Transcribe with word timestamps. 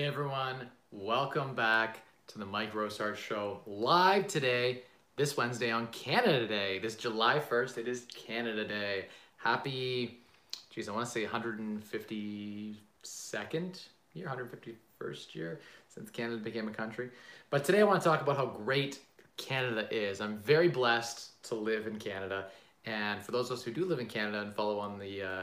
Hey 0.00 0.06
everyone, 0.06 0.56
welcome 0.92 1.54
back 1.54 2.00
to 2.28 2.38
the 2.38 2.46
Mike 2.46 2.72
Rosart 2.72 3.16
Show 3.16 3.60
live 3.66 4.28
today, 4.28 4.80
this 5.16 5.36
Wednesday 5.36 5.70
on 5.70 5.88
Canada 5.88 6.48
Day. 6.48 6.78
This 6.78 6.94
July 6.94 7.38
1st, 7.38 7.76
it 7.76 7.86
is 7.86 8.06
Canada 8.06 8.66
Day. 8.66 9.08
Happy, 9.36 10.20
geez, 10.70 10.88
I 10.88 10.92
want 10.92 11.04
to 11.04 11.12
say 11.12 11.26
152nd 11.26 12.78
year, 14.14 14.26
151st 14.26 15.34
year 15.34 15.60
since 15.86 16.08
Canada 16.08 16.38
became 16.38 16.66
a 16.66 16.72
country. 16.72 17.10
But 17.50 17.66
today 17.66 17.80
I 17.80 17.84
want 17.84 18.00
to 18.02 18.08
talk 18.08 18.22
about 18.22 18.38
how 18.38 18.46
great 18.46 19.00
Canada 19.36 19.86
is. 19.94 20.22
I'm 20.22 20.38
very 20.38 20.68
blessed 20.68 21.42
to 21.42 21.54
live 21.54 21.86
in 21.86 21.96
Canada. 21.96 22.46
And 22.86 23.20
for 23.20 23.32
those 23.32 23.50
of 23.50 23.58
us 23.58 23.64
who 23.64 23.70
do 23.70 23.84
live 23.84 23.98
in 23.98 24.06
Canada 24.06 24.40
and 24.40 24.54
follow 24.54 24.78
on 24.78 24.98
the 24.98 25.22
uh, 25.22 25.42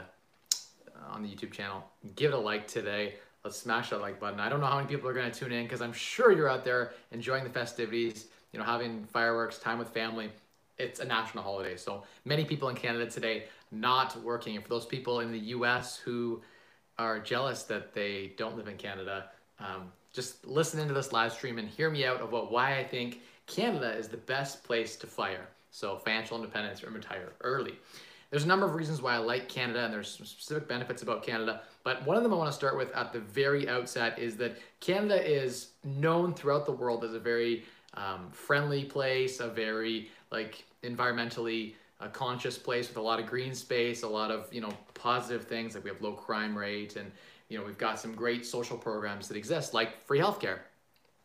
on 1.10 1.22
the 1.22 1.28
YouTube 1.28 1.52
channel, 1.52 1.84
give 2.16 2.32
it 2.32 2.36
a 2.36 2.40
like 2.40 2.66
today 2.66 3.14
let's 3.48 3.58
smash 3.58 3.88
that 3.88 4.02
like 4.02 4.20
button. 4.20 4.40
I 4.40 4.50
don't 4.50 4.60
know 4.60 4.66
how 4.66 4.76
many 4.76 4.88
people 4.88 5.08
are 5.08 5.14
going 5.14 5.30
to 5.30 5.36
tune 5.36 5.52
in 5.52 5.64
because 5.64 5.80
I'm 5.80 5.94
sure 5.94 6.32
you're 6.32 6.50
out 6.50 6.66
there 6.66 6.92
enjoying 7.12 7.44
the 7.44 7.50
festivities, 7.50 8.26
you 8.52 8.58
know, 8.58 8.64
having 8.64 9.04
fireworks, 9.06 9.58
time 9.58 9.78
with 9.78 9.88
family. 9.88 10.28
It's 10.76 11.00
a 11.00 11.04
national 11.06 11.44
holiday. 11.44 11.74
So 11.78 12.02
many 12.26 12.44
people 12.44 12.68
in 12.68 12.76
Canada 12.76 13.10
today 13.10 13.44
not 13.72 14.22
working. 14.22 14.54
And 14.54 14.62
for 14.62 14.68
those 14.68 14.84
people 14.84 15.20
in 15.20 15.32
the 15.32 15.38
US 15.56 15.96
who 15.96 16.42
are 16.98 17.18
jealous 17.18 17.62
that 17.62 17.94
they 17.94 18.34
don't 18.36 18.54
live 18.54 18.68
in 18.68 18.76
Canada, 18.76 19.30
um, 19.60 19.90
just 20.12 20.46
listen 20.46 20.78
into 20.78 20.92
this 20.92 21.10
live 21.10 21.32
stream 21.32 21.56
and 21.56 21.70
hear 21.70 21.88
me 21.88 22.04
out 22.04 22.20
about 22.20 22.52
why 22.52 22.78
I 22.78 22.84
think 22.84 23.22
Canada 23.46 23.92
is 23.92 24.08
the 24.08 24.18
best 24.18 24.62
place 24.62 24.94
to 24.96 25.06
fire. 25.06 25.48
So 25.70 25.96
financial 25.96 26.36
independence 26.36 26.82
and 26.82 26.94
retire 26.94 27.32
early. 27.40 27.78
There's 28.30 28.44
a 28.44 28.48
number 28.48 28.66
of 28.66 28.74
reasons 28.74 29.00
why 29.00 29.14
I 29.14 29.18
like 29.18 29.48
Canada 29.48 29.84
and 29.84 29.92
there's 29.92 30.08
specific 30.08 30.68
benefits 30.68 31.02
about 31.02 31.22
Canada, 31.22 31.62
but 31.82 32.04
one 32.06 32.16
of 32.16 32.22
them 32.22 32.34
I 32.34 32.36
want 32.36 32.50
to 32.50 32.56
start 32.56 32.76
with 32.76 32.94
at 32.94 33.12
the 33.12 33.20
very 33.20 33.68
outset 33.68 34.18
is 34.18 34.36
that 34.36 34.58
Canada 34.80 35.24
is 35.24 35.70
known 35.82 36.34
throughout 36.34 36.66
the 36.66 36.72
world 36.72 37.04
as 37.04 37.14
a 37.14 37.18
very 37.18 37.64
um, 37.94 38.28
friendly 38.30 38.84
place, 38.84 39.40
a 39.40 39.48
very 39.48 40.10
like 40.30 40.62
environmentally 40.82 41.74
uh, 42.00 42.08
conscious 42.08 42.58
place 42.58 42.88
with 42.88 42.98
a 42.98 43.02
lot 43.02 43.18
of 43.18 43.26
green 43.26 43.54
space, 43.54 44.02
a 44.02 44.08
lot 44.08 44.30
of 44.30 44.52
you 44.52 44.60
know 44.60 44.72
positive 44.92 45.44
things 45.44 45.74
like 45.74 45.84
we 45.84 45.90
have 45.90 46.02
low 46.02 46.12
crime 46.12 46.56
rate 46.56 46.96
and 46.96 47.10
you 47.48 47.58
know 47.58 47.64
we've 47.64 47.78
got 47.78 47.98
some 47.98 48.14
great 48.14 48.44
social 48.44 48.76
programs 48.76 49.26
that 49.28 49.38
exist 49.38 49.72
like 49.72 50.04
free 50.06 50.18
healthcare, 50.18 50.58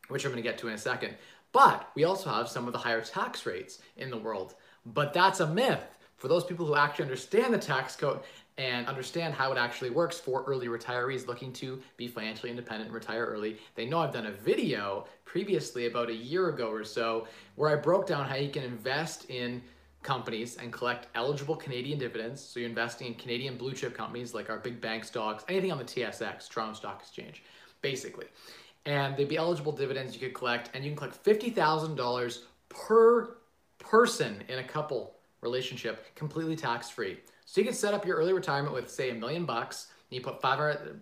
which 0.08 0.23
I'm 0.23 0.31
going 0.31 0.41
to 0.41 0.50
get 0.50 0.58
to 0.59 0.69
in 0.69 0.73
a 0.73 0.78
second. 0.78 1.16
But 1.52 1.89
we 1.95 2.06
also 2.06 2.30
have 2.30 2.47
some 2.47 2.66
of 2.66 2.72
the 2.72 2.80
higher 2.80 3.02
tax 3.02 3.45
rates 3.45 3.80
in 3.97 4.09
the 4.09 4.17
world. 4.17 4.56
But 4.85 5.13
that's 5.13 5.39
a 5.39 5.47
myth 5.47 5.85
for 6.23 6.29
those 6.29 6.45
people 6.45 6.66
who 6.66 6.75
actually 6.75 7.03
understand 7.03 7.53
the 7.53 7.57
tax 7.57 7.97
code 7.97 8.21
and 8.57 8.88
understand 8.88 9.33
how 9.33 9.52
it 9.52 9.57
actually 9.57 9.89
works 9.89 10.17
for 10.17 10.45
early 10.47 10.67
retirees 10.67 11.27
looking 11.27 11.52
to 11.52 11.81
be 11.97 12.07
financially 12.07 12.49
independent 12.49 12.85
and 12.85 12.95
retire 12.95 13.25
early. 13.25 13.57
They 13.75 13.85
know 13.85 13.99
I've 13.99 14.13
done 14.13 14.27
a 14.27 14.31
video 14.31 15.05
previously 15.25 15.88
about 15.88 16.09
a 16.09 16.16
year 16.16 16.47
ago 16.47 16.69
or 16.69 16.85
so 16.85 17.27
where 17.55 17.69
I 17.69 17.75
broke 17.75 18.07
down 18.07 18.25
how 18.25 18.35
you 18.35 18.49
can 18.49 18.63
invest 18.63 19.29
in 19.29 19.61
companies 20.01 20.55
and 20.55 20.71
collect 20.71 21.07
eligible 21.13 21.57
Canadian 21.57 21.99
dividends. 21.99 22.41
So 22.41 22.61
you're 22.61 22.69
investing 22.69 23.07
in 23.07 23.16
Canadian 23.16 23.57
blue 23.57 23.73
chip 23.73 23.94
companies 23.94 24.33
like 24.33 24.49
our 24.49 24.59
big 24.59 24.79
bank 24.79 25.03
stocks, 25.03 25.44
anything 25.49 25.73
on 25.73 25.77
the 25.77 25.83
TSX, 25.83 26.47
Toronto 26.47 26.73
Stock 26.73 27.01
Exchange, 27.01 27.44
basically. 27.81 28.27
And 28.85 29.17
they'd 29.17 29.27
be 29.27 29.35
eligible 29.35 29.73
dividends 29.73 30.13
you 30.13 30.21
could 30.21 30.33
collect, 30.33 30.69
and 30.73 30.85
you 30.85 30.91
can 30.91 30.97
collect 30.97 31.21
$50,000 31.21 32.39
per 32.69 33.35
person 33.77 34.41
in 34.47 34.59
a 34.59 34.63
couple 34.63 35.16
relationship 35.44 36.16
completely 36.16 36.55
tax 36.55 36.89
free. 36.89 37.19
So 37.45 37.61
you 37.61 37.66
can 37.66 37.75
set 37.75 37.94
up 37.94 38.05
your 38.05 38.17
early 38.17 38.33
retirement 38.33 38.73
with 38.73 38.89
say 38.89 39.09
a 39.09 39.13
million 39.13 39.45
bucks, 39.45 39.88
and 40.09 40.16
you 40.16 40.22
put 40.22 40.41
500 40.41 41.00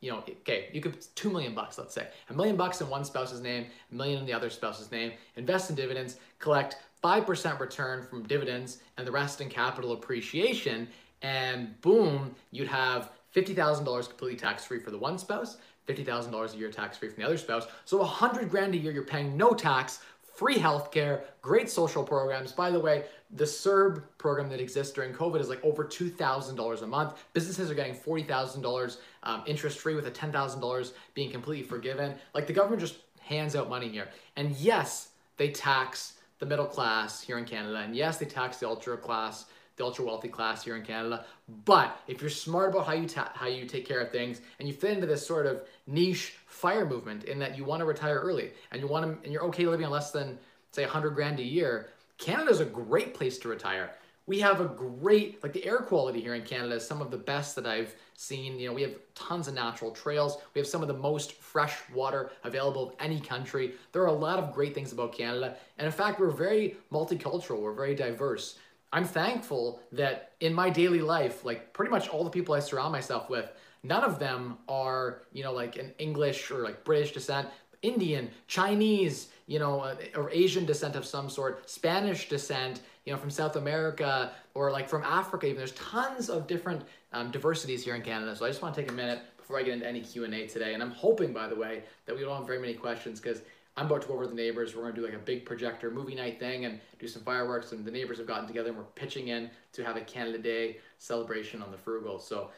you 0.00 0.10
know, 0.10 0.18
okay, 0.18 0.68
you 0.74 0.82
could 0.82 1.00
two 1.16 1.30
million 1.30 1.54
bucks, 1.54 1.78
let's 1.78 1.94
say, 1.94 2.06
a 2.28 2.34
million 2.34 2.56
bucks 2.56 2.82
in 2.82 2.90
one 2.90 3.06
spouse's 3.06 3.40
name, 3.40 3.64
a 3.90 3.94
million 3.94 4.20
in 4.20 4.26
the 4.26 4.34
other 4.34 4.50
spouse's 4.50 4.92
name, 4.92 5.12
invest 5.36 5.70
in 5.70 5.76
dividends, 5.76 6.18
collect 6.38 6.76
5% 7.02 7.58
return 7.58 8.06
from 8.06 8.22
dividends 8.24 8.80
and 8.98 9.06
the 9.06 9.10
rest 9.10 9.40
in 9.40 9.48
capital 9.48 9.92
appreciation, 9.92 10.86
and 11.22 11.80
boom, 11.80 12.34
you'd 12.50 12.68
have 12.68 13.12
$50,000 13.34 14.08
completely 14.08 14.36
tax 14.38 14.66
free 14.66 14.78
for 14.78 14.90
the 14.90 14.98
one 14.98 15.16
spouse, 15.16 15.56
$50,000 15.88 16.54
a 16.54 16.56
year 16.58 16.70
tax 16.70 16.98
free 16.98 17.08
from 17.08 17.22
the 17.22 17.26
other 17.26 17.38
spouse. 17.38 17.66
So 17.86 17.96
100 17.98 18.50
grand 18.50 18.74
a 18.74 18.78
year, 18.78 18.92
you're 18.92 19.04
paying 19.04 19.38
no 19.38 19.52
tax 19.52 20.00
free 20.34 20.56
healthcare, 20.56 21.22
great 21.42 21.70
social 21.70 22.02
programs. 22.02 22.52
By 22.52 22.70
the 22.70 22.80
way, 22.80 23.04
the 23.30 23.44
CERB 23.44 24.02
program 24.18 24.48
that 24.50 24.60
exists 24.60 24.92
during 24.92 25.12
COVID 25.12 25.40
is 25.40 25.48
like 25.48 25.64
over 25.64 25.84
$2,000 25.84 26.82
a 26.82 26.86
month. 26.86 27.24
Businesses 27.32 27.70
are 27.70 27.74
getting 27.74 27.94
$40,000 27.94 28.96
um, 29.22 29.42
interest 29.46 29.78
free 29.78 29.94
with 29.94 30.06
a 30.06 30.10
$10,000 30.10 30.92
being 31.14 31.30
completely 31.30 31.66
forgiven. 31.66 32.14
Like 32.34 32.46
the 32.46 32.52
government 32.52 32.80
just 32.80 32.96
hands 33.20 33.56
out 33.56 33.68
money 33.68 33.88
here. 33.88 34.08
And 34.36 34.52
yes, 34.56 35.10
they 35.36 35.50
tax 35.50 36.14
the 36.38 36.46
middle 36.46 36.66
class 36.66 37.22
here 37.22 37.38
in 37.38 37.44
Canada. 37.44 37.78
And 37.78 37.94
yes, 37.96 38.18
they 38.18 38.26
tax 38.26 38.58
the 38.58 38.68
ultra 38.68 38.96
class 38.96 39.46
the 39.76 39.84
ultra 39.84 40.04
wealthy 40.04 40.28
class 40.28 40.64
here 40.64 40.76
in 40.76 40.82
Canada. 40.82 41.24
But 41.64 41.96
if 42.06 42.20
you're 42.20 42.30
smart 42.30 42.70
about 42.70 42.86
how 42.86 42.92
you 42.92 43.08
ta- 43.08 43.32
how 43.34 43.46
you 43.46 43.66
take 43.66 43.86
care 43.86 44.00
of 44.00 44.10
things 44.10 44.40
and 44.58 44.68
you 44.68 44.74
fit 44.74 44.92
into 44.92 45.06
this 45.06 45.26
sort 45.26 45.46
of 45.46 45.62
niche 45.86 46.34
fire 46.46 46.86
movement 46.86 47.24
in 47.24 47.38
that 47.40 47.56
you 47.56 47.64
want 47.64 47.80
to 47.80 47.84
retire 47.84 48.20
early 48.20 48.52
and 48.70 48.80
you 48.80 48.86
want 48.86 49.04
to 49.04 49.24
and 49.24 49.32
you're 49.32 49.44
okay 49.44 49.66
living 49.66 49.86
on 49.86 49.92
less 49.92 50.10
than 50.10 50.38
say 50.72 50.82
100 50.82 51.10
grand 51.10 51.38
a 51.38 51.44
year, 51.44 51.90
Canada's 52.18 52.60
a 52.60 52.64
great 52.64 53.14
place 53.14 53.38
to 53.38 53.48
retire. 53.48 53.90
We 54.26 54.40
have 54.40 54.60
a 54.60 54.66
great 54.66 55.42
like 55.42 55.52
the 55.52 55.66
air 55.66 55.78
quality 55.78 56.20
here 56.20 56.34
in 56.34 56.42
Canada 56.42 56.76
is 56.76 56.86
some 56.86 57.02
of 57.02 57.10
the 57.10 57.18
best 57.18 57.54
that 57.56 57.66
I've 57.66 57.94
seen. 58.16 58.58
You 58.58 58.68
know, 58.68 58.74
we 58.74 58.82
have 58.82 58.94
tons 59.14 59.48
of 59.48 59.54
natural 59.54 59.90
trails. 59.90 60.38
We 60.54 60.60
have 60.60 60.68
some 60.68 60.80
of 60.80 60.88
the 60.88 60.94
most 60.94 61.32
fresh 61.32 61.76
water 61.92 62.30
available 62.42 62.88
of 62.88 62.94
any 62.98 63.20
country. 63.20 63.74
There 63.92 64.02
are 64.02 64.06
a 64.06 64.12
lot 64.12 64.38
of 64.38 64.54
great 64.54 64.74
things 64.74 64.92
about 64.92 65.12
Canada. 65.12 65.56
And 65.78 65.86
in 65.86 65.92
fact, 65.92 66.20
we're 66.20 66.30
very 66.30 66.76
multicultural. 66.90 67.60
We're 67.60 67.74
very 67.74 67.94
diverse. 67.94 68.58
I'm 68.94 69.04
thankful 69.04 69.80
that 69.90 70.34
in 70.38 70.54
my 70.54 70.70
daily 70.70 71.00
life, 71.00 71.44
like 71.44 71.72
pretty 71.72 71.90
much 71.90 72.08
all 72.08 72.22
the 72.22 72.30
people 72.30 72.54
I 72.54 72.60
surround 72.60 72.92
myself 72.92 73.28
with, 73.28 73.50
none 73.82 74.04
of 74.04 74.20
them 74.20 74.56
are, 74.68 75.22
you 75.32 75.42
know, 75.42 75.52
like 75.52 75.76
an 75.76 75.92
English 75.98 76.52
or 76.52 76.62
like 76.62 76.84
British 76.84 77.10
descent, 77.10 77.48
Indian, 77.82 78.30
Chinese, 78.46 79.30
you 79.48 79.58
know, 79.58 79.80
uh, 79.80 79.96
or 80.14 80.30
Asian 80.30 80.64
descent 80.64 80.94
of 80.94 81.04
some 81.04 81.28
sort, 81.28 81.68
Spanish 81.68 82.28
descent, 82.28 82.82
you 83.04 83.12
know, 83.12 83.18
from 83.18 83.30
South 83.30 83.56
America 83.56 84.30
or 84.54 84.70
like 84.70 84.88
from 84.88 85.02
Africa. 85.02 85.46
Even 85.46 85.58
there's 85.58 85.72
tons 85.72 86.30
of 86.30 86.46
different 86.46 86.82
um, 87.12 87.32
diversities 87.32 87.84
here 87.84 87.96
in 87.96 88.02
Canada. 88.02 88.36
So 88.36 88.44
I 88.44 88.48
just 88.48 88.62
want 88.62 88.76
to 88.76 88.80
take 88.80 88.92
a 88.92 88.94
minute 88.94 89.22
before 89.36 89.58
I 89.58 89.64
get 89.64 89.74
into 89.74 89.88
any 89.88 90.02
Q 90.02 90.22
and 90.22 90.32
A 90.34 90.46
today. 90.46 90.72
And 90.72 90.80
I'm 90.80 90.92
hoping, 90.92 91.32
by 91.32 91.48
the 91.48 91.56
way, 91.56 91.82
that 92.06 92.14
we 92.14 92.22
don't 92.22 92.36
have 92.36 92.46
very 92.46 92.60
many 92.60 92.74
questions 92.74 93.18
because 93.18 93.42
I'm 93.76 93.86
about 93.86 94.02
to 94.02 94.08
go 94.08 94.14
over 94.14 94.24
to 94.24 94.30
the 94.30 94.36
neighbors. 94.36 94.74
We're 94.74 94.82
going 94.82 94.94
to 94.94 95.00
do 95.00 95.06
like 95.06 95.16
a 95.16 95.24
big 95.24 95.44
projector 95.44 95.90
movie 95.90 96.14
night 96.14 96.38
thing 96.38 96.64
and 96.64 96.78
do 96.98 97.08
some 97.08 97.22
fireworks. 97.22 97.72
And 97.72 97.84
the 97.84 97.90
neighbors 97.90 98.18
have 98.18 98.26
gotten 98.26 98.46
together 98.46 98.68
and 98.68 98.78
we're 98.78 98.84
pitching 98.84 99.28
in 99.28 99.50
to 99.72 99.84
have 99.84 99.96
a 99.96 100.00
Canada 100.00 100.38
Day 100.38 100.78
celebration 100.98 101.60
on 101.60 101.72
the 101.72 101.78
Frugal. 101.78 102.20
So 102.20 102.50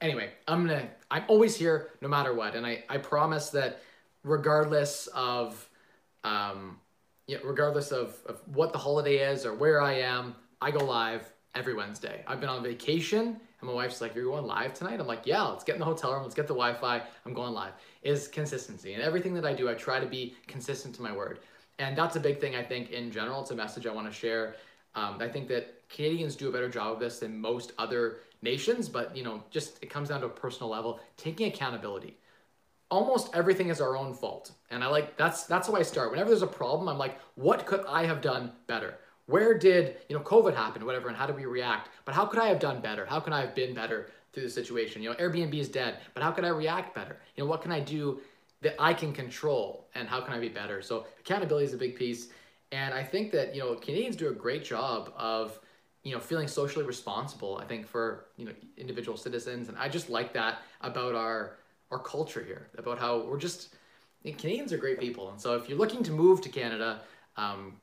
anyway, 0.00 0.30
I'm 0.46 0.66
gonna 0.66 0.88
I'm 1.10 1.24
always 1.28 1.56
here 1.56 1.90
no 2.00 2.08
matter 2.08 2.34
what, 2.34 2.54
and 2.54 2.66
I 2.66 2.84
I 2.88 2.98
promise 2.98 3.50
that 3.50 3.82
regardless 4.22 5.08
of 5.08 5.68
um 6.24 6.78
yeah, 7.26 7.38
regardless 7.44 7.92
of, 7.92 8.16
of 8.26 8.40
what 8.54 8.72
the 8.72 8.78
holiday 8.78 9.18
is 9.18 9.46
or 9.46 9.54
where 9.54 9.80
I 9.80 9.92
am, 9.92 10.34
I 10.60 10.72
go 10.72 10.84
live 10.84 11.32
every 11.54 11.74
Wednesday. 11.74 12.24
I've 12.26 12.40
been 12.40 12.48
on 12.48 12.62
vacation 12.62 13.40
and 13.60 13.68
my 13.68 13.74
wife's 13.74 14.00
like, 14.00 14.14
You're 14.14 14.24
going 14.24 14.44
live 14.46 14.74
tonight? 14.74 15.00
I'm 15.00 15.06
like, 15.06 15.26
Yeah, 15.26 15.42
let's 15.42 15.64
get 15.64 15.74
in 15.74 15.80
the 15.80 15.84
hotel 15.84 16.12
room, 16.12 16.22
let's 16.22 16.34
get 16.34 16.46
the 16.46 16.54
Wi 16.54 16.74
Fi, 16.74 17.02
I'm 17.26 17.34
going 17.34 17.52
live. 17.52 17.72
Is 18.02 18.28
consistency. 18.28 18.94
And 18.94 19.02
everything 19.02 19.34
that 19.34 19.44
I 19.44 19.52
do, 19.52 19.68
I 19.68 19.74
try 19.74 20.00
to 20.00 20.06
be 20.06 20.34
consistent 20.46 20.94
to 20.96 21.02
my 21.02 21.12
word. 21.12 21.40
And 21.78 21.96
that's 21.96 22.16
a 22.16 22.20
big 22.20 22.40
thing, 22.40 22.56
I 22.56 22.62
think, 22.62 22.90
in 22.90 23.10
general. 23.10 23.40
It's 23.40 23.50
a 23.50 23.56
message 23.56 23.86
I 23.86 23.92
want 23.92 24.06
to 24.06 24.12
share. 24.12 24.56
Um, 24.94 25.18
I 25.20 25.28
think 25.28 25.48
that 25.48 25.88
Canadians 25.88 26.36
do 26.36 26.48
a 26.48 26.52
better 26.52 26.68
job 26.68 26.94
of 26.94 27.00
this 27.00 27.20
than 27.20 27.40
most 27.40 27.72
other 27.78 28.18
nations, 28.42 28.88
but 28.88 29.16
you 29.16 29.22
know, 29.22 29.42
just 29.50 29.82
it 29.82 29.90
comes 29.90 30.08
down 30.08 30.20
to 30.20 30.26
a 30.26 30.30
personal 30.30 30.70
level, 30.70 31.00
taking 31.16 31.46
accountability. 31.48 32.16
Almost 32.90 33.34
everything 33.34 33.68
is 33.68 33.80
our 33.80 33.96
own 33.96 34.14
fault. 34.14 34.52
And 34.70 34.82
I 34.82 34.88
like 34.88 35.16
that's 35.16 35.44
that's 35.44 35.68
how 35.68 35.74
I 35.74 35.82
start. 35.82 36.10
Whenever 36.10 36.30
there's 36.30 36.42
a 36.42 36.46
problem, 36.46 36.88
I'm 36.88 36.98
like, 36.98 37.18
what 37.34 37.66
could 37.66 37.84
I 37.86 38.04
have 38.04 38.20
done 38.20 38.52
better? 38.66 38.98
Where 39.30 39.56
did 39.56 39.96
you 40.08 40.16
know 40.16 40.22
covid 40.22 40.54
happen 40.54 40.84
whatever 40.84 41.08
and 41.08 41.16
how 41.16 41.26
do 41.26 41.32
we 41.32 41.46
react? 41.46 41.88
But 42.04 42.14
how 42.14 42.26
could 42.26 42.40
i 42.40 42.48
have 42.48 42.58
done 42.58 42.80
better? 42.80 43.04
How 43.06 43.20
can 43.20 43.32
i 43.32 43.40
have 43.40 43.54
been 43.54 43.74
better 43.74 44.10
through 44.32 44.44
the 44.44 44.50
situation? 44.50 45.02
You 45.02 45.10
know 45.10 45.16
airbnb 45.16 45.54
is 45.54 45.68
dead 45.68 45.98
but 46.14 46.22
how 46.22 46.30
could 46.30 46.44
i 46.44 46.48
react 46.48 46.94
better? 46.94 47.18
You 47.36 47.44
know 47.44 47.50
what 47.50 47.62
can 47.62 47.72
i 47.72 47.80
do 47.80 48.20
that 48.62 48.74
i 48.78 48.92
can 48.92 49.12
control 49.12 49.88
and 49.94 50.08
how 50.08 50.20
can 50.20 50.34
i 50.34 50.38
be 50.38 50.48
better? 50.48 50.82
So 50.82 51.06
accountability 51.20 51.66
is 51.66 51.74
a 51.74 51.78
big 51.78 51.96
piece 51.96 52.28
and 52.72 52.94
i 52.94 53.02
think 53.02 53.30
that 53.32 53.54
you 53.54 53.60
know 53.60 53.74
canadians 53.74 54.16
do 54.16 54.28
a 54.28 54.32
great 54.32 54.64
job 54.64 55.12
of 55.16 55.58
you 56.02 56.12
know 56.12 56.20
feeling 56.20 56.48
socially 56.48 56.84
responsible 56.84 57.58
i 57.58 57.64
think 57.64 57.86
for 57.86 58.26
you 58.36 58.44
know 58.44 58.52
individual 58.76 59.16
citizens 59.16 59.68
and 59.68 59.76
i 59.78 59.88
just 59.88 60.08
like 60.08 60.32
that 60.32 60.62
about 60.80 61.14
our 61.14 61.56
our 61.90 61.98
culture 61.98 62.42
here 62.44 62.68
about 62.78 62.98
how 62.98 63.24
we're 63.26 63.38
just 63.38 63.74
canadians 64.38 64.72
are 64.72 64.78
great 64.78 65.00
people 65.00 65.30
and 65.30 65.40
so 65.40 65.54
if 65.54 65.68
you're 65.68 65.78
looking 65.78 66.02
to 66.02 66.12
move 66.12 66.40
to 66.40 66.48
canada 66.48 67.00
um, 67.36 67.74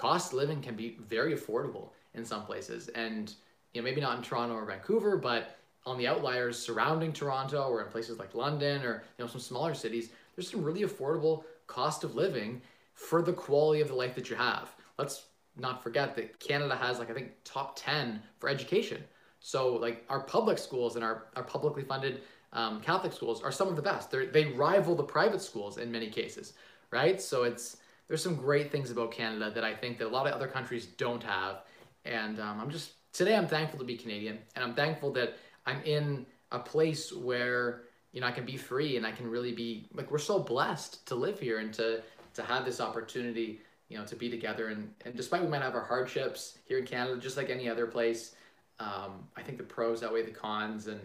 cost 0.00 0.32
of 0.32 0.38
living 0.38 0.62
can 0.62 0.74
be 0.74 0.96
very 1.06 1.34
affordable 1.34 1.90
in 2.14 2.24
some 2.24 2.44
places. 2.44 2.88
And 2.88 3.32
you 3.74 3.80
know, 3.80 3.84
maybe 3.84 4.00
not 4.00 4.16
in 4.16 4.22
Toronto 4.22 4.54
or 4.54 4.64
Vancouver, 4.64 5.16
but 5.16 5.58
on 5.84 5.98
the 5.98 6.06
outliers 6.06 6.58
surrounding 6.58 7.12
Toronto 7.12 7.68
or 7.68 7.82
in 7.82 7.88
places 7.88 8.18
like 8.18 8.34
London 8.34 8.82
or 8.82 9.04
you 9.18 9.24
know 9.24 9.30
some 9.30 9.40
smaller 9.40 9.74
cities, 9.74 10.10
there's 10.34 10.50
some 10.50 10.64
really 10.64 10.82
affordable 10.82 11.44
cost 11.66 12.02
of 12.02 12.14
living 12.14 12.62
for 12.94 13.20
the 13.20 13.32
quality 13.32 13.82
of 13.82 13.88
the 13.88 13.94
life 13.94 14.14
that 14.14 14.30
you 14.30 14.36
have. 14.36 14.74
Let's 14.98 15.26
not 15.56 15.82
forget 15.82 16.16
that 16.16 16.40
Canada 16.40 16.76
has 16.76 16.98
like 16.98 17.10
I 17.10 17.14
think 17.14 17.32
top 17.44 17.76
10 17.76 18.22
for 18.38 18.48
education. 18.48 19.04
So 19.40 19.76
like 19.76 20.04
our 20.08 20.20
public 20.20 20.58
schools 20.58 20.96
and 20.96 21.04
our, 21.04 21.26
our 21.36 21.42
publicly 21.42 21.82
funded 21.82 22.22
um, 22.52 22.80
Catholic 22.80 23.12
schools 23.12 23.42
are 23.42 23.52
some 23.52 23.68
of 23.68 23.76
the 23.76 23.82
best. 23.82 24.10
They're, 24.10 24.26
they 24.26 24.46
rival 24.46 24.94
the 24.94 25.04
private 25.04 25.40
schools 25.40 25.78
in 25.78 25.90
many 25.92 26.08
cases, 26.08 26.54
right? 26.90 27.20
So 27.20 27.44
it's 27.44 27.76
there's 28.10 28.24
some 28.24 28.34
great 28.34 28.72
things 28.72 28.90
about 28.90 29.12
Canada 29.12 29.52
that 29.54 29.62
I 29.62 29.72
think 29.72 29.98
that 29.98 30.08
a 30.08 30.10
lot 30.10 30.26
of 30.26 30.32
other 30.32 30.48
countries 30.48 30.84
don't 30.84 31.22
have. 31.22 31.62
And 32.04 32.40
um, 32.40 32.58
I'm 32.60 32.68
just 32.68 32.94
today 33.12 33.36
I'm 33.36 33.46
thankful 33.46 33.78
to 33.78 33.84
be 33.84 33.96
Canadian, 33.96 34.40
and 34.56 34.64
I'm 34.64 34.74
thankful 34.74 35.12
that 35.12 35.38
I'm 35.64 35.80
in 35.84 36.26
a 36.50 36.58
place 36.58 37.12
where 37.12 37.82
you 38.10 38.20
know 38.20 38.26
I 38.26 38.32
can 38.32 38.44
be 38.44 38.56
free 38.56 38.96
and 38.96 39.06
I 39.06 39.12
can 39.12 39.30
really 39.30 39.52
be 39.52 39.86
like 39.94 40.10
we're 40.10 40.18
so 40.18 40.40
blessed 40.40 41.06
to 41.06 41.14
live 41.14 41.38
here 41.38 41.60
and 41.60 41.72
to 41.74 42.02
to 42.34 42.42
have 42.42 42.64
this 42.64 42.80
opportunity 42.80 43.60
you 43.88 43.96
know 43.96 44.04
to 44.04 44.16
be 44.16 44.28
together. 44.28 44.68
And 44.70 44.92
and 45.04 45.14
despite 45.14 45.40
we 45.40 45.48
might 45.48 45.62
have 45.62 45.76
our 45.76 45.84
hardships 45.84 46.58
here 46.66 46.78
in 46.78 46.86
Canada 46.86 47.16
just 47.20 47.36
like 47.36 47.48
any 47.48 47.68
other 47.68 47.86
place 47.86 48.34
um, 48.80 49.28
I 49.36 49.42
think 49.42 49.56
the 49.56 49.64
pros 49.64 50.02
outweigh 50.02 50.24
the 50.24 50.32
cons. 50.32 50.88
And 50.88 51.00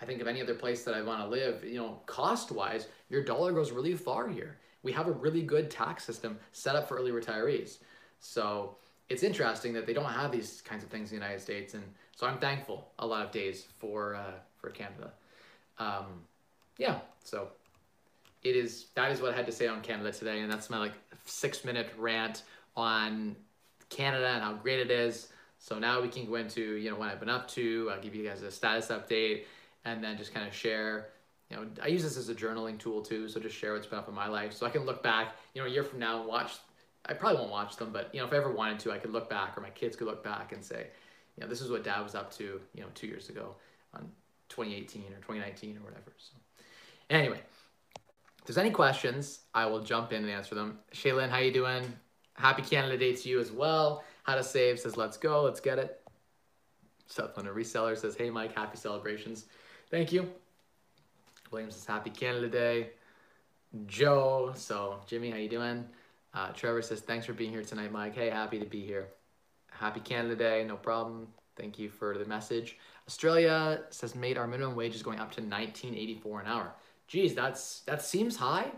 I 0.00 0.06
think 0.06 0.20
of 0.20 0.26
any 0.26 0.40
other 0.40 0.54
place 0.54 0.82
that 0.82 0.94
I 0.94 1.02
want 1.02 1.20
to 1.20 1.28
live 1.28 1.62
you 1.62 1.78
know 1.78 2.00
cost 2.06 2.50
wise 2.50 2.88
your 3.08 3.22
dollar 3.22 3.52
goes 3.52 3.70
really 3.70 3.94
far 3.94 4.26
here 4.26 4.56
we 4.82 4.92
have 4.92 5.06
a 5.06 5.12
really 5.12 5.42
good 5.42 5.70
tax 5.70 6.04
system 6.04 6.38
set 6.52 6.76
up 6.76 6.88
for 6.88 6.96
early 6.96 7.10
retirees 7.10 7.78
so 8.20 8.76
it's 9.08 9.22
interesting 9.22 9.72
that 9.72 9.86
they 9.86 9.92
don't 9.92 10.04
have 10.04 10.30
these 10.30 10.60
kinds 10.62 10.84
of 10.84 10.90
things 10.90 11.10
in 11.10 11.18
the 11.18 11.24
United 11.24 11.40
States 11.40 11.74
and 11.74 11.84
so 12.14 12.26
I'm 12.26 12.38
thankful 12.38 12.90
a 12.98 13.06
lot 13.06 13.24
of 13.24 13.30
days 13.32 13.66
for 13.78 14.14
uh, 14.14 14.32
for 14.58 14.70
Canada 14.70 15.12
um, 15.80 16.04
yeah, 16.78 16.98
so 17.24 17.48
it 18.44 18.54
is 18.54 18.86
that 18.94 19.10
is 19.10 19.20
what 19.20 19.32
I 19.32 19.36
had 19.36 19.46
to 19.46 19.52
say 19.52 19.66
on 19.66 19.80
Canada 19.80 20.12
today, 20.12 20.40
and 20.40 20.52
that's 20.52 20.70
my 20.70 20.78
like 20.78 20.92
six 21.24 21.64
minute 21.64 21.90
rant 21.98 22.42
on 22.76 23.34
Canada 23.88 24.28
and 24.28 24.42
how 24.42 24.52
great 24.52 24.78
it 24.78 24.90
is. 24.90 25.28
So 25.58 25.78
now 25.78 26.00
we 26.00 26.08
can 26.08 26.26
go 26.26 26.36
into 26.36 26.76
you 26.76 26.90
know 26.90 26.96
what 26.96 27.08
I've 27.08 27.18
been 27.18 27.30
up 27.30 27.48
to. 27.48 27.90
I'll 27.92 28.00
give 28.00 28.14
you 28.14 28.26
guys 28.26 28.42
a 28.42 28.50
status 28.50 28.88
update, 28.88 29.44
and 29.84 30.04
then 30.04 30.16
just 30.16 30.32
kind 30.32 30.46
of 30.46 30.54
share. 30.54 31.08
You 31.50 31.56
know, 31.56 31.66
I 31.82 31.88
use 31.88 32.02
this 32.02 32.16
as 32.16 32.28
a 32.28 32.34
journaling 32.34 32.78
tool 32.78 33.02
too, 33.02 33.28
so 33.28 33.40
just 33.40 33.56
share 33.56 33.74
what's 33.74 33.86
been 33.86 33.98
up 33.98 34.08
in 34.08 34.14
my 34.14 34.28
life, 34.28 34.52
so 34.52 34.66
I 34.66 34.70
can 34.70 34.84
look 34.84 35.02
back. 35.02 35.34
You 35.54 35.60
know, 35.60 35.66
a 35.66 35.70
year 35.70 35.82
from 35.82 35.98
now 35.98 36.20
and 36.20 36.28
watch. 36.28 36.52
I 37.06 37.14
probably 37.14 37.38
won't 37.38 37.50
watch 37.50 37.76
them, 37.76 37.90
but 37.92 38.10
you 38.12 38.20
know, 38.20 38.26
if 38.26 38.32
I 38.32 38.36
ever 38.36 38.52
wanted 38.52 38.78
to, 38.80 38.92
I 38.92 38.98
could 38.98 39.10
look 39.10 39.28
back, 39.28 39.58
or 39.58 39.60
my 39.60 39.70
kids 39.70 39.96
could 39.96 40.06
look 40.06 40.22
back 40.22 40.52
and 40.52 40.62
say, 40.64 40.86
you 41.36 41.42
know, 41.42 41.48
this 41.48 41.60
is 41.60 41.70
what 41.70 41.82
Dad 41.82 42.02
was 42.02 42.14
up 42.14 42.32
to. 42.34 42.60
You 42.74 42.82
know, 42.82 42.88
two 42.94 43.06
years 43.06 43.28
ago 43.28 43.56
on 43.94 44.08
2018 44.50 45.02
or 45.02 45.16
2019 45.16 45.78
or 45.78 45.80
whatever. 45.80 46.12
So. 46.18 46.36
Anyway, 47.08 47.40
if 47.96 48.44
there's 48.46 48.58
any 48.58 48.70
questions, 48.70 49.40
I 49.52 49.66
will 49.66 49.80
jump 49.80 50.12
in 50.12 50.22
and 50.22 50.30
answer 50.30 50.54
them. 50.54 50.78
Shaylin, 50.94 51.30
how 51.30 51.38
you 51.38 51.52
doing? 51.52 51.84
Happy 52.34 52.62
Canada 52.62 52.96
Day 52.96 53.14
to 53.14 53.28
you 53.28 53.40
as 53.40 53.50
well. 53.50 54.04
How 54.22 54.36
to 54.36 54.44
save 54.44 54.78
says, 54.78 54.96
let's 54.96 55.16
go, 55.16 55.42
let's 55.42 55.60
get 55.60 55.78
it. 55.78 56.00
South 57.06 57.36
London 57.36 57.54
Reseller 57.54 57.98
says, 57.98 58.14
hey 58.14 58.30
Mike, 58.30 58.54
happy 58.54 58.76
celebrations. 58.76 59.46
Thank 59.90 60.12
you. 60.12 60.30
William 61.50 61.70
says, 61.70 61.84
happy 61.84 62.10
Canada 62.10 62.48
Day. 62.48 62.90
Joe, 63.86 64.52
so 64.56 65.00
Jimmy, 65.06 65.30
how 65.30 65.36
you 65.36 65.48
doing? 65.48 65.84
Uh, 66.34 66.48
Trevor 66.48 66.82
says, 66.82 67.00
thanks 67.00 67.26
for 67.26 67.32
being 67.32 67.50
here 67.50 67.62
tonight, 67.62 67.92
Mike. 67.92 68.14
Hey, 68.14 68.30
happy 68.30 68.58
to 68.58 68.66
be 68.66 68.84
here. 68.84 69.08
Happy 69.70 70.00
Canada 70.00 70.36
Day, 70.36 70.64
no 70.66 70.76
problem. 70.76 71.28
Thank 71.56 71.78
you 71.78 71.88
for 71.88 72.16
the 72.16 72.24
message. 72.24 72.78
Australia 73.06 73.82
says 73.90 74.14
made 74.14 74.38
our 74.38 74.46
minimum 74.46 74.76
wage 74.76 74.94
is 74.94 75.02
going 75.02 75.18
up 75.18 75.32
to 75.32 75.40
1984 75.40 76.40
an 76.40 76.46
hour 76.46 76.74
geez, 77.10 77.34
that's 77.34 77.80
that 77.80 78.02
seems 78.02 78.36
high. 78.36 78.70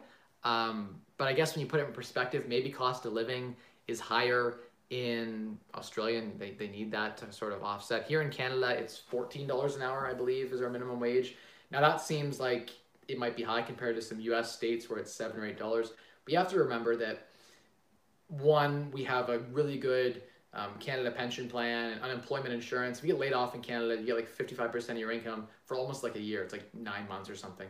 Um, 0.43 0.97
but 1.19 1.29
I 1.29 1.35
guess 1.35 1.55
when 1.55 1.61
you 1.61 1.71
put 1.71 1.79
it 1.79 1.87
in 1.87 1.93
perspective, 1.93 2.49
maybe 2.49 2.71
cost 2.71 3.05
of 3.07 3.13
living 3.13 3.55
is 3.87 4.01
higher 4.01 4.57
in 4.91 5.57
Australia 5.75 6.19
and 6.19 6.39
they, 6.39 6.51
they 6.51 6.69
need 6.69 6.91
that 6.91 7.17
to 7.19 7.31
sort 7.33 7.53
of 7.53 7.63
offset. 7.63 8.07
Here 8.09 8.23
in 8.23 8.31
Canada, 8.31 8.71
it's 8.71 9.01
$14 9.11 9.77
an 9.77 9.83
hour, 9.83 10.07
I 10.07 10.15
believe, 10.15 10.53
is 10.53 10.61
our 10.61 10.69
minimum 10.69 10.99
wage. 10.99 11.37
Now 11.73 11.81
that 11.81 12.01
seems 12.01 12.39
like 12.39 12.71
it 13.09 13.19
might 13.19 13.37
be 13.37 13.43
high 13.43 13.63
compared 13.63 13.97
to 13.97 14.03
some 14.03 14.21
US 14.21 14.55
states 14.55 14.89
where 14.89 14.99
it's 14.99 15.13
seven 15.13 15.41
or 15.41 15.47
eight 15.47 15.59
dollars. 15.59 15.93
But 16.25 16.33
you 16.33 16.39
have 16.39 16.51
to 16.51 16.59
remember 16.59 16.95
that 16.97 17.27
one, 18.29 18.91
we 18.93 19.03
have 19.05 19.29
a 19.29 19.41
really 19.51 19.79
good 19.79 20.23
um, 20.55 20.71
Canada 20.81 21.11
pension 21.11 21.49
plan 21.49 21.93
and 21.93 22.03
unemployment 22.03 22.53
insurance. 22.53 22.99
If 22.99 23.05
you 23.05 23.13
get 23.13 23.21
laid 23.21 23.33
off 23.33 23.55
in 23.55 23.63
Canada, 23.63 23.97
you 23.99 24.07
get 24.07 24.17
like 24.17 24.29
55% 24.29 24.91
of 24.91 24.99
your 24.99 25.11
income 25.11 25.49
for 25.65 25.77
almost 25.77 26.03
like 26.03 26.15
a 26.17 26.21
year. 26.21 26.43
It's 26.43 26.53
like 26.53 26.73
nine 26.75 27.09
months 27.09 27.29
or 27.31 27.37
something. 27.37 27.69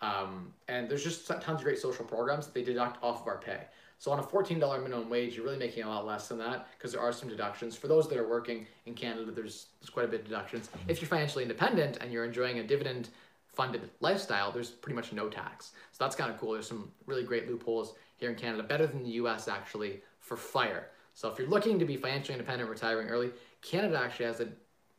Um, 0.00 0.52
and 0.68 0.88
there's 0.88 1.04
just 1.04 1.26
tons 1.26 1.60
of 1.60 1.62
great 1.62 1.78
social 1.78 2.04
programs 2.04 2.46
that 2.46 2.54
they 2.54 2.62
deduct 2.62 3.02
off 3.02 3.22
of 3.22 3.28
our 3.28 3.38
pay. 3.38 3.60
So 3.98 4.10
on 4.10 4.18
a 4.18 4.22
$14 4.22 4.58
minimum 4.82 5.08
wage, 5.08 5.36
you're 5.36 5.44
really 5.44 5.58
making 5.58 5.84
a 5.84 5.88
lot 5.88 6.04
less 6.04 6.28
than 6.28 6.36
that 6.38 6.68
because 6.76 6.92
there 6.92 7.00
are 7.00 7.12
some 7.12 7.28
deductions. 7.28 7.76
For 7.76 7.86
those 7.88 8.08
that 8.08 8.18
are 8.18 8.28
working 8.28 8.66
in 8.86 8.94
Canada, 8.94 9.30
there's, 9.30 9.68
there's 9.80 9.90
quite 9.90 10.04
a 10.04 10.08
bit 10.08 10.20
of 10.20 10.26
deductions. 10.26 10.68
If 10.88 11.00
you're 11.00 11.08
financially 11.08 11.44
independent 11.44 11.98
and 12.00 12.12
you're 12.12 12.24
enjoying 12.24 12.58
a 12.58 12.64
dividend 12.64 13.08
funded 13.54 13.90
lifestyle, 14.00 14.52
there's 14.52 14.70
pretty 14.70 14.96
much 14.96 15.12
no 15.12 15.28
tax. 15.28 15.72
So 15.92 16.04
that's 16.04 16.16
kind 16.16 16.30
of 16.30 16.38
cool. 16.38 16.52
There's 16.52 16.68
some 16.68 16.90
really 17.06 17.24
great 17.24 17.48
loopholes 17.48 17.94
here 18.16 18.30
in 18.30 18.36
Canada, 18.36 18.62
better 18.62 18.86
than 18.86 19.02
the 19.02 19.10
US 19.10 19.48
actually 19.48 20.02
for 20.20 20.36
fire. 20.36 20.88
So 21.14 21.30
if 21.30 21.38
you're 21.38 21.48
looking 21.48 21.78
to 21.78 21.84
be 21.84 21.96
financially 21.96 22.34
independent, 22.34 22.68
retiring 22.68 23.08
early, 23.08 23.30
Canada 23.62 24.00
actually 24.02 24.26
has 24.26 24.40
a, 24.40 24.48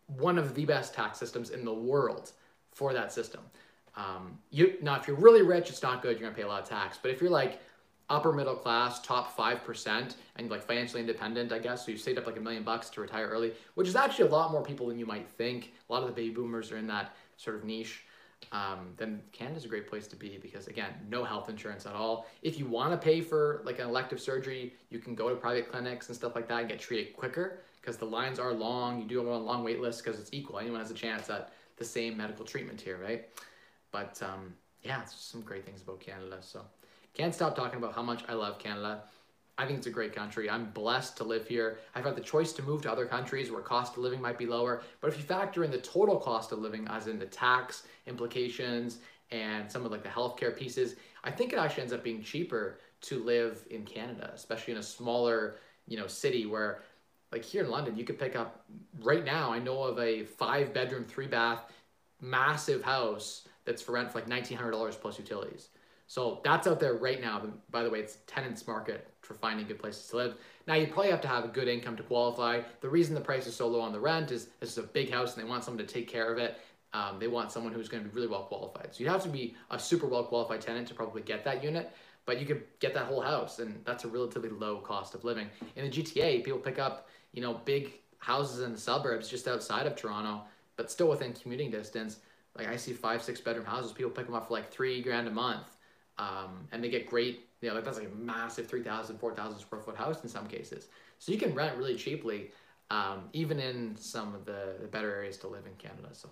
one 0.07 0.38
of 0.38 0.56
the 0.56 0.66
best 0.66 0.94
tax 0.94 1.19
systems 1.19 1.50
in 1.50 1.66
the 1.66 1.74
world 1.74 2.31
for 2.72 2.94
that 2.94 3.12
system. 3.12 3.42
Um, 3.96 4.38
you 4.52 4.75
now, 4.81 4.96
if 4.96 5.07
you're 5.07 5.18
really 5.18 5.42
rich, 5.42 5.69
it's 5.69 5.81
not 5.81 6.02
good. 6.02 6.19
You're 6.19 6.28
gonna 6.28 6.36
pay 6.36 6.44
a 6.44 6.48
lot 6.48 6.63
of 6.63 6.69
tax. 6.69 7.00
But 7.02 7.12
if 7.12 7.22
you're 7.22 7.30
like 7.30 7.62
upper 8.10 8.31
middle 8.34 8.56
class, 8.56 9.02
top 9.02 9.36
five 9.36 9.63
percent, 9.63 10.18
and 10.36 10.50
like 10.50 10.63
financially 10.63 11.02
independent, 11.02 11.52
I 11.52 11.60
guess, 11.60 11.86
so 11.86 11.92
you 11.92 11.98
saved 11.98 12.18
up 12.18 12.25
like 12.25 12.38
a 12.38 12.42
million 12.42 12.63
bucks 12.63 12.90
to 12.92 13.02
retire 13.02 13.28
early, 13.28 13.54
which 13.75 13.88
is 13.88 13.96
actually 13.96 14.28
a 14.28 14.31
lot 14.31 14.52
more 14.52 14.62
people 14.62 14.88
than 14.88 15.00
you 15.00 15.06
might 15.06 15.28
think. 15.28 15.74
A 15.90 15.94
lot 15.94 16.02
of 16.02 16.10
the 16.10 16.13
baby 16.13 16.34
boomers 16.34 16.72
are 16.72 16.78
in 16.78 16.88
that 16.88 17.16
sort 17.38 17.56
of 17.56 17.63
niche. 17.63 18.04
Um, 18.52 18.94
then 18.98 19.22
Canada's 19.32 19.66
a 19.66 19.68
great 19.68 19.88
place 19.88 20.08
to 20.08 20.16
be 20.16 20.38
because 20.42 20.68
again, 20.68 20.94
no 21.10 21.24
health 21.24 21.50
insurance 21.50 21.86
at 21.86 21.94
all. 21.94 22.28
If 22.42 22.58
you 22.60 22.66
want 22.66 22.92
to 22.92 22.98
pay 22.98 23.22
for 23.22 23.62
like 23.66 23.80
an 23.80 23.88
elective 23.88 24.20
surgery, 24.20 24.74
you 24.90 25.00
can 25.00 25.16
go 25.16 25.30
to 25.30 25.36
private 25.36 25.70
clinics 25.70 26.08
and 26.08 26.16
stuff 26.16 26.36
like 26.36 26.48
that 26.48 26.60
and 26.60 26.70
get 26.70 26.80
treated 26.80 27.16
quicker 27.16 27.60
because 27.82 27.98
the 27.98 28.06
lines 28.06 28.40
are 28.40 28.54
long. 28.54 29.02
You 29.02 29.08
do 29.08 29.18
have 29.18 29.28
a 29.28 29.38
long 29.38 29.64
wait 29.64 29.82
list 29.82 30.04
because 30.04 30.20
it's 30.20 30.30
equal. 30.32 30.60
Anyone 30.60 30.80
has 30.80 30.92
a 30.92 30.96
chance 30.96 31.30
at 31.30 31.52
the 31.78 31.86
same 31.86 32.18
medical 32.18 32.46
treatment 32.46 32.80
here, 32.80 32.98
right? 32.98 33.28
But 33.92 34.21
um, 34.21 34.54
yeah, 34.83 35.02
it's 35.02 35.16
some 35.16 35.42
great 35.42 35.66
things 35.66 35.81
about 35.81 36.00
Canada. 36.00 36.38
So 36.42 36.62
can't 37.14 37.33
stop 37.33 37.56
talking 37.56 37.78
about 37.78 37.94
how 37.94 38.04
much 38.04 38.24
I 38.28 38.33
love 38.33 38.59
Canada. 38.59 39.04
I 39.57 39.66
think 39.66 39.78
it's 39.78 39.88
a 39.88 39.92
great 39.92 40.14
country. 40.14 40.50
I'm 40.50 40.71
blessed 40.71 41.16
to 41.18 41.24
live 41.24 41.47
here. 41.47 41.80
I've 41.94 42.04
had 42.04 42.16
the 42.16 42.21
choice 42.21 42.52
to 42.54 42.64
move 42.64 42.81
to 42.81 42.92
other 42.92 43.06
countries 43.06 43.52
where 43.52 43.62
cost 43.62 43.94
of 43.94 44.00
living 44.00 44.21
might 44.21 44.38
be 44.38 44.45
lower. 44.45 44.83
But 45.00 45.07
if 45.07 45.18
you 45.18 45.24
factor 45.24 45.64
in 45.64 45.71
the 45.71 45.78
total 45.78 46.18
cost 46.18 46.52
of 46.52 46.59
living, 46.59 46.88
as 46.90 47.07
in 47.07 47.18
the 47.18 47.26
tax 47.26 47.83
implications 48.06 49.00
and 49.31 49.71
some 49.71 49.85
of 49.85 49.92
like 49.92 50.04
the 50.04 50.09
healthcare 50.09 50.56
pieces, 50.56 50.95
I 51.24 51.31
think 51.31 51.54
it 51.54 51.59
actually 51.59 51.83
ends 51.83 51.94
up 51.94 52.04
being 52.04 52.21
cheaper 52.21 52.80
to 53.02 53.24
live 53.24 53.66
in 53.69 53.85
Canada, 53.85 54.31
especially 54.33 54.74
in 54.74 54.80
a 54.80 54.83
smaller, 54.83 55.57
you 55.88 55.97
know, 55.97 56.07
city 56.07 56.45
where 56.45 56.81
like 57.31 57.44
here 57.44 57.64
in 57.64 57.69
London, 57.69 57.95
you 57.95 58.04
could 58.04 58.19
pick 58.19 58.35
up 58.35 58.66
right 59.02 59.24
now, 59.24 59.52
I 59.52 59.59
know 59.59 59.83
of 59.83 60.00
a 60.00 60.24
five 60.24 60.74
bedroom, 60.74 61.06
three 61.06 61.28
bath, 61.28 61.71
massive 62.21 62.83
house 62.83 63.47
that's 63.66 63.81
for 63.81 63.94
rent 63.94 64.12
for 64.12 64.19
like 64.19 64.30
$1,900 64.30 64.92
plus 65.00 65.18
utilities. 65.18 65.69
So 66.07 66.42
that's 66.44 66.68
out 66.68 66.80
there 66.80 66.95
right 66.95 67.19
now. 67.19 67.42
By 67.71 67.83
the 67.83 67.90
way, 67.90 68.00
it's 68.00 68.18
tenants 68.28 68.66
market 68.68 69.07
for 69.21 69.33
finding 69.33 69.66
good 69.68 69.80
places 69.80 70.07
to 70.09 70.18
live. 70.18 70.35
Now 70.68 70.76
you 70.76 70.88
probably 70.88 71.12
have 71.12 71.21
to 71.21 71.28
have 71.28 71.45
a 71.45 71.50
good 71.50 71.68
income 71.68 71.95
to 71.97 72.04
qualify. 72.04 72.62
The 72.81 72.90
reason 72.90 73.16
the 73.16 73.21
price 73.21 73.47
is 73.47 73.56
so 73.56 73.68
low 73.68 73.81
on 73.81 73.92
the 73.92 74.00
rent 74.00 74.31
is 74.31 74.50
this 74.59 74.71
is 74.71 74.78
a 74.78 74.83
big 74.83 75.12
house 75.12 75.35
and 75.35 75.44
they 75.44 75.50
want 75.50 75.64
someone 75.64 75.85
to 75.85 75.92
take 75.92 76.07
care 76.07 76.31
of 76.31 76.38
it. 76.38 76.59
Um, 76.94 77.19
they 77.19 77.28
want 77.28 77.52
someone 77.52 77.74
who's 77.74 77.90
going 77.90 78.04
to 78.04 78.09
be 78.09 78.16
really 78.16 78.28
well 78.28 78.44
qualified. 78.44 78.90
So 78.94 79.04
you 79.04 79.09
have 79.09 79.24
to 79.24 79.30
be 79.30 79.56
a 79.71 79.80
super 79.80 80.07
well 80.07 80.24
qualified 80.24 80.62
tenant 80.62 80.88
to 80.90 80.94
probably 80.94 81.24
get 81.24 81.44
that 81.44 81.64
unit, 81.64 81.92
but 82.26 82.40
you 82.40 82.45
could 82.45 82.64
get 82.80 82.94
that 82.94 83.07
whole 83.07 83.21
house, 83.21 83.59
and 83.59 83.81
that's 83.83 84.06
a 84.06 84.07
relatively 84.07 84.50
low 84.50 84.78
cost 84.78 85.14
of 85.14 85.26
living. 85.26 85.50
In 85.76 85.85
the 85.85 85.92
GTA, 85.92 86.44
people 86.44 86.59
pick 86.59 86.80
up 86.80 87.09
you 87.33 87.42
know 87.42 87.56
big 87.66 87.92
houses 88.19 88.62
in 88.62 88.71
the 88.71 88.78
suburbs 88.78 89.28
just 89.28 89.45
outside 89.47 89.88
of 89.88 89.97
Toronto, 89.97 90.44
but 90.78 90.90
still 90.90 91.09
within 91.09 91.33
commuting 91.33 91.69
distance 91.69 92.19
like 92.57 92.68
I 92.68 92.78
see 92.78 92.94
five, 92.94 93.21
six 93.21 93.42
bedroom 93.42 93.66
houses. 93.66 93.92
People 93.92 94.12
pick 94.12 94.26
them 94.26 94.35
up 94.35 94.47
for 94.47 94.54
like 94.54 94.71
three 94.71 95.02
grand 95.02 95.28
a 95.28 95.31
month, 95.31 95.68
um, 96.18 96.68
and 96.72 96.84
they 96.84 96.90
get 96.90 97.10
great. 97.10 97.48
You 97.62 97.69
know, 97.69 97.76
like 97.76 97.86
that's 97.86 97.98
like 97.98 98.07
a 98.07 98.16
massive 98.16 98.68
3,000, 98.68 99.18
4,000 99.18 99.60
square 99.60 99.81
foot 99.81 99.95
house 99.95 100.24
in 100.24 100.30
some 100.30 100.48
cases. 100.48 100.88
So 101.19 101.31
you 101.31 101.38
can 101.38 101.54
rent 101.54 101.78
really 101.78 101.95
cheaply, 101.95 102.52
um, 102.92 103.30
even 103.34 103.60
in 103.60 103.95
some 103.98 104.36
of 104.36 104.45
the, 104.45 104.76
the 104.81 104.88
better 104.88 105.12
areas 105.12 105.38
to 105.38 105.48
live 105.48 105.66
in 105.66 105.74
Canada. 105.76 106.10
So 106.14 106.30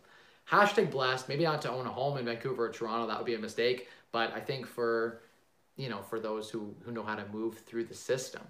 hashtag 0.50 0.92
blessed. 0.92 1.30
Maybe 1.30 1.44
not 1.44 1.62
to 1.64 1.72
own 1.72 1.86
a 1.86 1.92
home 1.92 2.18
in 2.18 2.26
Vancouver 2.26 2.66
or 2.66 2.70
Toronto. 2.70 3.08
That 3.08 3.18
would 3.18 3.26
be 3.26 3.36
a 3.36 3.40
mistake. 3.40 3.88
But 4.12 4.34
I 4.34 4.40
think 4.40 4.68
for 4.68 5.22
you 5.76 5.90
know 5.90 6.02
for 6.04 6.20
those 6.20 6.50
who 6.50 6.76
who 6.84 6.92
know 6.92 7.04
how 7.04 7.16
to 7.16 7.26
move 7.30 7.58
through 7.60 7.86
the 7.86 7.96
system, 7.96 8.42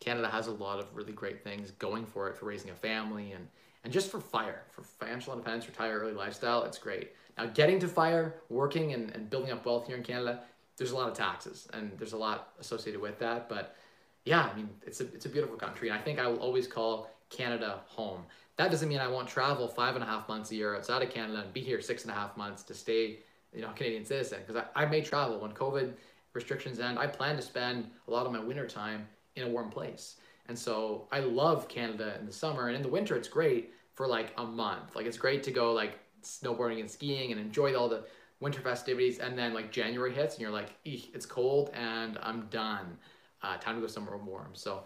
Canada 0.00 0.28
has 0.28 0.48
a 0.48 0.52
lot 0.52 0.78
of 0.78 0.94
really 0.94 1.12
great 1.12 1.42
things 1.42 1.70
going 1.72 2.04
for 2.04 2.28
it 2.28 2.36
for 2.36 2.46
raising 2.46 2.70
a 2.70 2.74
family 2.74 3.32
and 3.32 3.48
and 3.84 3.92
just 3.92 4.10
for 4.10 4.20
fire, 4.20 4.62
for 4.70 4.82
financial 4.82 5.32
independence, 5.32 5.66
retire 5.66 6.00
early 6.00 6.12
lifestyle, 6.12 6.64
it's 6.64 6.78
great. 6.78 7.12
Now, 7.36 7.46
getting 7.46 7.78
to 7.80 7.88
fire, 7.88 8.34
working 8.48 8.92
and, 8.92 9.10
and 9.14 9.30
building 9.30 9.52
up 9.52 9.64
wealth 9.64 9.86
here 9.86 9.96
in 9.96 10.02
Canada, 10.02 10.42
there's 10.78 10.92
a 10.92 10.96
lot 10.96 11.08
of 11.08 11.14
taxes 11.14 11.68
and 11.72 11.92
there's 11.98 12.12
a 12.12 12.16
lot 12.16 12.54
associated 12.60 13.00
with 13.00 13.18
that. 13.18 13.48
But 13.48 13.76
yeah, 14.24 14.48
I 14.52 14.56
mean, 14.56 14.70
it's 14.86 15.00
a, 15.00 15.04
it's 15.12 15.26
a 15.26 15.28
beautiful 15.28 15.56
country. 15.56 15.88
And 15.88 15.98
I 15.98 16.00
think 16.00 16.18
I 16.18 16.26
will 16.26 16.38
always 16.38 16.66
call 16.66 17.10
Canada 17.30 17.80
home. 17.86 18.24
That 18.56 18.70
doesn't 18.70 18.88
mean 18.88 18.98
I 18.98 19.08
won't 19.08 19.28
travel 19.28 19.68
five 19.68 19.94
and 19.94 20.02
a 20.02 20.06
half 20.06 20.28
months 20.28 20.50
a 20.50 20.54
year 20.54 20.76
outside 20.76 21.02
of 21.02 21.10
Canada 21.10 21.42
and 21.42 21.52
be 21.52 21.60
here 21.60 21.80
six 21.80 22.02
and 22.02 22.12
a 22.12 22.14
half 22.14 22.36
months 22.36 22.62
to 22.64 22.74
stay, 22.74 23.18
you 23.52 23.62
know, 23.62 23.70
Canadian 23.74 24.04
citizen. 24.04 24.38
Because 24.46 24.64
I, 24.74 24.84
I 24.84 24.86
may 24.86 25.02
travel 25.02 25.38
when 25.38 25.52
COVID 25.52 25.92
restrictions 26.32 26.78
end. 26.78 26.98
I 26.98 27.06
plan 27.06 27.36
to 27.36 27.42
spend 27.42 27.90
a 28.06 28.10
lot 28.10 28.26
of 28.26 28.32
my 28.32 28.40
winter 28.40 28.66
time 28.66 29.06
in 29.36 29.44
a 29.44 29.48
warm 29.48 29.70
place. 29.70 30.16
And 30.48 30.58
so 30.58 31.06
I 31.12 31.20
love 31.20 31.68
Canada 31.68 32.16
in 32.18 32.26
the 32.26 32.32
summer 32.32 32.68
and 32.68 32.76
in 32.76 32.82
the 32.82 32.88
winter 32.88 33.16
it's 33.16 33.28
great 33.28 33.72
for 33.94 34.06
like 34.06 34.32
a 34.38 34.44
month. 34.44 34.96
Like 34.96 35.06
it's 35.06 35.18
great 35.18 35.42
to 35.44 35.50
go 35.50 35.72
like 35.72 35.98
snowboarding 36.22 36.80
and 36.80 36.90
skiing 36.90 37.32
and 37.32 37.40
enjoy 37.40 37.76
all 37.76 37.88
the 37.88 38.04
winter 38.40 38.60
festivities 38.60 39.18
and 39.18 39.36
then 39.36 39.52
like 39.52 39.72
January 39.72 40.12
hits 40.12 40.34
and 40.34 40.42
you're 40.42 40.50
like, 40.50 40.70
it's 40.84 41.26
cold 41.26 41.70
and 41.74 42.18
I'm 42.22 42.46
done. 42.50 42.98
Uh, 43.42 43.56
time 43.56 43.76
to 43.76 43.80
go 43.80 43.86
somewhere 43.86 44.16
warm. 44.16 44.50
So 44.54 44.84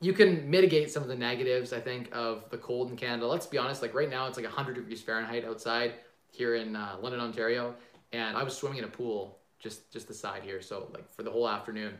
you 0.00 0.12
can 0.12 0.48
mitigate 0.48 0.90
some 0.90 1.02
of 1.02 1.08
the 1.08 1.16
negatives, 1.16 1.72
I 1.72 1.80
think, 1.80 2.08
of 2.12 2.48
the 2.50 2.58
cold 2.58 2.90
in 2.90 2.96
Canada. 2.96 3.26
Let's 3.26 3.46
be 3.46 3.58
honest, 3.58 3.82
like 3.82 3.94
right 3.94 4.10
now 4.10 4.26
it's 4.26 4.36
like 4.36 4.46
100 4.46 4.74
degrees 4.74 5.02
Fahrenheit 5.02 5.44
outside 5.44 5.94
here 6.30 6.54
in 6.54 6.76
uh, 6.76 6.96
London, 7.00 7.20
Ontario, 7.20 7.74
and 8.12 8.36
I 8.36 8.42
was 8.42 8.56
swimming 8.56 8.78
in 8.78 8.84
a 8.84 8.88
pool 8.88 9.38
just 9.58 9.92
just 9.92 10.06
the 10.06 10.14
side 10.14 10.42
here, 10.42 10.62
so 10.62 10.88
like 10.94 11.10
for 11.10 11.22
the 11.22 11.30
whole 11.30 11.48
afternoon, 11.48 11.94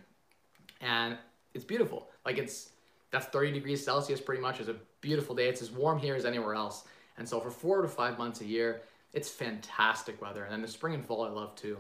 and 0.81 1.17
it's 1.55 1.65
beautiful. 1.65 2.09
Like 2.25 2.39
it's 2.39 2.71
that's 3.11 3.27
30 3.27 3.53
degrees 3.53 3.85
Celsius 3.85 4.21
pretty 4.21 4.41
much. 4.41 4.61
It's 4.61 4.69
a 4.69 4.77
beautiful 5.01 5.35
day. 5.35 5.49
It's 5.49 5.63
as 5.63 5.71
warm 5.71 5.99
here 5.99 6.15
as 6.15 6.25
anywhere 6.25 6.55
else, 6.55 6.85
and 7.17 7.29
so 7.29 7.41
for 7.41 7.51
four 7.51 7.83
to 7.83 7.89
five 7.89 8.17
months 8.17 8.41
a 8.43 8.45
year, 8.45 8.83
it's 9.13 9.29
fantastic 9.29 10.21
weather. 10.21 10.45
And 10.45 10.53
then 10.53 10.63
the 10.63 10.69
spring 10.69 10.95
and 10.95 11.05
fall 11.05 11.25
I 11.25 11.31
love 11.31 11.55
too. 11.55 11.79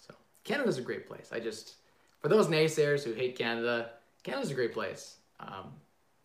So 0.00 0.14
Canada's 0.44 0.78
a 0.78 0.82
great 0.82 1.06
place. 1.06 1.30
I 1.32 1.40
just 1.40 1.76
for 2.20 2.28
those 2.28 2.48
naysayers 2.48 3.04
who 3.04 3.12
hate 3.12 3.36
Canada, 3.36 3.90
Canada's 4.22 4.50
a 4.50 4.54
great 4.54 4.72
place. 4.72 5.16
Um, 5.40 5.72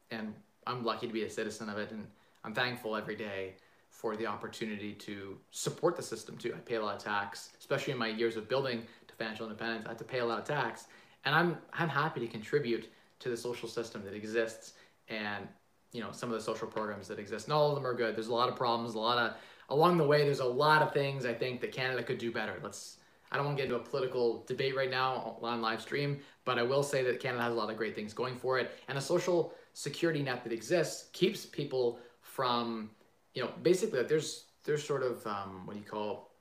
and 0.10 0.34
I'm 0.67 0.84
lucky 0.84 1.08
to 1.08 1.13
be 1.13 1.24
a 1.24 1.29
citizen 1.29 1.70
of 1.70 1.77
it, 1.77 1.91
and 1.91 2.05
I'm 2.43 2.53
thankful 2.53 2.96
every 2.96 3.15
day 3.15 3.55
for 3.89 4.15
the 4.15 4.25
opportunity 4.25 4.93
to 4.93 5.38
support 5.51 5.96
the 5.96 6.03
system 6.03 6.38
too. 6.38 6.53
I 6.55 6.60
pay 6.60 6.75
a 6.75 6.81
lot 6.81 6.96
of 6.96 7.03
tax, 7.03 7.50
especially 7.60 7.93
in 7.93 8.00
my 8.00 8.08
years 8.08 8.38
of 8.38 8.48
building 8.48 8.84
to 9.08 9.15
financial 9.15 9.46
independence. 9.46 9.86
I 9.86 9.89
have 9.89 9.98
to 9.98 10.03
pay 10.03 10.20
a 10.20 10.25
lot 10.25 10.39
of 10.39 10.46
tax, 10.46 10.86
and 11.25 11.36
I'm 11.36 11.58
I'm 11.74 11.89
happy 11.89 12.20
to 12.20 12.27
contribute 12.27 12.91
to 13.20 13.29
the 13.29 13.38
social 13.38 13.70
system 13.70 14.03
that 14.05 14.13
exists 14.13 14.74
and 15.08 15.48
you 15.91 16.01
know 16.01 16.12
some 16.12 16.29
of 16.31 16.38
the 16.38 16.43
social 16.43 16.67
programs 16.67 17.08
that 17.08 17.20
exist. 17.20 17.48
Not 17.48 17.58
all 17.58 17.70
of 17.70 17.75
them 17.75 17.86
are 17.86 17.93
good. 17.93 18.15
There's 18.15 18.27
a 18.27 18.34
lot 18.34 18.50
of 18.50 18.55
problems, 18.55 18.96
a 18.96 19.00
lot 19.00 19.17
of 19.17 19.36
along 19.70 19.98
the 19.98 20.06
way. 20.06 20.24
There's 20.24 20.39
a 20.39 20.46
lot 20.46 20.82
of 20.82 20.94
things 20.94 21.25
I 21.25 21.34
think 21.34 21.62
that 21.62 21.72
Canada 21.72 22.03
could 22.03 22.18
do 22.18 22.32
better. 22.32 22.60
Let's 22.63 22.98
I 23.32 23.38
don't 23.38 23.46
want 23.46 23.58
to 23.58 23.63
get 23.63 23.72
into 23.72 23.82
a 23.82 23.86
political 23.88 24.44
debate 24.46 24.75
right 24.75 24.89
now 24.89 25.38
on 25.41 25.62
live 25.62 25.82
stream, 25.82 26.20
but 26.44 26.60
I 26.60 26.63
will 26.63 26.84
say 26.84 27.01
that 27.03 27.22
Canada 27.22 27.44
has 27.44 27.53
a 27.53 27.56
lot 27.56 27.70
of 27.70 27.77
great 27.77 27.96
things 27.96 28.13
going 28.13 28.36
for 28.36 28.60
it. 28.60 28.77
And 28.89 28.98
a 28.98 29.01
social 29.01 29.53
security 29.74 30.22
net 30.22 30.44
that 30.44 30.51
exists 30.51 31.10
keeps 31.13 31.46
people 31.46 32.00
from, 32.22 32.89
you 33.34 33.41
know, 33.41 33.50
basically 33.63 34.00
like 34.00 34.10
there's 34.10 34.46
there's 34.63 34.84
sort 34.84 35.03
of 35.03 35.25
um, 35.25 35.65
what 35.65 35.74
do 35.74 35.80
you 35.80 35.86
call? 35.86 36.32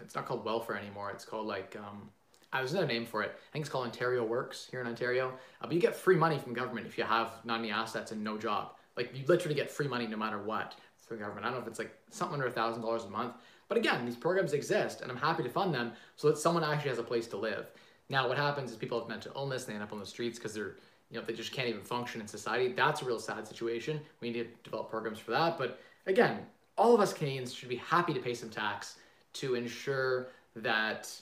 It's 0.00 0.14
not 0.14 0.26
called 0.26 0.44
welfare 0.44 0.76
anymore. 0.76 1.10
It's 1.10 1.24
called 1.24 1.46
like 1.46 1.76
um, 1.76 2.10
uh, 2.52 2.58
there's 2.58 2.72
another 2.72 2.86
name 2.86 3.06
for 3.06 3.22
it. 3.22 3.32
I 3.50 3.52
think 3.52 3.64
it's 3.64 3.70
called 3.70 3.86
Ontario 3.86 4.24
Works 4.24 4.68
here 4.70 4.80
in 4.80 4.86
Ontario. 4.86 5.30
Uh, 5.60 5.66
but 5.66 5.72
you 5.72 5.80
get 5.80 5.96
free 5.96 6.16
money 6.16 6.38
from 6.38 6.54
government 6.54 6.86
if 6.86 6.96
you 6.96 7.04
have 7.04 7.32
not 7.44 7.58
any 7.58 7.70
assets 7.70 8.12
and 8.12 8.22
no 8.22 8.38
job. 8.38 8.72
Like 8.96 9.10
you 9.14 9.24
literally 9.26 9.54
get 9.54 9.70
free 9.70 9.88
money 9.88 10.06
no 10.06 10.16
matter 10.16 10.40
what 10.40 10.74
government. 11.14 11.46
I 11.46 11.50
don't 11.50 11.58
know 11.58 11.62
if 11.62 11.68
it's 11.68 11.78
like 11.78 11.96
something 12.10 12.34
under 12.34 12.48
a 12.48 12.50
thousand 12.50 12.82
dollars 12.82 13.04
a 13.04 13.10
month. 13.10 13.34
But 13.68 13.78
again, 13.78 14.04
these 14.04 14.16
programs 14.16 14.52
exist 14.52 15.00
and 15.00 15.10
I'm 15.10 15.16
happy 15.16 15.42
to 15.42 15.48
fund 15.48 15.72
them 15.72 15.92
so 16.16 16.28
that 16.28 16.38
someone 16.38 16.64
actually 16.64 16.90
has 16.90 16.98
a 16.98 17.04
place 17.04 17.26
to 17.28 17.36
live. 17.36 17.70
Now, 18.08 18.28
what 18.28 18.36
happens 18.36 18.70
is 18.70 18.76
people 18.76 18.98
have 18.98 19.08
mental 19.08 19.32
illness, 19.34 19.64
and 19.64 19.70
they 19.70 19.74
end 19.74 19.82
up 19.82 19.92
on 19.92 19.98
the 19.98 20.06
streets 20.06 20.38
because 20.38 20.54
they're, 20.54 20.76
you 21.10 21.18
know, 21.18 21.24
they 21.24 21.32
just 21.32 21.52
can't 21.52 21.68
even 21.68 21.82
function 21.82 22.20
in 22.20 22.28
society. 22.28 22.72
That's 22.72 23.02
a 23.02 23.04
real 23.04 23.18
sad 23.18 23.46
situation. 23.46 24.00
We 24.20 24.30
need 24.30 24.44
to 24.44 24.48
develop 24.62 24.90
programs 24.90 25.18
for 25.18 25.32
that. 25.32 25.58
But 25.58 25.80
again, 26.06 26.40
all 26.78 26.94
of 26.94 27.00
us 27.00 27.12
Canadians 27.12 27.52
should 27.52 27.68
be 27.68 27.76
happy 27.76 28.14
to 28.14 28.20
pay 28.20 28.34
some 28.34 28.50
tax 28.50 28.96
to 29.34 29.54
ensure 29.54 30.28
that, 30.54 31.12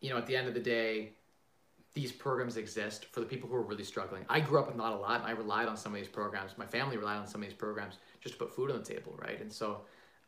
you 0.00 0.10
know, 0.10 0.18
at 0.18 0.26
the 0.26 0.36
end 0.36 0.48
of 0.48 0.54
the 0.54 0.60
day, 0.60 1.12
these 1.94 2.12
programs 2.12 2.56
exist 2.56 3.06
for 3.06 3.20
the 3.20 3.26
people 3.26 3.48
who 3.48 3.54
are 3.54 3.62
really 3.62 3.84
struggling. 3.84 4.24
I 4.28 4.40
grew 4.40 4.58
up 4.58 4.66
with 4.66 4.76
not 4.76 4.92
a 4.92 4.96
lot, 4.96 5.20
and 5.20 5.28
I 5.28 5.32
relied 5.32 5.68
on 5.68 5.76
some 5.76 5.92
of 5.92 6.00
these 6.00 6.08
programs. 6.08 6.56
My 6.56 6.66
family 6.66 6.96
relied 6.96 7.18
on 7.18 7.26
some 7.26 7.42
of 7.42 7.48
these 7.48 7.56
programs 7.56 7.96
just 8.22 8.34
to 8.34 8.38
put 8.38 8.54
food 8.54 8.70
on 8.70 8.78
the 8.78 8.84
table, 8.84 9.18
right? 9.18 9.40
And 9.40 9.52
so, 9.52 9.82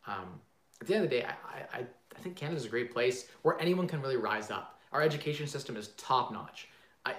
um, 0.07 0.41
at 0.81 0.87
the 0.87 0.95
end 0.95 1.05
of 1.05 1.11
the 1.11 1.17
day, 1.17 1.25
I, 1.25 1.79
I, 1.79 1.87
I 2.17 2.21
think 2.21 2.37
Canada's 2.37 2.67
a 2.67 2.69
great 2.69 2.93
place 2.93 3.29
where 3.43 3.59
anyone 3.61 3.87
can 3.87 4.03
really 4.03 4.17
rise 4.17 4.51
up. 4.51 4.81
Our 4.93 5.03
education 5.03 5.47
system 5.47 5.77
is 5.77 5.89
top 5.97 6.33
notch. 6.33 6.69
I 7.07 7.15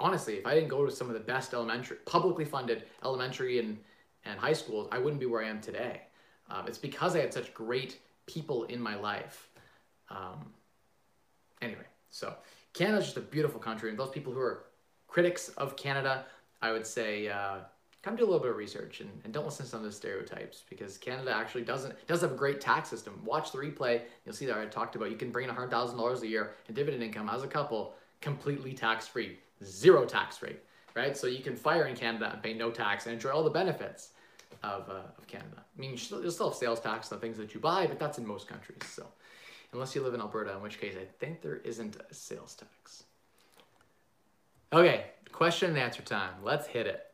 honestly, 0.00 0.34
if 0.34 0.46
I 0.46 0.54
didn't 0.54 0.68
go 0.68 0.84
to 0.84 0.90
some 0.90 1.08
of 1.08 1.14
the 1.14 1.20
best 1.20 1.54
elementary, 1.54 1.98
publicly 2.06 2.44
funded 2.44 2.84
elementary 3.04 3.58
and, 3.58 3.78
and 4.24 4.38
high 4.38 4.52
schools, 4.52 4.88
I 4.90 4.98
wouldn't 4.98 5.20
be 5.20 5.26
where 5.26 5.44
I 5.44 5.48
am 5.48 5.60
today. 5.60 6.02
Um, 6.50 6.66
it's 6.66 6.78
because 6.78 7.14
I 7.14 7.20
had 7.20 7.32
such 7.32 7.54
great 7.54 7.98
people 8.26 8.64
in 8.64 8.80
my 8.80 8.96
life. 8.96 9.48
Um, 10.10 10.52
anyway, 11.62 11.86
so 12.10 12.34
Canada's 12.72 13.04
just 13.04 13.16
a 13.16 13.20
beautiful 13.20 13.60
country, 13.60 13.90
and 13.90 13.98
those 13.98 14.10
people 14.10 14.32
who 14.32 14.40
are 14.40 14.64
critics 15.06 15.50
of 15.50 15.76
Canada, 15.76 16.26
I 16.60 16.72
would 16.72 16.86
say 16.86 17.28
uh, 17.28 17.58
come 18.04 18.16
do 18.16 18.22
a 18.22 18.26
little 18.26 18.40
bit 18.40 18.50
of 18.50 18.56
research 18.56 19.00
and, 19.00 19.10
and 19.24 19.32
don't 19.32 19.46
listen 19.46 19.64
to 19.64 19.70
some 19.70 19.80
of 19.80 19.86
the 19.86 19.92
stereotypes 19.92 20.62
because 20.68 20.98
Canada 20.98 21.34
actually 21.34 21.62
doesn't 21.62 22.06
does 22.06 22.20
have 22.20 22.32
a 22.32 22.36
great 22.36 22.60
tax 22.60 22.90
system. 22.90 23.18
Watch 23.24 23.50
the 23.50 23.56
replay, 23.56 24.02
you'll 24.26 24.34
see 24.34 24.44
that 24.44 24.58
I 24.58 24.66
talked 24.66 24.94
about. 24.94 25.10
You 25.10 25.16
can 25.16 25.30
bring 25.30 25.48
in 25.48 25.54
hundred 25.54 25.70
thousand 25.70 25.96
dollars 25.96 26.22
a 26.22 26.26
year 26.26 26.52
in 26.68 26.74
dividend 26.74 27.02
income 27.02 27.30
as 27.32 27.42
a 27.42 27.46
couple, 27.46 27.94
completely 28.20 28.74
tax 28.74 29.08
free, 29.08 29.38
zero 29.64 30.04
tax 30.04 30.42
rate, 30.42 30.60
right? 30.94 31.16
So 31.16 31.26
you 31.26 31.42
can 31.42 31.56
fire 31.56 31.86
in 31.86 31.96
Canada 31.96 32.30
and 32.34 32.42
pay 32.42 32.52
no 32.52 32.70
tax 32.70 33.06
and 33.06 33.14
enjoy 33.14 33.30
all 33.30 33.42
the 33.42 33.48
benefits 33.48 34.10
of, 34.62 34.90
uh, 34.90 35.08
of 35.16 35.26
Canada. 35.26 35.56
I 35.56 35.80
mean, 35.80 35.92
you 35.92 35.96
still, 35.96 36.20
you'll 36.20 36.30
still 36.30 36.50
have 36.50 36.58
sales 36.58 36.80
tax 36.80 37.10
on 37.10 37.20
things 37.20 37.38
that 37.38 37.54
you 37.54 37.60
buy, 37.60 37.86
but 37.86 37.98
that's 37.98 38.18
in 38.18 38.26
most 38.26 38.48
countries. 38.48 38.82
So 38.86 39.06
unless 39.72 39.94
you 39.94 40.02
live 40.02 40.12
in 40.12 40.20
Alberta, 40.20 40.52
in 40.52 40.60
which 40.60 40.78
case 40.78 40.94
I 41.00 41.06
think 41.18 41.40
there 41.40 41.56
isn't 41.56 41.96
a 41.96 42.12
sales 42.12 42.54
tax. 42.54 43.04
Okay, 44.74 45.06
question 45.32 45.70
and 45.70 45.78
answer 45.78 46.02
time. 46.02 46.34
Let's 46.42 46.66
hit 46.66 46.86
it. 46.86 47.13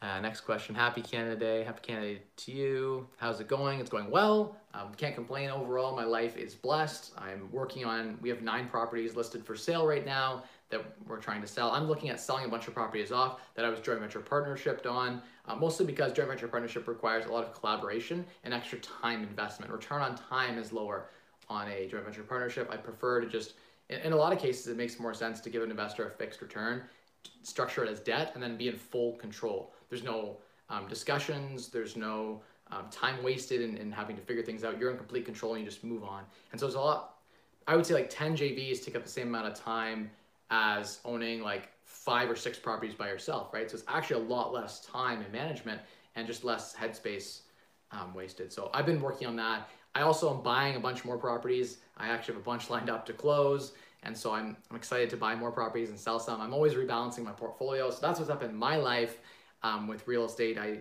Uh, 0.00 0.20
next 0.20 0.42
question. 0.42 0.76
Happy 0.76 1.02
Canada 1.02 1.34
Day. 1.34 1.64
Happy 1.64 1.80
Canada 1.82 2.14
Day 2.14 2.22
to 2.36 2.52
you. 2.52 3.08
How's 3.16 3.40
it 3.40 3.48
going? 3.48 3.80
It's 3.80 3.90
going 3.90 4.08
well. 4.10 4.56
Um, 4.72 4.94
can't 4.96 5.14
complain 5.14 5.50
overall. 5.50 5.96
My 5.96 6.04
life 6.04 6.36
is 6.36 6.54
blessed. 6.54 7.12
I'm 7.18 7.50
working 7.50 7.84
on, 7.84 8.16
we 8.22 8.28
have 8.28 8.40
nine 8.40 8.68
properties 8.68 9.16
listed 9.16 9.44
for 9.44 9.56
sale 9.56 9.84
right 9.84 10.06
now 10.06 10.44
that 10.70 10.84
we're 11.08 11.18
trying 11.18 11.40
to 11.40 11.48
sell. 11.48 11.72
I'm 11.72 11.88
looking 11.88 12.10
at 12.10 12.20
selling 12.20 12.44
a 12.44 12.48
bunch 12.48 12.68
of 12.68 12.74
properties 12.74 13.10
off 13.10 13.40
that 13.56 13.64
I 13.64 13.70
was 13.70 13.80
joint 13.80 13.98
venture 13.98 14.20
partnershiped 14.20 14.86
on, 14.86 15.20
uh, 15.46 15.56
mostly 15.56 15.84
because 15.84 16.12
joint 16.12 16.28
venture 16.28 16.46
partnership 16.46 16.86
requires 16.86 17.26
a 17.26 17.32
lot 17.32 17.42
of 17.42 17.52
collaboration 17.52 18.24
and 18.44 18.54
extra 18.54 18.78
time 18.78 19.24
investment. 19.24 19.72
Return 19.72 20.00
on 20.00 20.14
time 20.14 20.58
is 20.58 20.72
lower 20.72 21.10
on 21.48 21.66
a 21.68 21.88
joint 21.88 22.04
venture 22.04 22.22
partnership. 22.22 22.68
I 22.70 22.76
prefer 22.76 23.20
to 23.20 23.26
just, 23.26 23.54
in, 23.88 23.98
in 24.00 24.12
a 24.12 24.16
lot 24.16 24.32
of 24.32 24.38
cases, 24.38 24.68
it 24.68 24.76
makes 24.76 25.00
more 25.00 25.14
sense 25.14 25.40
to 25.40 25.50
give 25.50 25.64
an 25.64 25.70
investor 25.72 26.06
a 26.06 26.10
fixed 26.10 26.40
return, 26.40 26.82
structure 27.42 27.82
it 27.82 27.90
as 27.90 27.98
debt, 27.98 28.30
and 28.34 28.42
then 28.42 28.56
be 28.56 28.68
in 28.68 28.76
full 28.76 29.14
control. 29.14 29.72
There's 29.88 30.02
no 30.02 30.38
um, 30.68 30.86
discussions. 30.88 31.68
There's 31.68 31.96
no 31.96 32.42
um, 32.70 32.86
time 32.90 33.22
wasted 33.22 33.60
in, 33.60 33.76
in 33.76 33.90
having 33.90 34.16
to 34.16 34.22
figure 34.22 34.42
things 34.42 34.64
out. 34.64 34.78
You're 34.78 34.90
in 34.90 34.96
complete 34.96 35.24
control 35.24 35.54
and 35.54 35.64
you 35.64 35.68
just 35.68 35.84
move 35.84 36.04
on. 36.04 36.24
And 36.52 36.60
so 36.60 36.66
it's 36.66 36.76
a 36.76 36.80
lot, 36.80 37.16
I 37.66 37.76
would 37.76 37.86
say 37.86 37.94
like 37.94 38.10
10 38.10 38.36
JVs 38.36 38.84
take 38.84 38.96
up 38.96 39.02
the 39.02 39.08
same 39.08 39.28
amount 39.28 39.46
of 39.46 39.54
time 39.54 40.10
as 40.50 41.00
owning 41.04 41.42
like 41.42 41.68
five 41.84 42.30
or 42.30 42.36
six 42.36 42.58
properties 42.58 42.94
by 42.94 43.08
yourself, 43.08 43.52
right? 43.52 43.70
So 43.70 43.76
it's 43.76 43.86
actually 43.88 44.22
a 44.22 44.26
lot 44.28 44.52
less 44.52 44.80
time 44.80 45.20
and 45.20 45.32
management 45.32 45.80
and 46.16 46.26
just 46.26 46.44
less 46.44 46.74
headspace 46.74 47.42
um, 47.92 48.14
wasted. 48.14 48.52
So 48.52 48.70
I've 48.74 48.86
been 48.86 49.00
working 49.00 49.26
on 49.26 49.36
that. 49.36 49.68
I 49.94 50.02
also 50.02 50.34
am 50.34 50.42
buying 50.42 50.76
a 50.76 50.80
bunch 50.80 51.04
more 51.04 51.18
properties. 51.18 51.78
I 51.96 52.08
actually 52.08 52.34
have 52.34 52.42
a 52.42 52.44
bunch 52.44 52.70
lined 52.70 52.90
up 52.90 53.06
to 53.06 53.12
close. 53.12 53.72
And 54.04 54.16
so 54.16 54.32
I'm, 54.32 54.56
I'm 54.70 54.76
excited 54.76 55.10
to 55.10 55.16
buy 55.16 55.34
more 55.34 55.50
properties 55.50 55.90
and 55.90 55.98
sell 55.98 56.20
some. 56.20 56.40
I'm 56.40 56.54
always 56.54 56.74
rebalancing 56.74 57.24
my 57.24 57.32
portfolio. 57.32 57.90
So 57.90 57.98
that's 58.00 58.20
what's 58.20 58.30
up 58.30 58.42
in 58.42 58.54
my 58.54 58.76
life 58.76 59.18
um, 59.62 59.86
with 59.86 60.06
real 60.06 60.24
estate. 60.24 60.58
I 60.58 60.80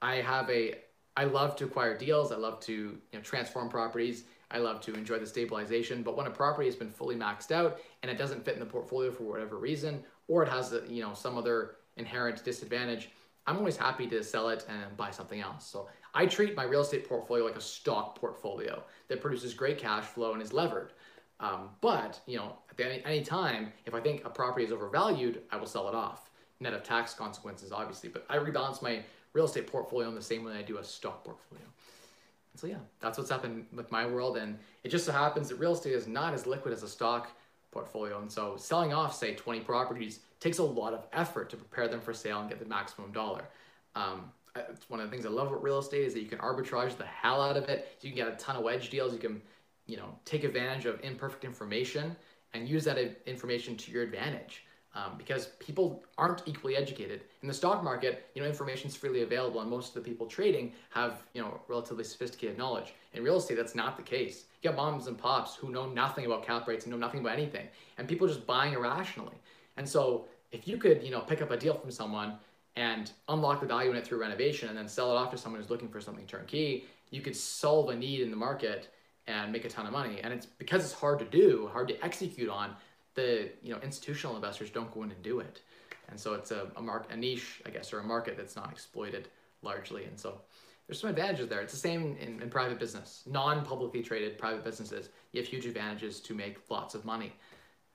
I 0.00 0.16
have 0.16 0.48
a 0.50 0.76
I 1.16 1.24
love 1.24 1.56
to 1.56 1.64
acquire 1.64 1.96
deals. 1.96 2.32
I 2.32 2.36
love 2.36 2.60
to 2.60 2.72
you 2.72 3.00
know, 3.12 3.20
transform 3.20 3.68
properties. 3.68 4.24
I 4.50 4.58
love 4.58 4.80
to 4.82 4.94
enjoy 4.94 5.18
the 5.18 5.26
stabilization. 5.26 6.02
But 6.02 6.16
when 6.16 6.26
a 6.26 6.30
property 6.30 6.66
has 6.66 6.76
been 6.76 6.90
fully 6.90 7.16
maxed 7.16 7.52
out 7.52 7.80
and 8.02 8.10
it 8.10 8.18
doesn't 8.18 8.44
fit 8.44 8.54
in 8.54 8.60
the 8.60 8.66
portfolio 8.66 9.10
for 9.10 9.24
whatever 9.24 9.56
reason, 9.58 10.02
or 10.28 10.42
it 10.42 10.48
has 10.48 10.72
a, 10.72 10.82
you 10.88 11.02
know 11.02 11.14
some 11.14 11.36
other 11.38 11.76
inherent 11.96 12.42
disadvantage, 12.44 13.10
I'm 13.46 13.58
always 13.58 13.76
happy 13.76 14.06
to 14.08 14.22
sell 14.22 14.48
it 14.48 14.64
and 14.68 14.96
buy 14.96 15.10
something 15.10 15.40
else. 15.40 15.66
So 15.66 15.88
I 16.14 16.26
treat 16.26 16.56
my 16.56 16.64
real 16.64 16.82
estate 16.82 17.08
portfolio 17.08 17.44
like 17.44 17.56
a 17.56 17.60
stock 17.60 18.18
portfolio 18.18 18.82
that 19.08 19.20
produces 19.20 19.54
great 19.54 19.78
cash 19.78 20.04
flow 20.04 20.32
and 20.32 20.42
is 20.42 20.52
levered. 20.52 20.92
Um, 21.40 21.70
but 21.80 22.20
you 22.26 22.36
know, 22.36 22.56
at 22.70 22.84
any, 22.84 23.02
any 23.04 23.22
time, 23.22 23.72
if 23.84 23.94
I 23.94 24.00
think 24.00 24.24
a 24.24 24.30
property 24.30 24.64
is 24.64 24.72
overvalued, 24.72 25.42
I 25.50 25.56
will 25.56 25.66
sell 25.66 25.88
it 25.88 25.94
off 25.94 26.30
net 26.62 26.74
of 26.74 26.82
tax 26.82 27.14
consequences, 27.14 27.72
obviously. 27.72 28.08
But 28.08 28.24
I 28.28 28.38
rebalance 28.38 28.82
my 28.82 29.02
real 29.32 29.44
estate 29.44 29.66
portfolio 29.66 30.08
in 30.08 30.14
the 30.14 30.22
same 30.22 30.44
way 30.44 30.52
I 30.52 30.62
do 30.62 30.78
a 30.78 30.84
stock 30.84 31.24
portfolio. 31.24 31.64
So 32.56 32.66
yeah, 32.66 32.76
that's 33.00 33.16
what's 33.16 33.30
happened 33.30 33.66
with 33.72 33.90
my 33.90 34.06
world, 34.06 34.36
and 34.36 34.58
it 34.84 34.90
just 34.90 35.06
so 35.06 35.12
happens 35.12 35.48
that 35.48 35.56
real 35.56 35.72
estate 35.72 35.94
is 35.94 36.06
not 36.06 36.34
as 36.34 36.46
liquid 36.46 36.74
as 36.74 36.82
a 36.82 36.88
stock 36.88 37.30
portfolio, 37.70 38.20
and 38.20 38.30
so 38.30 38.56
selling 38.58 38.92
off, 38.92 39.14
say, 39.14 39.34
20 39.34 39.60
properties 39.60 40.20
takes 40.38 40.58
a 40.58 40.62
lot 40.62 40.92
of 40.92 41.06
effort 41.14 41.48
to 41.50 41.56
prepare 41.56 41.88
them 41.88 42.00
for 42.00 42.12
sale 42.12 42.40
and 42.40 42.50
get 42.50 42.58
the 42.58 42.66
maximum 42.66 43.10
dollar. 43.10 43.44
Um, 43.94 44.30
it's 44.54 44.90
one 44.90 45.00
of 45.00 45.06
the 45.06 45.10
things 45.10 45.24
I 45.24 45.30
love 45.30 45.48
about 45.48 45.62
real 45.62 45.78
estate 45.78 46.04
is 46.04 46.12
that 46.12 46.20
you 46.20 46.28
can 46.28 46.38
arbitrage 46.38 46.96
the 46.96 47.06
hell 47.06 47.40
out 47.40 47.56
of 47.56 47.70
it. 47.70 47.96
You 48.02 48.10
can 48.10 48.16
get 48.16 48.28
a 48.28 48.36
ton 48.36 48.56
of 48.56 48.62
wedge 48.62 48.90
deals. 48.90 49.14
You 49.14 49.18
can, 49.18 49.40
you 49.86 49.96
know, 49.96 50.18
take 50.26 50.44
advantage 50.44 50.84
of 50.84 51.00
imperfect 51.02 51.44
information 51.44 52.14
and 52.52 52.68
use 52.68 52.84
that 52.84 52.98
information 53.26 53.76
to 53.78 53.90
your 53.90 54.02
advantage 54.02 54.66
um, 54.94 55.12
because 55.16 55.46
people 55.58 56.04
aren't 56.18 56.42
equally 56.46 56.76
educated. 56.76 57.22
In 57.42 57.48
the 57.48 57.54
stock 57.54 57.82
market, 57.82 58.26
you 58.34 58.42
know, 58.42 58.48
information 58.48 58.88
is 58.88 58.96
freely 58.96 59.22
available, 59.22 59.60
and 59.60 59.70
most 59.70 59.96
of 59.96 60.02
the 60.02 60.08
people 60.08 60.26
trading 60.26 60.72
have, 60.90 61.22
you 61.32 61.40
know, 61.40 61.60
relatively 61.68 62.04
sophisticated 62.04 62.58
knowledge. 62.58 62.92
In 63.14 63.22
real 63.22 63.38
estate, 63.38 63.56
that's 63.56 63.74
not 63.74 63.96
the 63.96 64.02
case. 64.02 64.44
You 64.60 64.70
got 64.70 64.76
moms 64.76 65.06
and 65.06 65.16
pops 65.16 65.54
who 65.54 65.70
know 65.70 65.88
nothing 65.88 66.26
about 66.26 66.44
cap 66.44 66.68
rates 66.68 66.84
and 66.84 66.92
know 66.92 66.98
nothing 66.98 67.20
about 67.20 67.32
anything, 67.32 67.66
and 67.98 68.06
people 68.06 68.26
just 68.26 68.46
buying 68.46 68.74
irrationally. 68.74 69.36
And 69.76 69.88
so, 69.88 70.26
if 70.50 70.68
you 70.68 70.76
could, 70.76 71.02
you 71.02 71.10
know, 71.10 71.20
pick 71.20 71.40
up 71.40 71.50
a 71.50 71.56
deal 71.56 71.74
from 71.74 71.90
someone 71.90 72.34
and 72.76 73.10
unlock 73.28 73.60
the 73.60 73.66
value 73.66 73.90
in 73.90 73.96
it 73.96 74.06
through 74.06 74.20
renovation, 74.20 74.68
and 74.68 74.76
then 74.76 74.88
sell 74.88 75.10
it 75.10 75.18
off 75.18 75.30
to 75.30 75.38
someone 75.38 75.60
who's 75.60 75.70
looking 75.70 75.88
for 75.88 76.00
something 76.00 76.26
turnkey, 76.26 76.84
you 77.10 77.20
could 77.22 77.36
solve 77.36 77.90
a 77.90 77.94
need 77.94 78.20
in 78.20 78.30
the 78.30 78.36
market 78.36 78.88
and 79.26 79.52
make 79.52 79.64
a 79.64 79.68
ton 79.68 79.86
of 79.86 79.92
money. 79.92 80.20
And 80.22 80.32
it's 80.32 80.46
because 80.46 80.84
it's 80.84 80.92
hard 80.92 81.18
to 81.20 81.24
do, 81.24 81.68
hard 81.72 81.88
to 81.88 82.04
execute 82.04 82.48
on 82.48 82.74
the 83.14 83.50
you 83.62 83.72
know 83.72 83.80
institutional 83.82 84.36
investors 84.36 84.70
don't 84.70 84.92
go 84.92 85.02
in 85.02 85.10
and 85.10 85.22
do 85.22 85.40
it, 85.40 85.60
and 86.08 86.18
so 86.18 86.34
it's 86.34 86.50
a, 86.50 86.70
a 86.76 86.82
mark 86.82 87.06
a 87.10 87.16
niche 87.16 87.62
I 87.66 87.70
guess 87.70 87.92
or 87.92 88.00
a 88.00 88.04
market 88.04 88.36
that's 88.36 88.56
not 88.56 88.70
exploited 88.70 89.28
largely, 89.62 90.04
and 90.04 90.18
so 90.18 90.40
there's 90.86 91.00
some 91.00 91.10
advantages 91.10 91.48
there. 91.48 91.60
It's 91.60 91.72
the 91.72 91.78
same 91.78 92.16
in, 92.20 92.42
in 92.42 92.50
private 92.50 92.78
business, 92.78 93.22
non-publicly 93.26 94.02
traded 94.02 94.36
private 94.36 94.64
businesses. 94.64 95.10
You 95.32 95.40
have 95.40 95.48
huge 95.48 95.64
advantages 95.64 96.20
to 96.20 96.34
make 96.34 96.58
lots 96.68 96.94
of 96.94 97.04
money. 97.04 97.32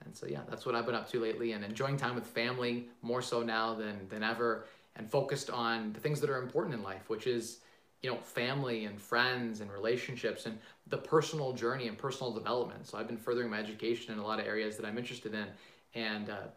And 0.05 0.15
so 0.15 0.25
yeah, 0.25 0.41
that's 0.49 0.65
what 0.65 0.73
I've 0.73 0.85
been 0.85 0.95
up 0.95 1.09
to 1.11 1.19
lately 1.19 1.51
and 1.51 1.65
enjoying 1.65 1.97
time 1.97 2.15
with 2.15 2.25
family 2.25 2.87
more 3.01 3.21
so 3.21 3.43
now 3.43 3.73
than 3.73 4.07
than 4.09 4.23
ever 4.23 4.65
and 4.95 5.09
focused 5.09 5.49
on 5.49 5.93
the 5.93 5.99
things 5.99 6.19
that 6.21 6.29
are 6.29 6.41
important 6.41 6.75
in 6.75 6.83
life, 6.83 7.09
which 7.09 7.27
is 7.27 7.59
you 8.01 8.11
know, 8.11 8.17
family 8.17 8.85
and 8.85 9.01
friends 9.01 9.61
and 9.61 9.71
relationships 9.71 10.45
and 10.45 10.57
the 10.87 10.97
personal 10.97 11.53
journey 11.53 11.87
and 11.87 11.97
personal 11.97 12.31
development. 12.31 12.87
So 12.87 12.97
I've 12.97 13.07
been 13.07 13.17
furthering 13.17 13.49
my 13.49 13.59
education 13.59 14.13
in 14.13 14.19
a 14.19 14.23
lot 14.23 14.39
of 14.39 14.45
areas 14.45 14.77
that 14.77 14.85
I'm 14.85 14.97
interested 14.97 15.33
in, 15.33 15.47
and 15.95 16.29
uh, 16.29 16.47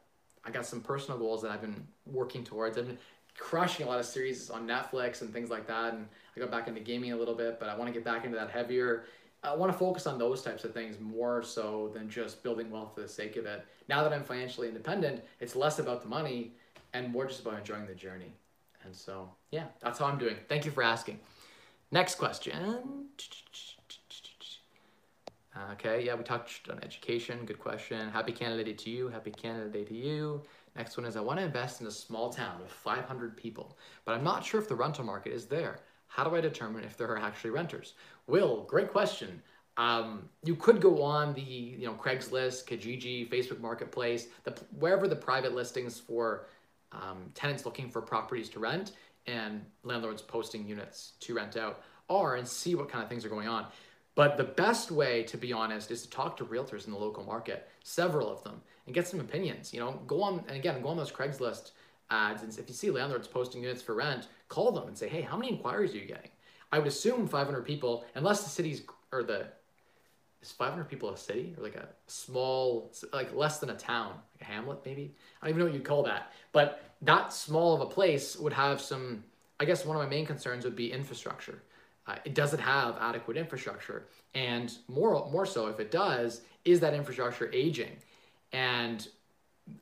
I 0.45 0.51
got 0.51 0.67
some 0.67 0.81
personal 0.81 1.19
goals 1.19 1.43
that 1.43 1.51
I've 1.51 1.63
been 1.63 1.87
working 2.07 2.45
towards. 2.45 2.77
I've 2.77 2.87
been 2.87 2.99
crushing 3.37 3.87
a 3.87 3.89
lot 3.89 4.01
of 4.01 4.07
series 4.07 4.51
on 4.51 4.67
Netflix 4.67 5.23
and 5.23 5.33
things 5.33 5.51
like 5.51 5.67
that, 5.67 5.95
and 5.95 6.07
I 6.37 6.41
got 6.41 6.51
back 6.51 6.69
into 6.69 6.81
gaming 6.81 7.13
a 7.13 7.17
little 7.17 7.35
bit, 7.35 7.59
but 7.59 7.69
I 7.69 7.77
want 7.77 7.89
to 7.89 7.93
get 7.93 8.05
back 8.05 8.25
into 8.25 8.37
that 8.37 8.51
heavier. 8.51 9.05
I 9.43 9.55
want 9.55 9.73
to 9.73 9.79
focus 9.79 10.07
on 10.07 10.19
those 10.19 10.43
types 10.43 10.65
of 10.65 10.75
things 10.75 11.01
more 11.01 11.43
so 11.43 11.91
than 11.95 12.11
just 12.11 12.43
building 12.43 12.71
wealth 12.71 12.95
for 12.95 13.01
the 13.01 13.09
sake 13.09 13.37
of 13.37 13.47
it. 13.47 13.65
Now 13.89 14.03
that 14.03 14.13
I'm 14.13 14.23
financially 14.23 14.69
independent, 14.69 15.23
it's 15.41 15.57
less 15.57 15.79
about 15.79 16.03
the 16.03 16.09
money 16.09 16.53
and 16.93 17.11
more 17.11 17.25
just 17.25 17.41
about 17.41 17.59
enjoying 17.59 17.87
the 17.87 17.95
journey. 17.95 18.35
And 18.85 18.95
so, 18.95 19.31
yeah, 19.51 19.67
that's 19.83 19.99
how 19.99 20.07
I'm 20.07 20.19
doing. 20.19 20.37
Thank 20.49 20.65
you 20.65 20.71
for 20.71 20.83
asking. 20.83 21.21
Next 21.91 22.17
question. 22.17 22.55
Okay, 25.73 26.07
yeah, 26.07 26.15
we 26.15 26.23
touched 26.23 26.71
on 26.71 26.79
education. 26.83 27.45
Good 27.45 27.59
question. 27.59 28.09
Happy 28.11 28.33
Canada 28.33 28.65
Day 28.65 28.73
to 28.73 28.91
you. 28.91 29.09
Happy 29.09 29.31
Canada 29.31 29.69
Day 29.69 29.85
to 29.85 29.95
you. 29.95 30.43
Next 30.77 30.97
one 30.97 31.05
is 31.05 31.17
I 31.17 31.21
want 31.21 31.41
to 31.41 31.45
invest 31.45 31.81
in 31.81 31.87
a 31.87 31.91
small 31.91 32.31
town 32.31 32.61
with 32.63 32.71
500 32.71 33.37
people, 33.37 33.77
but 34.05 34.15
I'm 34.15 34.23
not 34.23 34.45
sure 34.45 34.61
if 34.61 34.69
the 34.69 34.77
rental 34.77 35.05
market 35.05 35.33
is 35.33 35.47
there. 35.47 35.81
How 36.07 36.25
do 36.25 36.35
I 36.35 36.41
determine 36.41 36.85
if 36.85 36.97
there 36.97 37.09
are 37.09 37.19
actually 37.19 37.51
renters? 37.51 37.95
Will, 38.27 38.63
great 38.65 38.91
question. 38.91 39.43
Um, 39.77 40.29
you 40.45 40.55
could 40.57 40.81
go 40.81 41.03
on 41.03 41.35
the 41.35 41.41
you 41.41 41.87
know 41.87 41.95
Craigslist, 41.95 42.67
Kijiji, 42.67 43.29
Facebook 43.29 43.61
Marketplace, 43.61 44.29
the, 44.45 44.53
wherever 44.79 45.09
the 45.09 45.17
private 45.17 45.55
listings 45.55 45.99
for 45.99 46.47
um, 46.93 47.31
tenants 47.35 47.65
looking 47.65 47.91
for 47.91 48.01
properties 48.01 48.49
to 48.51 48.59
rent 48.59 48.93
and 49.27 49.65
landlords 49.83 50.23
posting 50.23 50.67
units 50.67 51.13
to 51.21 51.35
rent 51.35 51.57
out 51.57 51.83
are 52.09 52.37
and 52.37 52.47
see 52.47 52.75
what 52.75 52.89
kind 52.89 53.03
of 53.03 53.09
things 53.09 53.25
are 53.25 53.29
going 53.29 53.49
on. 53.49 53.67
But 54.15 54.37
the 54.37 54.45
best 54.45 54.91
way, 54.91 55.23
to 55.25 55.37
be 55.37 55.53
honest, 55.53 55.91
is 55.91 56.03
to 56.03 56.11
talk 56.11 56.37
to 56.39 56.45
realtors 56.45 56.87
in 56.87 56.93
the 56.93 56.99
local 56.99 57.25
market, 57.25 57.69
several 57.85 58.31
of 58.31 58.43
them, 58.43 58.61
and 58.87 58.95
get 58.95 59.07
some 59.07 59.21
opinions. 59.21 59.73
You 59.73 59.81
know, 59.81 60.01
go 60.07 60.23
on 60.23 60.45
and 60.49 60.57
again, 60.57 60.83
go 60.83 60.89
on 60.89 60.97
those 60.97 61.13
Craigslist 61.13 61.71
ads, 62.11 62.43
and 62.43 62.59
if 62.59 62.69
you 62.69 62.75
see 62.75 62.91
landlords 62.91 63.29
posting 63.29 63.63
units 63.63 63.83
for 63.83 63.95
rent, 63.95 64.27
call 64.49 64.73
them 64.73 64.89
and 64.89 64.99
say, 64.99 65.09
"Hey, 65.09 65.23
how 65.23 65.37
many 65.37 65.51
inquiries 65.51 65.95
are 65.95 65.99
you 65.99 66.07
getting?" 66.07 66.31
I 66.73 66.79
would 66.79 66.89
assume 66.89 67.29
500 67.29 67.65
people, 67.65 68.05
unless 68.15 68.43
the 68.43 68.51
city's 68.51 68.83
or 69.13 69.23
the 69.23 69.49
is 70.43 70.53
500 70.53 70.85
people 70.85 71.11
a 71.11 71.17
city 71.17 71.55
or 71.57 71.63
like 71.63 71.77
a 71.77 71.89
small, 72.07 72.93
like 73.13 73.35
less 73.35 73.59
than 73.59 73.71
a 73.71 73.77
town, 73.77 74.15
like 74.35 74.49
a 74.49 74.53
hamlet 74.53 74.81
maybe? 74.85 75.15
I 75.41 75.47
don't 75.47 75.51
even 75.51 75.59
know 75.59 75.65
what 75.67 75.75
you'd 75.75 75.85
call 75.85 76.03
that. 76.05 76.33
But 76.53 76.83
that 77.03 77.33
small 77.33 77.75
of 77.75 77.81
a 77.81 77.87
place 77.87 78.37
would 78.37 78.53
have 78.53 78.81
some, 78.81 79.25
I 79.59 79.65
guess 79.65 79.85
one 79.85 79.97
of 79.97 80.03
my 80.03 80.09
main 80.09 80.27
concerns 80.27 80.65
would 80.65 80.77
be 80.77 80.93
infrastructure. 80.93 81.63
Uh, 82.07 82.17
it 82.25 82.35
doesn't 82.35 82.61
have 82.61 82.97
adequate 83.01 83.37
infrastructure. 83.37 84.07
And 84.35 84.73
more, 84.89 85.31
more 85.31 85.47
so, 85.47 85.67
if 85.67 85.79
it 85.81 85.91
does, 85.91 86.43
is 86.65 86.81
that 86.81 86.95
infrastructure 86.95 87.51
aging? 87.53 87.97
And 88.53 89.07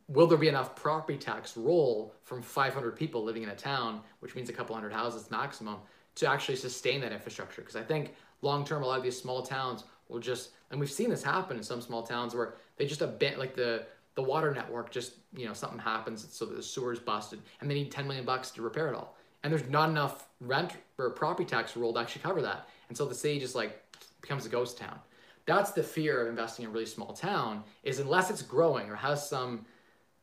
will 0.09 0.27
there 0.27 0.39
be 0.39 0.49
enough 0.49 0.75
property 0.75 1.19
tax 1.19 1.57
roll 1.57 2.15
from 2.25 2.43
500 2.43 2.97
people 2.97 3.23
living 3.23 3.43
in 3.45 3.49
a 3.51 3.57
town, 3.57 4.01
which 4.21 4.35
means 4.35 4.49
a 4.49 4.53
couple 4.53 4.75
hundred 4.75 4.93
houses 4.93 5.31
maximum, 5.31 5.77
to 6.17 6.29
actually 6.29 6.57
sustain 6.57 7.01
that 7.01 7.13
infrastructure? 7.13 7.63
Because 7.63 7.77
I 7.77 7.83
think 7.83 8.15
long 8.43 8.65
term, 8.65 8.83
a 8.83 8.87
lot 8.87 8.99
of 8.99 9.05
these 9.05 9.19
small 9.19 9.43
towns 9.43 9.85
will 10.09 10.21
just 10.21 10.51
and 10.71 10.81
we've 10.81 10.91
seen 10.91 11.11
this 11.11 11.23
happen 11.23 11.57
in 11.57 11.63
some 11.63 11.81
small 11.81 12.03
towns 12.03 12.35
where 12.35 12.55
they 12.77 12.87
just 12.87 13.03
abandon 13.03 13.39
like 13.39 13.55
the 13.55 13.87
the 14.19 14.23
water 14.23 14.53
network 14.53 14.91
just 14.91 15.13
you 15.33 15.47
know 15.47 15.53
something 15.53 15.79
happens 15.79 16.27
so 16.31 16.45
the 16.45 16.61
sewer's 16.61 16.99
busted 16.99 17.41
and 17.61 17.71
they 17.71 17.75
need 17.75 17.89
10 17.93 18.05
million 18.05 18.25
bucks 18.25 18.51
to 18.51 18.63
repair 18.63 18.89
it 18.89 18.95
all. 18.97 19.17
And 19.45 19.53
there's 19.53 19.71
not 19.71 19.89
enough 19.91 20.27
rent 20.41 20.73
or 20.99 21.11
property 21.11 21.49
tax 21.49 21.77
roll 21.77 21.93
to 21.93 22.01
actually 22.01 22.23
cover 22.23 22.43
that. 22.43 22.69
And 22.89 22.99
so 22.99 23.07
the 23.07 23.15
city 23.15 23.39
just 23.39 23.55
like 23.55 23.81
becomes 24.21 24.45
a 24.45 24.49
ghost 24.49 24.77
town. 24.77 24.99
That's 25.47 25.71
the 25.71 25.85
fear 25.85 26.23
of 26.23 26.29
investing 26.29 26.65
in 26.65 26.71
a 26.71 26.73
really 26.73 26.85
small 26.85 27.13
town 27.13 27.63
is 27.85 28.01
unless 28.01 28.29
it's 28.29 28.43
growing 28.43 28.91
or 28.91 28.97
has 28.97 29.29
some 29.29 29.65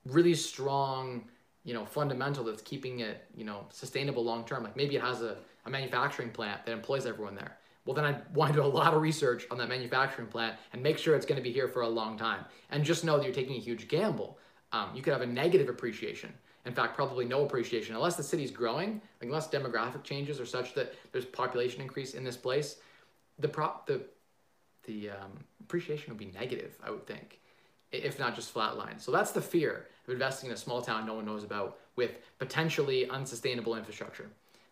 really 0.05 0.35
strong 0.35 1.23
you 1.63 1.73
know 1.73 1.85
fundamental 1.85 2.43
that's 2.43 2.61
keeping 2.61 2.99
it 2.99 3.25
you 3.33 3.45
know 3.45 3.65
sustainable 3.69 4.25
long 4.25 4.43
term. 4.43 4.63
Like 4.63 4.75
maybe 4.75 4.97
it 4.97 5.01
has 5.01 5.21
a, 5.21 5.37
a 5.65 5.69
manufacturing 5.69 6.31
plant 6.31 6.65
that 6.65 6.73
employs 6.73 7.05
everyone 7.05 7.35
there 7.35 7.57
well, 7.85 7.93
then 7.93 8.05
I 8.05 8.17
want 8.33 8.51
to 8.53 8.59
do 8.59 8.65
a 8.65 8.67
lot 8.67 8.93
of 8.93 9.01
research 9.01 9.45
on 9.51 9.57
that 9.59 9.69
manufacturing 9.69 10.27
plant 10.27 10.55
and 10.73 10.81
make 10.81 10.97
sure 10.97 11.15
it's 11.15 11.25
going 11.25 11.37
to 11.37 11.43
be 11.43 11.51
here 11.51 11.67
for 11.67 11.83
a 11.83 11.87
long 11.87 12.17
time. 12.17 12.43
And 12.71 12.83
just 12.83 13.03
know 13.03 13.17
that 13.17 13.23
you're 13.23 13.33
taking 13.33 13.55
a 13.55 13.59
huge 13.59 13.87
gamble. 13.87 14.39
Um, 14.71 14.89
you 14.95 15.03
could 15.03 15.13
have 15.13 15.21
a 15.21 15.27
negative 15.27 15.69
appreciation. 15.69 16.33
In 16.65 16.73
fact, 16.73 16.95
probably 16.95 17.25
no 17.25 17.45
appreciation 17.45 17.95
unless 17.95 18.15
the 18.15 18.23
city's 18.23 18.49
growing, 18.49 19.01
unless 19.21 19.47
demographic 19.47 20.03
changes 20.03 20.39
are 20.39 20.47
such 20.47 20.73
that 20.73 20.95
there's 21.11 21.25
population 21.25 21.79
increase 21.81 22.15
in 22.15 22.23
this 22.23 22.37
place. 22.37 22.77
The 23.37 23.47
prop 23.47 23.85
the 23.85 24.01
the 24.85 25.11
um, 25.11 25.31
appreciation 25.61 26.09
would 26.09 26.17
be 26.17 26.31
negative, 26.37 26.77
I 26.83 26.91
would 26.91 27.05
think, 27.05 27.39
if 27.91 28.19
not 28.19 28.35
just 28.35 28.53
flatline. 28.53 28.99
So 28.99 29.11
that's 29.11 29.31
the 29.31 29.41
fear 29.41 29.87
of 30.07 30.13
investing 30.13 30.49
in 30.49 30.55
a 30.55 30.57
small 30.57 30.81
town 30.81 31.05
no 31.05 31.15
one 31.15 31.25
knows 31.25 31.43
about 31.43 31.77
with 31.95 32.11
potentially 32.39 33.09
unsustainable 33.09 33.75
infrastructure. 33.75 34.29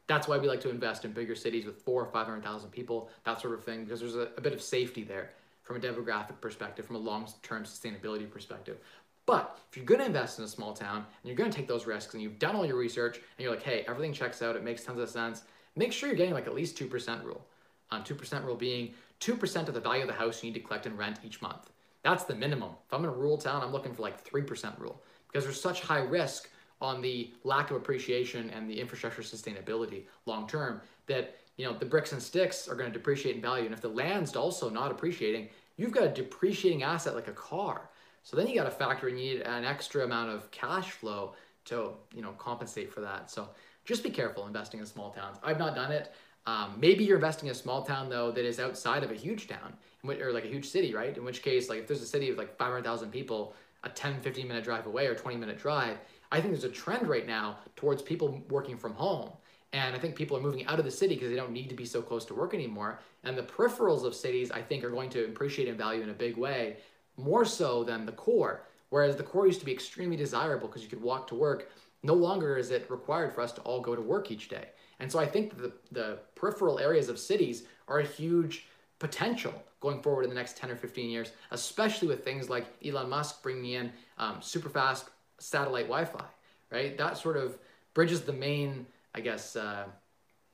That's 0.08 0.28
why 0.28 0.38
we 0.38 0.48
like 0.48 0.62
to 0.62 0.70
invest 0.70 1.06
in 1.06 1.12
bigger 1.12 1.36
cities 1.36 1.66
with 1.66 1.82
four 1.82 2.02
or 2.04 2.12
500,000 2.12 2.70
people, 2.72 3.10
that 3.24 3.39
sort 3.39 3.54
of 3.54 3.63
thing, 3.63 3.86
because 3.86 4.00
there's 4.00 4.16
a, 4.16 4.30
a 4.38 4.42
bit 4.42 4.54
of 4.54 4.62
safety 4.62 5.04
there 5.04 5.32
from 5.62 5.78
a 5.78 5.80
demographic 5.80 6.42
perspective, 6.42 6.86
from 6.86 6.98
a 6.98 7.00
long-term 7.00 7.63
sustainability 7.63 8.30
perspective. 8.30 8.78
But 9.26 9.58
if 9.70 9.78
you're 9.78 9.86
going 9.86 10.02
to 10.02 10.06
invest 10.06 10.39
in 10.39 10.46
a 10.46 10.48
small 10.48 10.74
town 10.74 10.98
and 10.98 11.06
you're 11.24 11.38
going 11.38 11.50
to 11.50 11.56
take 11.56 11.68
those 11.68 11.88
risks 11.88 12.13
and 12.13 12.22
you've 12.22 12.39
done 12.39 12.56
all 12.56 12.66
your 12.66 12.76
research 12.76 13.16
and 13.16 13.24
you're 13.39 13.52
like, 13.52 13.63
hey, 13.63 13.86
everything 13.88 14.12
checks 14.12 14.42
out, 14.42 14.58
it 14.58 14.63
makes 14.63 14.84
tons 14.84 15.00
of 15.00 15.10
sense, 15.10 15.44
make 15.76 15.94
sure 15.94 16.10
you're 16.10 16.18
getting 16.18 16.34
like 16.34 16.48
at 16.48 16.54
least 16.54 16.78
2% 16.78 17.24
rule. 17.24 17.46
Um, 17.92 18.04
2% 18.04 18.44
rule 18.44 18.56
being 18.56 18.94
2% 19.22 19.68
of 19.68 19.74
the 19.74 19.80
value 19.80 20.02
of 20.02 20.08
the 20.08 20.13
house 20.13 20.44
you 20.44 20.52
need 20.52 20.60
to 20.60 20.66
collect 20.66 20.86
in 20.86 20.98
rent 20.98 21.20
each 21.24 21.42
month. 21.42 21.70
That's 22.02 22.26
the 22.26 22.36
minimum. 22.36 22.72
If 22.86 22.94
I'm 22.94 23.04
in 23.04 23.10
a 23.10 23.13
rural 23.13 23.38
town, 23.38 23.63
I'm 23.63 23.72
looking 23.72 23.94
for 23.94 24.02
like 24.02 24.24
3% 24.30 24.78
rule 24.80 25.02
because 25.28 25.46
there's 25.46 25.62
such 25.62 25.82
high 25.82 26.02
risk 26.02 26.50
on 26.84 27.02
the 27.02 27.32
lack 27.43 27.72
of 27.72 27.78
appreciation 27.78 28.50
and 28.52 28.69
the 28.69 28.80
infrastructure 28.80 29.22
sustainability 29.22 30.04
long 30.26 30.48
term 30.48 30.82
that 31.08 31.38
you 31.58 31.65
know 31.65 31.74
the 31.74 31.86
bricks 31.86 32.12
and 32.12 32.22
sticks 32.22 32.67
are 32.67 32.76
going 32.76 32.91
to 32.91 32.98
depreciate 32.98 33.36
in 33.36 33.41
value. 33.41 33.65
And 33.65 33.74
if 33.74 33.82
the 33.82 33.88
land's 33.88 34.36
also 34.36 34.69
not 34.69 34.91
appreciating 34.91 35.50
you've 35.78 35.91
got 35.91 36.04
a 36.04 36.10
depreciating 36.10 36.84
asset 36.84 37.15
like 37.15 37.28
a 37.28 37.34
car. 37.34 37.89
So 38.24 38.38
then 38.38 38.48
you 38.48 38.56
got 38.56 38.65
to 38.65 38.72
factor 38.72 39.10
in 39.10 39.17
you 39.17 39.36
need 39.36 39.41
an 39.41 39.65
extra 39.65 40.04
amount 40.04 40.30
of 40.30 40.50
cash 40.52 40.91
flow 40.91 41.34
to 41.65 41.91
you 42.13 42.22
know 42.22 42.32
compensate 42.34 42.91
for 42.91 43.02
that. 43.02 43.32
So 43.32 43.50
just 43.86 44.04
be 44.04 44.10
careful 44.10 44.48
investing 44.48 44.80
in 44.80 44.86
small 44.86 45.12
towns. 45.12 45.38
I've 45.43 45.60
not 45.60 45.76
done 45.76 45.91
it. 45.91 46.13
Um, 46.46 46.76
maybe 46.78 47.06
you're 47.06 47.15
investing 47.15 47.48
in 47.48 47.52
a 47.52 47.56
small 47.56 47.84
town 47.84 48.10
though 48.10 48.32
that 48.32 48.46
is 48.46 48.60
outside 48.60 49.04
of 49.04 49.12
a 49.12 49.15
huge 49.15 49.48
town 49.48 49.74
or 50.06 50.34
like 50.34 50.43
a 50.43 50.50
huge 50.50 50.65
city 50.65 50.93
right? 50.93 51.15
In 51.15 51.24
which 51.24 51.41
case 51.41 51.69
like 51.69 51.80
if 51.80 51.88
there's 51.88 52.02
a 52.02 52.08
city 52.08 52.30
of 52.30 52.38
like 52.38 52.58
500000 52.58 53.10
people 53.12 53.56
a 53.86 53.89
10 53.89 54.22
15 54.22 54.48
minute 54.48 54.63
drive 54.63 54.86
away 54.86 55.08
or 55.08 55.15
20 55.15 55.38
minute 55.38 55.58
drive 55.58 55.98
I 56.34 56.41
think 56.41 56.52
there's 56.52 56.63
a 56.63 56.69
trend 56.69 57.08
right 57.08 57.28
now 57.28 57.58
towards 57.76 58.02
people 58.02 58.43
working 58.50 58.76
from 58.76 58.96
home 58.96 59.30
And 59.72 59.96
I 59.96 60.00
think 60.00 60.15
people 60.15 60.36
are 60.36 60.41
moving 60.41 60.65
out 60.65 60.80
of 60.80 60.86
the 60.86 60.91
city 60.91 61.13
because 61.13 61.30
they 61.30 61.36
don't 61.36 61.52
need 61.52 61.69
to 61.69 61.76
be 61.76 61.86
so 61.86 62.02
close 62.02 62.26
to 62.26 62.34
work 62.34 62.54
anymore. 62.54 63.00
And 63.24 63.38
the 63.38 63.43
peripherals 63.43 64.04
of 64.04 64.13
cities, 64.15 64.52
I 64.52 64.62
think, 64.62 64.84
are 64.84 64.89
going 64.89 65.12
to 65.12 65.26
appreciate 65.26 65.67
and 65.67 65.78
value 65.78 66.02
in 66.02 66.10
a 66.10 66.13
big 66.26 66.38
way, 66.38 66.78
more 67.17 67.46
so 67.46 67.84
than 67.84 68.06
the 68.06 68.12
core. 68.12 68.65
Whereas 68.89 69.15
the 69.15 69.24
core 69.24 69.48
used 69.48 69.60
to 69.60 69.65
be 69.65 69.72
extremely 69.72 70.15
desirable 70.15 70.67
because 70.67 70.84
you 70.84 70.89
could 70.89 71.02
walk 71.02 71.28
to 71.28 71.36
work. 71.36 71.72
No 72.04 72.13
longer 72.13 72.58
is 72.58 72.69
it 72.72 72.89
required 72.89 73.34
for 73.34 73.41
us 73.41 73.52
to 73.54 73.62
all 73.62 73.82
go 73.82 73.96
to 73.96 74.02
work 74.02 74.30
each 74.32 74.50
day. 74.50 74.69
And 75.00 75.12
so 75.12 75.19
I 75.19 75.28
think 75.28 75.58
the, 75.58 75.72
the 75.91 76.19
peripheral 76.36 76.80
areas 76.80 77.10
of 77.10 77.17
cities 77.17 77.63
are 77.88 78.00
a 78.00 78.06
huge 78.06 78.67
potential 79.00 79.54
going 79.82 80.02
forward 80.02 80.24
in 80.24 80.30
the 80.30 80.36
next 80.36 80.58
10 80.58 80.72
or 80.72 80.76
15 80.76 81.10
years, 81.10 81.32
especially 81.52 82.08
with 82.08 82.24
things 82.24 82.50
like 82.50 82.65
Elon 82.86 83.10
Musk 83.10 83.43
bringing 83.43 83.74
in 83.74 83.91
um, 84.17 84.38
super 84.41 84.69
fast 84.69 85.10
satellite 85.43 85.86
Wi 85.86 86.06
Fi, 86.06 86.25
right? 86.71 86.97
That 86.97 87.17
sort 87.17 87.38
of 87.38 87.58
bridges 87.93 88.21
the 88.21 88.34
main, 88.34 88.86
I 89.13 89.21
guess, 89.21 89.56
uh, 89.56 89.86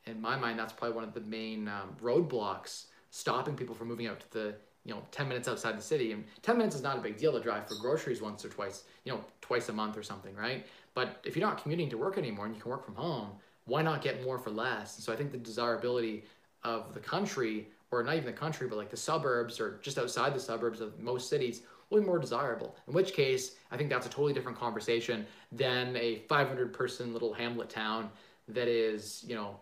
in 0.06 0.21
my 0.21 0.36
mind, 0.36 0.58
that's 0.58 0.73
probably 0.73 0.95
one 0.95 1.04
of 1.04 1.13
the 1.13 1.21
main 1.21 1.67
um, 1.67 1.95
roadblocks 2.02 2.86
stopping 3.12 3.56
people 3.56 3.75
from 3.75 3.88
moving 3.88 4.08
out 4.08 4.19
to 4.19 4.32
the 4.32 4.56
you 4.86 4.93
know 4.93 5.02
10 5.12 5.28
minutes 5.28 5.47
outside 5.47 5.78
the 5.78 5.82
city. 5.82 6.12
And 6.13 6.25
10 6.41 6.58
minutes 6.58 6.75
is 6.75 6.82
not 6.82 6.97
a 6.97 7.02
big 7.02 7.17
deal 7.17 7.34
to 7.34 7.39
drive 7.39 7.67
for 7.67 7.75
groceries 7.75 8.21
once 8.21 8.43
or 8.45 8.49
twice 8.49 8.84
you 9.04 9.12
know 9.12 9.23
twice 9.41 9.69
a 9.69 9.73
month 9.73 9.97
or 9.97 10.04
something 10.04 10.36
right? 10.36 10.65
But 10.93 11.21
if 11.23 11.36
you're 11.36 11.47
not 11.47 11.62
commuting 11.62 11.89
to 11.89 11.97
work 11.97 12.17
anymore 12.17 12.45
and 12.45 12.56
you 12.56 12.62
can 12.62 12.71
work 12.71 12.86
from 12.86 12.95
home 12.95 13.30
why 13.65 13.84
not 13.84 14.02
get 14.02 14.23
more 14.23 14.39
for 14.39 14.49
less? 14.49 14.95
And 14.95 15.04
so 15.04 15.13
i 15.13 15.15
think 15.15 15.32
the 15.32 15.38
desirability 15.38 16.23
of 16.63 16.93
the 16.93 16.99
country 16.99 17.67
or 17.91 18.04
not 18.04 18.15
even 18.15 18.25
the 18.25 18.34
country 18.34 18.67
but 18.67 18.78
like 18.78 18.89
the 18.89 18.97
suburbs 18.97 19.60
or 19.60 19.80
just 19.82 19.97
outside 19.97 20.34
the 20.34 20.39
suburbs 20.39 20.82
of 20.82 20.99
most 20.99 21.30
cities 21.30 21.62
will 21.89 21.99
be 21.99 22.06
more 22.06 22.19
desirable 22.19 22.75
in 22.88 22.93
which 22.93 23.13
case 23.13 23.56
i 23.71 23.78
think 23.78 23.89
that's 23.89 24.06
a 24.06 24.10
totally 24.10 24.34
different 24.34 24.58
conversation 24.58 25.25
than 25.52 25.95
a 25.95 26.19
500 26.28 26.73
person 26.73 27.13
little 27.13 27.34
hamlet 27.34 27.69
town 27.69 28.10
that 28.47 28.67
is 28.67 29.23
you 29.28 29.36
know 29.36 29.60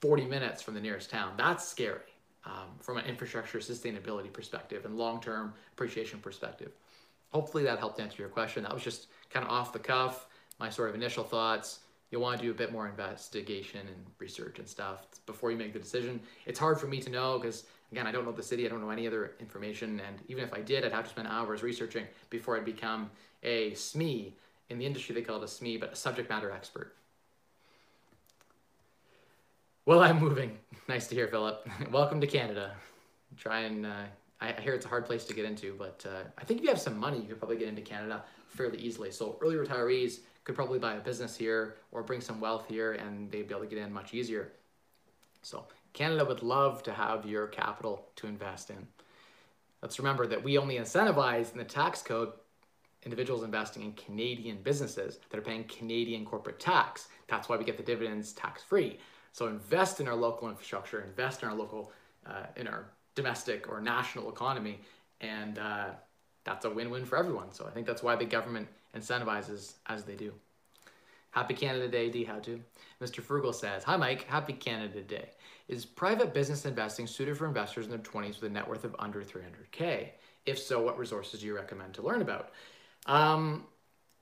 40 0.00 0.24
minutes 0.26 0.62
from 0.62 0.74
the 0.74 0.80
nearest 0.80 1.10
town 1.10 1.32
that's 1.36 1.66
scary 1.66 2.00
um, 2.44 2.68
from 2.80 2.96
an 2.96 3.04
infrastructure 3.04 3.58
sustainability 3.58 4.32
perspective 4.32 4.84
and 4.84 4.96
long-term 4.96 5.54
appreciation 5.72 6.20
perspective. 6.20 6.72
Hopefully 7.32 7.64
that 7.64 7.78
helped 7.78 8.00
answer 8.00 8.16
your 8.18 8.28
question. 8.28 8.62
That 8.62 8.72
was 8.72 8.82
just 8.82 9.08
kind 9.30 9.44
of 9.44 9.52
off 9.52 9.72
the 9.72 9.78
cuff, 9.78 10.26
my 10.58 10.70
sort 10.70 10.88
of 10.88 10.94
initial 10.94 11.24
thoughts. 11.24 11.80
You'll 12.10 12.22
want 12.22 12.40
to 12.40 12.44
do 12.44 12.50
a 12.50 12.54
bit 12.54 12.72
more 12.72 12.88
investigation 12.88 13.80
and 13.80 14.06
research 14.18 14.58
and 14.58 14.68
stuff 14.68 15.06
before 15.26 15.52
you 15.52 15.56
make 15.56 15.72
the 15.72 15.78
decision. 15.78 16.20
It's 16.44 16.58
hard 16.58 16.80
for 16.80 16.86
me 16.86 17.00
to 17.02 17.10
know 17.10 17.38
because 17.38 17.66
again, 17.92 18.06
I 18.06 18.12
don't 18.12 18.24
know 18.24 18.32
the 18.32 18.42
city, 18.42 18.66
I 18.66 18.68
don't 18.68 18.80
know 18.80 18.90
any 18.90 19.06
other 19.06 19.32
information, 19.40 20.00
and 20.06 20.18
even 20.28 20.44
if 20.44 20.52
I 20.52 20.60
did, 20.60 20.84
I'd 20.84 20.92
have 20.92 21.04
to 21.04 21.10
spend 21.10 21.28
hours 21.28 21.62
researching 21.62 22.06
before 22.28 22.56
I'd 22.56 22.64
become 22.64 23.10
a 23.42 23.72
SME. 23.72 24.32
In 24.68 24.78
the 24.78 24.86
industry, 24.86 25.14
they 25.14 25.22
call 25.22 25.42
it 25.42 25.42
a 25.42 25.46
SME, 25.46 25.80
but 25.80 25.92
a 25.92 25.96
subject 25.96 26.30
matter 26.30 26.50
expert. 26.50 26.94
Well, 29.86 30.00
I'm 30.00 30.20
moving. 30.20 30.58
Nice 30.88 31.06
to 31.06 31.14
hear, 31.14 31.28
Philip. 31.28 31.64
Welcome 31.92 32.20
to 32.20 32.26
Canada. 32.26 32.72
Try 33.36 33.60
and 33.60 33.86
uh, 33.86 34.06
I 34.40 34.52
hear 34.60 34.74
it's 34.74 34.86
a 34.86 34.88
hard 34.88 35.06
place 35.06 35.24
to 35.26 35.34
get 35.34 35.44
into, 35.44 35.76
but 35.78 36.04
uh, 36.04 36.24
I 36.36 36.44
think 36.44 36.58
if 36.58 36.64
you 36.64 36.70
have 36.70 36.80
some 36.80 36.98
money, 36.98 37.18
you 37.18 37.28
could 37.28 37.38
probably 37.38 37.58
get 37.58 37.68
into 37.68 37.82
Canada 37.82 38.24
fairly 38.48 38.78
easily. 38.78 39.12
So 39.12 39.38
early 39.40 39.54
retirees 39.54 40.18
could 40.42 40.56
probably 40.56 40.80
buy 40.80 40.94
a 40.94 41.00
business 41.00 41.36
here 41.36 41.76
or 41.92 42.02
bring 42.02 42.20
some 42.20 42.40
wealth 42.40 42.64
here, 42.66 42.94
and 42.94 43.30
they'd 43.30 43.46
be 43.46 43.54
able 43.54 43.62
to 43.62 43.68
get 43.68 43.78
in 43.78 43.92
much 43.92 44.14
easier. 44.14 44.50
So 45.42 45.64
Canada 45.92 46.24
would 46.24 46.42
love 46.42 46.82
to 46.84 46.92
have 46.92 47.26
your 47.26 47.46
capital 47.46 48.06
to 48.16 48.26
invest 48.26 48.70
in. 48.70 48.86
Let's 49.82 49.98
remember 49.98 50.26
that 50.26 50.42
we 50.42 50.58
only 50.58 50.76
incentivize 50.76 51.52
in 51.52 51.58
the 51.58 51.64
tax 51.64 52.02
code 52.02 52.32
individuals 53.02 53.42
investing 53.42 53.82
in 53.82 53.92
Canadian 53.92 54.58
businesses 54.62 55.18
that 55.30 55.38
are 55.38 55.42
paying 55.42 55.64
Canadian 55.64 56.24
corporate 56.24 56.60
tax. 56.60 57.08
That's 57.28 57.48
why 57.48 57.56
we 57.56 57.64
get 57.64 57.76
the 57.76 57.82
dividends 57.82 58.32
tax 58.32 58.62
free. 58.62 58.98
So 59.32 59.46
invest 59.46 60.00
in 60.00 60.08
our 60.08 60.14
local 60.14 60.48
infrastructure, 60.48 61.00
invest 61.00 61.42
in 61.42 61.48
our 61.48 61.54
local, 61.54 61.92
uh, 62.26 62.46
in 62.56 62.68
our 62.68 62.90
domestic 63.14 63.68
or 63.68 63.80
national 63.80 64.28
economy, 64.28 64.80
and 65.20 65.58
uh, 65.58 65.90
that's 66.44 66.64
a 66.64 66.70
win-win 66.70 67.04
for 67.04 67.16
everyone. 67.16 67.52
So 67.52 67.66
I 67.66 67.70
think 67.70 67.86
that's 67.86 68.02
why 68.02 68.16
the 68.16 68.24
government 68.24 68.68
incentivizes 68.94 69.74
as 69.86 70.04
they 70.04 70.14
do. 70.14 70.32
Happy 71.30 71.54
Canada 71.54 71.88
Day, 71.88 72.10
D. 72.10 72.24
How 72.24 72.38
to? 72.40 72.60
Mr. 73.00 73.22
Frugal 73.22 73.52
says, 73.52 73.84
Hi 73.84 73.96
Mike, 73.96 74.24
happy 74.24 74.52
Canada 74.52 75.00
Day. 75.00 75.30
Is 75.68 75.84
private 75.84 76.34
business 76.34 76.66
investing 76.66 77.06
suited 77.06 77.38
for 77.38 77.46
investors 77.46 77.84
in 77.86 77.90
their 77.90 78.00
20s 78.00 78.40
with 78.40 78.50
a 78.50 78.52
net 78.52 78.68
worth 78.68 78.84
of 78.84 78.96
under 78.98 79.22
300K? 79.22 80.08
If 80.46 80.58
so, 80.58 80.82
what 80.82 80.98
resources 80.98 81.40
do 81.40 81.46
you 81.46 81.54
recommend 81.54 81.94
to 81.94 82.02
learn 82.02 82.22
about? 82.22 82.50
Um, 83.06 83.66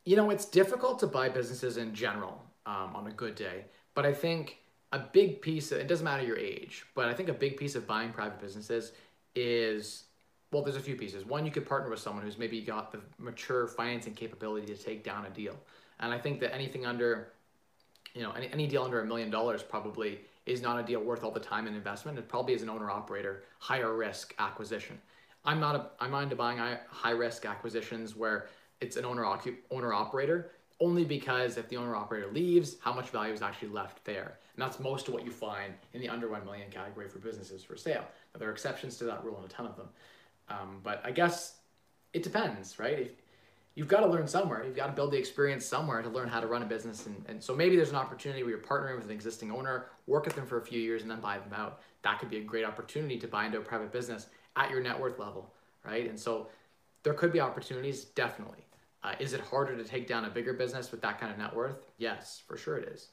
you 0.04 0.16
know, 0.16 0.30
it's 0.30 0.44
difficult 0.44 0.98
to 1.00 1.06
buy 1.06 1.28
businesses 1.28 1.78
in 1.78 1.94
general 1.94 2.42
um, 2.66 2.94
on 2.94 3.06
a 3.06 3.12
good 3.12 3.34
day, 3.34 3.64
but 3.94 4.04
I 4.04 4.12
think 4.12 4.58
a 4.92 4.98
big 4.98 5.40
piece 5.40 5.72
of, 5.72 5.78
it 5.78 5.88
doesn't 5.88 6.04
matter 6.04 6.24
your 6.24 6.38
age, 6.38 6.84
but 6.94 7.08
I 7.08 7.14
think 7.14 7.28
a 7.28 7.34
big 7.34 7.56
piece 7.56 7.74
of 7.74 7.86
buying 7.86 8.12
private 8.12 8.40
businesses 8.40 8.92
is 9.34 10.04
well, 10.50 10.62
there's 10.62 10.76
a 10.76 10.80
few 10.80 10.96
pieces. 10.96 11.26
One, 11.26 11.44
you 11.44 11.52
could 11.52 11.66
partner 11.66 11.90
with 11.90 11.98
someone 11.98 12.24
who's 12.24 12.38
maybe 12.38 12.62
got 12.62 12.90
the 12.90 13.00
mature 13.18 13.66
financing 13.66 14.14
capability 14.14 14.66
to 14.74 14.82
take 14.82 15.04
down 15.04 15.26
a 15.26 15.30
deal. 15.30 15.54
And 16.00 16.12
I 16.12 16.18
think 16.18 16.40
that 16.40 16.54
anything 16.54 16.86
under, 16.86 17.32
you 18.14 18.22
know, 18.22 18.32
any, 18.32 18.48
any 18.52 18.66
deal 18.66 18.82
under 18.82 19.00
a 19.00 19.06
million 19.06 19.30
dollars 19.30 19.62
probably 19.62 20.20
is 20.46 20.62
not 20.62 20.78
a 20.78 20.82
deal 20.82 21.00
worth 21.00 21.24
all 21.24 21.30
the 21.30 21.40
time 21.40 21.66
and 21.66 21.76
investment. 21.76 22.18
It 22.18 22.28
probably 22.28 22.54
is 22.54 22.62
an 22.62 22.70
owner 22.70 22.90
operator, 22.90 23.44
higher 23.58 23.94
risk 23.94 24.34
acquisition. 24.38 24.98
I'm 25.44 25.60
not 25.60 25.76
a, 25.76 25.86
I'm 26.00 26.10
not 26.10 26.24
into 26.24 26.36
buying 26.36 26.58
high 26.90 27.10
risk 27.10 27.46
acquisitions 27.46 28.16
where 28.16 28.48
it's 28.80 28.96
an 28.96 29.04
owner 29.04 29.26
owner 29.70 29.92
operator 29.92 30.50
only 30.80 31.04
because 31.04 31.56
if 31.56 31.68
the 31.68 31.76
owner 31.76 31.96
operator 31.96 32.28
leaves, 32.28 32.76
how 32.80 32.92
much 32.92 33.10
value 33.10 33.32
is 33.32 33.42
actually 33.42 33.68
left 33.68 34.04
there. 34.04 34.38
And 34.54 34.62
that's 34.62 34.78
most 34.78 35.08
of 35.08 35.14
what 35.14 35.24
you 35.24 35.30
find 35.30 35.74
in 35.92 36.00
the 36.00 36.08
under 36.08 36.28
1 36.28 36.44
million 36.44 36.70
category 36.70 37.08
for 37.08 37.18
businesses 37.18 37.64
for 37.64 37.76
sale. 37.76 38.04
Now, 38.32 38.38
there 38.38 38.48
are 38.48 38.52
exceptions 38.52 38.96
to 38.98 39.04
that 39.04 39.24
rule 39.24 39.36
and 39.36 39.44
a 39.44 39.48
ton 39.48 39.66
of 39.66 39.76
them. 39.76 39.88
Um, 40.48 40.80
but 40.82 41.02
I 41.04 41.10
guess 41.10 41.56
it 42.12 42.22
depends, 42.22 42.78
right? 42.78 42.98
If, 42.98 43.10
you've 43.78 43.86
got 43.86 44.00
to 44.00 44.08
learn 44.08 44.26
somewhere. 44.26 44.64
You've 44.64 44.74
got 44.74 44.88
to 44.88 44.92
build 44.92 45.12
the 45.12 45.18
experience 45.18 45.64
somewhere 45.64 46.02
to 46.02 46.08
learn 46.08 46.26
how 46.26 46.40
to 46.40 46.48
run 46.48 46.64
a 46.64 46.66
business. 46.66 47.06
And, 47.06 47.24
and 47.28 47.40
so 47.40 47.54
maybe 47.54 47.76
there's 47.76 47.90
an 47.90 47.94
opportunity 47.94 48.42
where 48.42 48.50
you're 48.50 48.58
partnering 48.58 48.96
with 48.96 49.04
an 49.04 49.12
existing 49.12 49.52
owner, 49.52 49.86
work 50.08 50.24
with 50.24 50.34
them 50.34 50.46
for 50.46 50.58
a 50.58 50.60
few 50.60 50.80
years, 50.80 51.02
and 51.02 51.10
then 51.10 51.20
buy 51.20 51.38
them 51.38 51.52
out. 51.54 51.80
That 52.02 52.18
could 52.18 52.28
be 52.28 52.38
a 52.38 52.42
great 52.42 52.64
opportunity 52.64 53.18
to 53.20 53.28
buy 53.28 53.46
into 53.46 53.58
a 53.58 53.60
private 53.60 53.92
business 53.92 54.26
at 54.56 54.68
your 54.68 54.82
net 54.82 54.98
worth 54.98 55.20
level, 55.20 55.54
right? 55.84 56.10
And 56.10 56.18
so 56.18 56.48
there 57.04 57.14
could 57.14 57.32
be 57.32 57.38
opportunities, 57.38 58.06
definitely. 58.06 58.66
Uh, 59.04 59.14
is 59.20 59.32
it 59.32 59.40
harder 59.42 59.76
to 59.76 59.84
take 59.84 60.08
down 60.08 60.24
a 60.24 60.28
bigger 60.28 60.54
business 60.54 60.90
with 60.90 61.00
that 61.02 61.20
kind 61.20 61.30
of 61.30 61.38
net 61.38 61.54
worth? 61.54 61.86
Yes, 61.98 62.42
for 62.48 62.56
sure 62.56 62.78
it 62.78 62.88
is. 62.88 63.10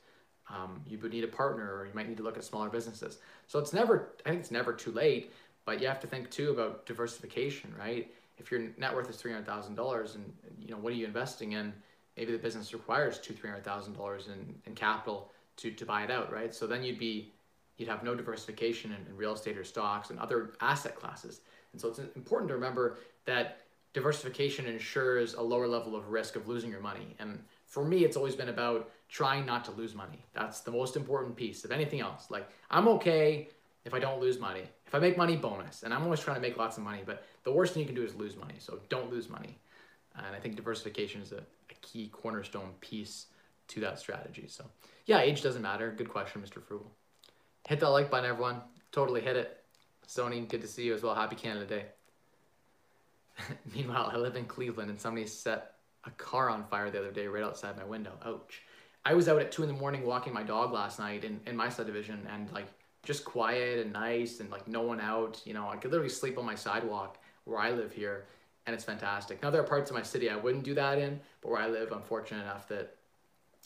Um, 0.49 0.81
you 0.87 0.97
would 0.97 1.11
need 1.11 1.23
a 1.23 1.27
partner, 1.27 1.75
or 1.75 1.85
you 1.85 1.93
might 1.93 2.09
need 2.09 2.17
to 2.17 2.23
look 2.23 2.37
at 2.37 2.43
smaller 2.43 2.69
businesses. 2.69 3.19
So 3.45 3.59
it's 3.59 3.71
never, 3.71 4.13
I 4.25 4.29
think 4.29 4.41
it's 4.41 4.49
never 4.49 4.73
too 4.73 4.91
late, 4.91 5.31
but 5.63 5.79
you 5.79 5.87
have 5.87 5.99
to 5.99 6.07
think 6.07 6.31
too 6.31 6.49
about 6.49 6.87
diversification, 6.87 7.71
right? 7.77 8.11
If 8.37 8.51
your 8.51 8.61
net 8.77 8.93
worth 8.93 9.09
is 9.09 9.15
three 9.15 9.31
hundred 9.31 9.45
thousand 9.45 9.75
dollars, 9.75 10.15
and 10.15 10.33
you 10.59 10.71
know 10.71 10.77
what 10.77 10.93
are 10.93 10.95
you 10.95 11.05
investing 11.05 11.53
in? 11.53 11.73
Maybe 12.17 12.31
the 12.31 12.37
business 12.37 12.73
requires 12.73 13.19
two, 13.19 13.33
three 13.33 13.49
hundred 13.49 13.63
thousand 13.65 13.93
dollars 13.93 14.27
in 14.27 14.55
in 14.65 14.75
capital 14.75 15.31
to 15.57 15.71
to 15.71 15.85
buy 15.85 16.03
it 16.03 16.11
out, 16.11 16.31
right? 16.31 16.53
So 16.53 16.67
then 16.67 16.83
you'd 16.83 16.99
be, 16.99 17.31
you'd 17.77 17.89
have 17.89 18.03
no 18.03 18.15
diversification 18.15 18.91
in, 18.91 19.07
in 19.07 19.15
real 19.15 19.33
estate 19.33 19.57
or 19.57 19.63
stocks 19.63 20.09
and 20.09 20.19
other 20.19 20.51
asset 20.61 20.95
classes. 20.95 21.41
And 21.71 21.81
so 21.81 21.89
it's 21.89 21.99
important 21.99 22.49
to 22.49 22.55
remember 22.55 22.97
that 23.25 23.61
diversification 23.93 24.65
ensures 24.65 25.35
a 25.35 25.41
lower 25.41 25.67
level 25.67 25.95
of 25.95 26.09
risk 26.09 26.35
of 26.35 26.47
losing 26.47 26.69
your 26.69 26.81
money. 26.81 27.15
And 27.19 27.41
for 27.65 27.85
me, 27.85 28.03
it's 28.03 28.17
always 28.17 28.35
been 28.35 28.49
about 28.49 28.91
trying 29.07 29.45
not 29.45 29.63
to 29.65 29.71
lose 29.71 29.95
money. 29.95 30.25
That's 30.33 30.59
the 30.59 30.71
most 30.71 30.97
important 30.97 31.35
piece 31.35 31.63
of 31.63 31.71
anything 31.71 32.01
else. 32.01 32.29
Like, 32.29 32.49
I'm 32.69 32.87
okay 32.89 33.49
if 33.85 33.93
I 33.93 33.99
don't 33.99 34.19
lose 34.19 34.39
money. 34.39 34.63
I 34.95 34.99
make 34.99 35.17
money, 35.17 35.35
bonus. 35.35 35.83
And 35.83 35.93
I'm 35.93 36.03
always 36.03 36.19
trying 36.19 36.35
to 36.35 36.41
make 36.41 36.57
lots 36.57 36.77
of 36.77 36.83
money, 36.83 37.01
but 37.05 37.25
the 37.43 37.51
worst 37.51 37.73
thing 37.73 37.81
you 37.81 37.87
can 37.87 37.95
do 37.95 38.03
is 38.03 38.15
lose 38.15 38.35
money. 38.35 38.55
So 38.59 38.79
don't 38.89 39.11
lose 39.11 39.29
money. 39.29 39.57
And 40.17 40.35
I 40.35 40.39
think 40.39 40.55
diversification 40.55 41.21
is 41.21 41.31
a, 41.31 41.37
a 41.37 41.75
key 41.81 42.07
cornerstone 42.07 42.71
piece 42.81 43.27
to 43.67 43.79
that 43.81 43.99
strategy. 43.99 44.45
So, 44.47 44.65
yeah, 45.05 45.19
age 45.19 45.41
doesn't 45.41 45.61
matter. 45.61 45.91
Good 45.91 46.09
question, 46.09 46.41
Mr. 46.41 46.61
Frugal. 46.61 46.91
Hit 47.67 47.79
that 47.79 47.89
like 47.89 48.09
button, 48.09 48.29
everyone. 48.29 48.61
Totally 48.91 49.21
hit 49.21 49.35
it. 49.35 49.63
Sony, 50.07 50.47
good 50.47 50.61
to 50.61 50.67
see 50.67 50.83
you 50.83 50.93
as 50.93 51.01
well. 51.01 51.15
Happy 51.15 51.35
Canada 51.35 51.65
Day. 51.65 51.85
Meanwhile, 53.75 54.11
I 54.13 54.17
live 54.17 54.35
in 54.35 54.45
Cleveland 54.45 54.89
and 54.89 55.01
somebody 55.01 55.25
set 55.25 55.73
a 56.05 56.11
car 56.11 56.49
on 56.49 56.63
fire 56.65 56.91
the 56.91 56.99
other 56.99 57.11
day 57.11 57.27
right 57.27 57.43
outside 57.43 57.75
my 57.75 57.83
window. 57.83 58.13
Ouch. 58.23 58.61
I 59.03 59.13
was 59.13 59.27
out 59.27 59.41
at 59.41 59.51
two 59.51 59.63
in 59.63 59.67
the 59.67 59.75
morning 59.75 60.05
walking 60.05 60.33
my 60.33 60.43
dog 60.43 60.71
last 60.71 60.99
night 60.99 61.23
in, 61.23 61.39
in 61.45 61.55
my 61.55 61.69
subdivision 61.69 62.27
and 62.31 62.51
like 62.51 62.67
just 63.05 63.23
quiet 63.23 63.79
and 63.79 63.93
nice 63.93 64.39
and 64.39 64.49
like 64.49 64.67
no 64.67 64.81
one 64.81 64.99
out. 64.99 65.41
You 65.45 65.53
know, 65.53 65.69
I 65.69 65.77
could 65.77 65.91
literally 65.91 66.09
sleep 66.09 66.37
on 66.37 66.45
my 66.45 66.55
sidewalk 66.55 67.17
where 67.45 67.59
I 67.59 67.71
live 67.71 67.93
here 67.93 68.25
and 68.65 68.73
it's 68.73 68.83
fantastic. 68.83 69.41
Now 69.41 69.51
there 69.51 69.61
are 69.61 69.65
parts 69.65 69.89
of 69.89 69.95
my 69.95 70.03
city 70.03 70.29
I 70.29 70.35
wouldn't 70.35 70.63
do 70.63 70.73
that 70.73 70.97
in, 70.97 71.19
but 71.41 71.51
where 71.51 71.61
I 71.61 71.67
live, 71.67 71.91
I'm 71.91 72.01
fortunate 72.01 72.41
enough 72.41 72.67
that 72.69 72.95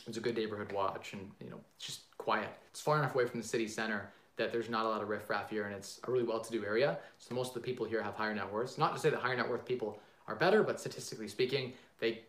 it's 0.07 0.17
a 0.17 0.21
good 0.21 0.35
neighborhood 0.35 0.71
watch 0.71 1.13
and 1.13 1.31
you 1.41 1.49
know, 1.49 1.59
it's 1.75 1.85
just 1.85 2.17
quiet. 2.17 2.49
It's 2.69 2.81
far 2.81 2.99
enough 2.99 3.15
away 3.15 3.25
from 3.25 3.39
the 3.41 3.47
city 3.47 3.67
center 3.67 4.11
that 4.35 4.51
there's 4.51 4.69
not 4.69 4.85
a 4.85 4.89
lot 4.89 5.01
of 5.01 5.09
riffraff 5.09 5.49
here 5.49 5.65
and 5.65 5.75
it's 5.75 5.99
a 6.07 6.11
really 6.11 6.23
well-to-do 6.23 6.65
area. 6.65 6.97
So 7.17 7.35
most 7.35 7.49
of 7.49 7.53
the 7.55 7.59
people 7.61 7.85
here 7.85 8.01
have 8.01 8.15
higher 8.15 8.33
net 8.33 8.51
worths. 8.51 8.77
Not 8.77 8.93
to 8.93 8.99
say 8.99 9.09
that 9.09 9.19
higher 9.19 9.35
net 9.35 9.49
worth 9.49 9.65
people 9.65 9.99
are 10.27 10.35
better, 10.35 10.63
but 10.63 10.79
statistically 10.79 11.27
speaking, 11.27 11.73
they 11.99 12.21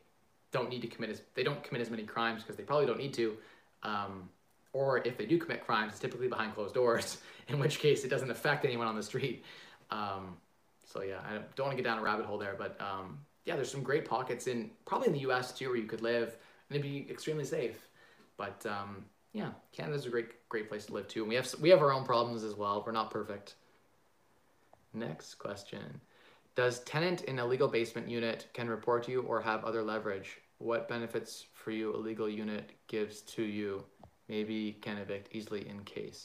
don't 0.52 0.68
need 0.68 0.82
to 0.82 0.88
commit 0.88 1.10
as 1.10 1.22
they 1.34 1.42
don't 1.42 1.62
commit 1.62 1.82
as 1.82 1.90
many 1.90 2.02
crimes 2.02 2.42
because 2.42 2.56
they 2.56 2.62
probably 2.62 2.86
don't 2.86 2.98
need 2.98 3.14
to. 3.14 3.36
Um, 3.82 4.28
or 4.72 4.98
if 4.98 5.16
they 5.16 5.26
do 5.26 5.38
commit 5.38 5.66
crimes, 5.66 5.92
it's 5.92 6.00
typically 6.00 6.28
behind 6.28 6.54
closed 6.54 6.74
doors, 6.74 7.18
in 7.48 7.58
which 7.58 7.78
case 7.78 8.04
it 8.04 8.08
doesn't 8.08 8.30
affect 8.30 8.64
anyone 8.64 8.86
on 8.86 8.96
the 8.96 9.02
street. 9.02 9.44
Um, 9.90 10.36
so 10.84 11.02
yeah, 11.02 11.20
I 11.24 11.38
don't 11.54 11.66
want 11.66 11.76
to 11.76 11.82
get 11.82 11.88
down 11.88 11.98
a 11.98 12.02
rabbit 12.02 12.26
hole 12.26 12.38
there, 12.38 12.54
but 12.58 12.80
um, 12.80 13.18
yeah, 13.44 13.56
there's 13.56 13.70
some 13.70 13.82
great 13.82 14.04
pockets 14.04 14.46
in 14.46 14.70
probably 14.84 15.08
in 15.08 15.12
the 15.12 15.20
U.S. 15.20 15.52
too 15.52 15.68
where 15.68 15.76
you 15.76 15.86
could 15.86 16.02
live 16.02 16.36
and 16.68 16.78
it'd 16.78 16.82
be 16.82 17.10
extremely 17.10 17.44
safe. 17.44 17.88
But 18.36 18.64
um, 18.66 19.04
yeah, 19.32 19.50
Canada's 19.72 20.06
a 20.06 20.10
great 20.10 20.48
great 20.48 20.68
place 20.68 20.86
to 20.86 20.94
live 20.94 21.08
too, 21.08 21.20
and 21.20 21.28
we 21.28 21.34
have 21.34 21.52
we 21.60 21.70
have 21.70 21.80
our 21.80 21.92
own 21.92 22.04
problems 22.04 22.42
as 22.42 22.54
well. 22.54 22.82
We're 22.84 22.92
not 22.92 23.10
perfect. 23.10 23.54
Next 24.92 25.34
question. 25.34 26.00
Does 26.56 26.80
tenant 26.80 27.22
in 27.22 27.38
a 27.38 27.46
legal 27.46 27.68
basement 27.68 28.08
unit 28.08 28.48
can 28.52 28.68
report 28.68 29.08
you 29.08 29.22
or 29.22 29.40
have 29.40 29.64
other 29.64 29.82
leverage? 29.82 30.38
What 30.58 30.88
benefits 30.88 31.46
for 31.54 31.70
you 31.70 31.94
a 31.94 31.96
legal 31.96 32.28
unit 32.28 32.72
gives 32.88 33.20
to 33.22 33.42
you? 33.42 33.84
Maybe 34.30 34.78
can 34.80 34.96
evict 34.96 35.34
easily 35.34 35.68
in 35.68 35.78
case. 35.96 36.20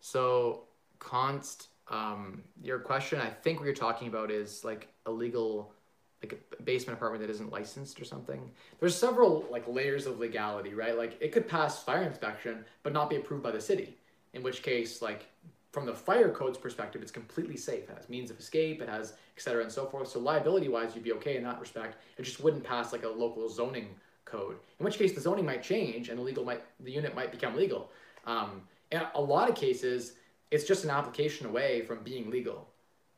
So 0.00 0.64
const 0.98 1.68
um, 1.88 2.42
your 2.62 2.78
question, 2.78 3.20
I 3.20 3.28
think 3.28 3.58
what 3.58 3.66
you're 3.66 3.74
talking 3.74 4.08
about 4.08 4.30
is 4.30 4.64
like 4.64 4.88
a 5.04 5.10
legal 5.10 5.74
like 6.22 6.40
a 6.58 6.62
basement 6.62 6.96
apartment 6.96 7.20
that 7.20 7.30
isn't 7.30 7.50
licensed 7.50 8.00
or 8.00 8.04
something. 8.04 8.42
There's 8.78 8.96
several 8.96 9.44
like 9.50 9.66
layers 9.66 10.06
of 10.06 10.20
legality, 10.20 10.72
right? 10.72 10.96
Like 10.96 11.18
it 11.20 11.32
could 11.32 11.46
pass 11.48 11.82
fire 11.82 12.04
inspection 12.04 12.64
but 12.84 12.92
not 12.92 13.10
be 13.10 13.16
approved 13.16 13.42
by 13.42 13.50
the 13.50 13.60
city. 13.60 13.96
In 14.32 14.42
which 14.42 14.62
case, 14.62 15.02
like 15.02 15.26
from 15.72 15.84
the 15.84 15.94
fire 15.94 16.30
code's 16.30 16.58
perspective, 16.58 17.02
it's 17.02 17.10
completely 17.10 17.56
safe. 17.56 17.90
It 17.90 17.96
has 17.98 18.08
means 18.08 18.30
of 18.30 18.38
escape, 18.38 18.80
it 18.80 18.88
has 18.88 19.14
et 19.36 19.42
cetera 19.42 19.62
and 19.62 19.72
so 19.72 19.84
forth. 19.84 20.08
So 20.08 20.20
liability 20.20 20.68
wise, 20.68 20.94
you'd 20.94 21.04
be 21.04 21.12
okay 21.14 21.36
in 21.36 21.44
that 21.44 21.60
respect. 21.60 21.96
It 22.16 22.22
just 22.22 22.40
wouldn't 22.40 22.64
pass 22.64 22.92
like 22.92 23.04
a 23.04 23.08
local 23.08 23.48
zoning 23.48 23.88
code. 24.32 24.56
In 24.78 24.84
which 24.84 24.98
case, 24.98 25.12
the 25.12 25.20
zoning 25.20 25.46
might 25.46 25.62
change 25.62 26.08
and 26.08 26.18
the 26.18 26.22
legal 26.22 26.44
might 26.44 26.62
the 26.80 26.90
unit 26.90 27.14
might 27.14 27.30
become 27.30 27.54
legal. 27.54 27.90
Um, 28.26 28.62
in 28.90 29.00
a 29.14 29.20
lot 29.20 29.48
of 29.48 29.54
cases, 29.54 30.14
it's 30.50 30.64
just 30.64 30.84
an 30.84 30.90
application 30.90 31.46
away 31.46 31.82
from 31.82 32.02
being 32.02 32.30
legal. 32.30 32.68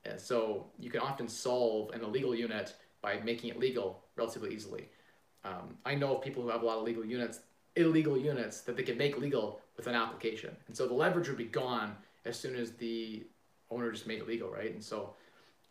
And 0.04 0.20
so 0.20 0.66
you 0.78 0.90
can 0.90 1.00
often 1.00 1.28
solve 1.28 1.90
an 1.94 2.02
illegal 2.02 2.34
unit 2.34 2.74
by 3.00 3.20
making 3.24 3.50
it 3.50 3.58
legal 3.58 4.02
relatively 4.16 4.54
easily. 4.54 4.88
Um, 5.44 5.76
I 5.84 5.94
know 5.94 6.16
of 6.16 6.22
people 6.22 6.42
who 6.42 6.48
have 6.50 6.62
a 6.62 6.66
lot 6.66 6.78
of 6.78 6.84
legal 6.84 7.04
units, 7.04 7.40
illegal 7.76 8.16
units 8.16 8.60
that 8.62 8.76
they 8.76 8.82
can 8.82 8.98
make 8.98 9.18
legal 9.18 9.60
with 9.76 9.86
an 9.86 9.94
application. 9.94 10.54
And 10.68 10.76
so 10.76 10.86
the 10.86 10.94
leverage 10.94 11.28
would 11.28 11.38
be 11.38 11.44
gone 11.44 11.96
as 12.24 12.38
soon 12.38 12.56
as 12.56 12.72
the 12.72 13.24
owner 13.70 13.90
just 13.90 14.06
made 14.06 14.20
it 14.20 14.28
legal, 14.28 14.50
right? 14.50 14.72
And 14.72 14.82
so 14.82 15.14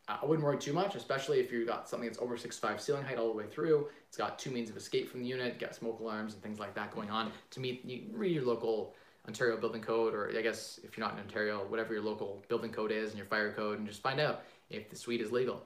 I 0.07 0.25
wouldn't 0.25 0.45
worry 0.45 0.57
too 0.57 0.73
much, 0.73 0.95
especially 0.95 1.39
if 1.39 1.51
you've 1.51 1.67
got 1.67 1.87
something 1.87 2.09
that's 2.09 2.19
over 2.19 2.35
six 2.35 2.59
five 2.59 2.81
ceiling 2.81 3.03
height 3.03 3.17
all 3.17 3.29
the 3.29 3.37
way 3.37 3.45
through. 3.45 3.87
It's 4.07 4.17
got 4.17 4.37
two 4.37 4.51
means 4.51 4.69
of 4.69 4.75
escape 4.75 5.09
from 5.09 5.21
the 5.21 5.27
unit, 5.27 5.59
got 5.59 5.75
smoke 5.75 5.99
alarms 6.01 6.33
and 6.33 6.43
things 6.43 6.59
like 6.59 6.75
that 6.75 6.91
going 6.91 7.09
on 7.09 7.31
to 7.51 7.59
meet 7.59 7.85
you 7.85 8.03
read 8.11 8.33
your 8.33 8.43
local 8.43 8.95
Ontario 9.27 9.55
building 9.55 9.81
code, 9.81 10.13
or 10.13 10.29
I 10.37 10.41
guess 10.41 10.79
if 10.83 10.97
you're 10.97 11.05
not 11.05 11.13
in 11.13 11.21
Ontario, 11.21 11.65
whatever 11.69 11.93
your 11.93 12.03
local 12.03 12.43
building 12.49 12.71
code 12.71 12.91
is 12.91 13.09
and 13.09 13.17
your 13.17 13.25
fire 13.25 13.53
code, 13.53 13.79
and 13.79 13.87
just 13.87 14.01
find 14.01 14.19
out 14.19 14.43
if 14.69 14.89
the 14.89 14.97
suite 14.97 15.21
is 15.21 15.31
legal. 15.31 15.63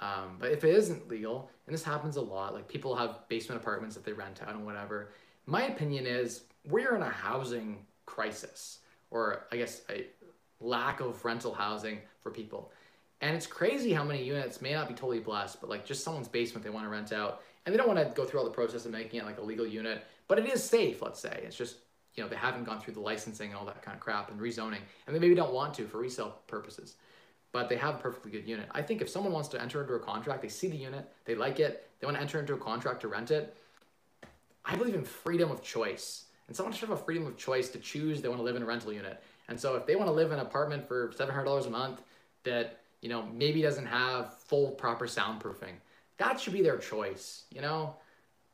Um, 0.00 0.36
but 0.38 0.52
if 0.52 0.62
it 0.64 0.74
isn't 0.74 1.08
legal, 1.08 1.50
and 1.66 1.74
this 1.74 1.82
happens 1.82 2.16
a 2.16 2.20
lot, 2.20 2.54
like 2.54 2.68
people 2.68 2.94
have 2.94 3.26
basement 3.28 3.60
apartments 3.60 3.96
that 3.96 4.04
they 4.04 4.12
rent 4.12 4.40
out 4.42 4.54
and 4.54 4.64
whatever, 4.64 5.10
my 5.46 5.64
opinion 5.64 6.06
is 6.06 6.42
we're 6.68 6.94
in 6.94 7.02
a 7.02 7.10
housing 7.10 7.84
crisis, 8.06 8.78
or 9.10 9.46
I 9.50 9.56
guess 9.56 9.82
a 9.90 10.06
lack 10.60 11.00
of 11.00 11.24
rental 11.24 11.52
housing 11.52 11.98
for 12.20 12.30
people. 12.30 12.70
And 13.22 13.34
it's 13.34 13.46
crazy 13.46 13.92
how 13.92 14.04
many 14.04 14.22
units 14.22 14.60
may 14.60 14.74
not 14.74 14.88
be 14.88 14.94
totally 14.94 15.20
blessed, 15.20 15.60
but 15.60 15.70
like 15.70 15.86
just 15.86 16.04
someone's 16.04 16.28
basement 16.28 16.64
they 16.64 16.70
want 16.70 16.84
to 16.84 16.90
rent 16.90 17.12
out, 17.12 17.40
and 17.64 17.72
they 17.72 17.78
don't 17.78 17.88
want 17.88 17.98
to 17.98 18.12
go 18.14 18.26
through 18.26 18.40
all 18.40 18.44
the 18.44 18.52
process 18.52 18.84
of 18.84 18.92
making 18.92 19.20
it 19.20 19.24
like 19.24 19.38
a 19.38 19.42
legal 19.42 19.66
unit, 19.66 20.04
but 20.28 20.38
it 20.38 20.46
is 20.46 20.62
safe, 20.62 21.00
let's 21.00 21.20
say. 21.20 21.42
It's 21.46 21.56
just, 21.56 21.76
you 22.14 22.22
know, 22.22 22.28
they 22.28 22.36
haven't 22.36 22.64
gone 22.64 22.80
through 22.80 22.94
the 22.94 23.00
licensing 23.00 23.50
and 23.50 23.58
all 23.58 23.64
that 23.64 23.80
kind 23.80 23.94
of 23.94 24.00
crap 24.00 24.30
and 24.30 24.38
rezoning, 24.38 24.80
and 25.06 25.16
they 25.16 25.20
maybe 25.20 25.34
don't 25.34 25.54
want 25.54 25.72
to 25.74 25.86
for 25.86 25.98
resale 25.98 26.36
purposes 26.48 26.96
but 27.52 27.68
they 27.68 27.76
have 27.76 27.96
a 27.96 27.98
perfectly 27.98 28.30
good 28.30 28.48
unit. 28.48 28.66
I 28.72 28.82
think 28.82 29.02
if 29.02 29.08
someone 29.08 29.32
wants 29.32 29.48
to 29.50 29.60
enter 29.60 29.82
into 29.82 29.92
a 29.92 29.98
contract, 30.00 30.42
they 30.42 30.48
see 30.48 30.68
the 30.68 30.76
unit, 30.76 31.08
they 31.26 31.34
like 31.34 31.60
it, 31.60 31.88
they 32.00 32.06
want 32.06 32.16
to 32.16 32.22
enter 32.22 32.40
into 32.40 32.54
a 32.54 32.58
contract 32.58 33.02
to 33.02 33.08
rent 33.08 33.30
it. 33.30 33.54
I 34.64 34.74
believe 34.74 34.94
in 34.94 35.04
freedom 35.04 35.50
of 35.50 35.62
choice. 35.62 36.24
And 36.48 36.56
someone 36.56 36.72
should 36.72 36.88
have 36.88 36.98
a 36.98 37.02
freedom 37.02 37.26
of 37.26 37.36
choice 37.36 37.68
to 37.70 37.78
choose 37.78 38.20
they 38.20 38.28
want 38.28 38.40
to 38.40 38.44
live 38.44 38.56
in 38.56 38.62
a 38.62 38.66
rental 38.66 38.92
unit. 38.92 39.22
And 39.48 39.60
so 39.60 39.76
if 39.76 39.86
they 39.86 39.96
want 39.96 40.08
to 40.08 40.12
live 40.12 40.32
in 40.32 40.38
an 40.38 40.46
apartment 40.46 40.88
for 40.88 41.08
$700 41.08 41.66
a 41.66 41.70
month 41.70 42.02
that, 42.44 42.80
you 43.02 43.10
know, 43.10 43.24
maybe 43.34 43.60
doesn't 43.60 43.86
have 43.86 44.38
full 44.38 44.70
proper 44.70 45.06
soundproofing, 45.06 45.74
that 46.16 46.40
should 46.40 46.54
be 46.54 46.62
their 46.62 46.78
choice, 46.78 47.44
you 47.50 47.60
know? 47.60 47.94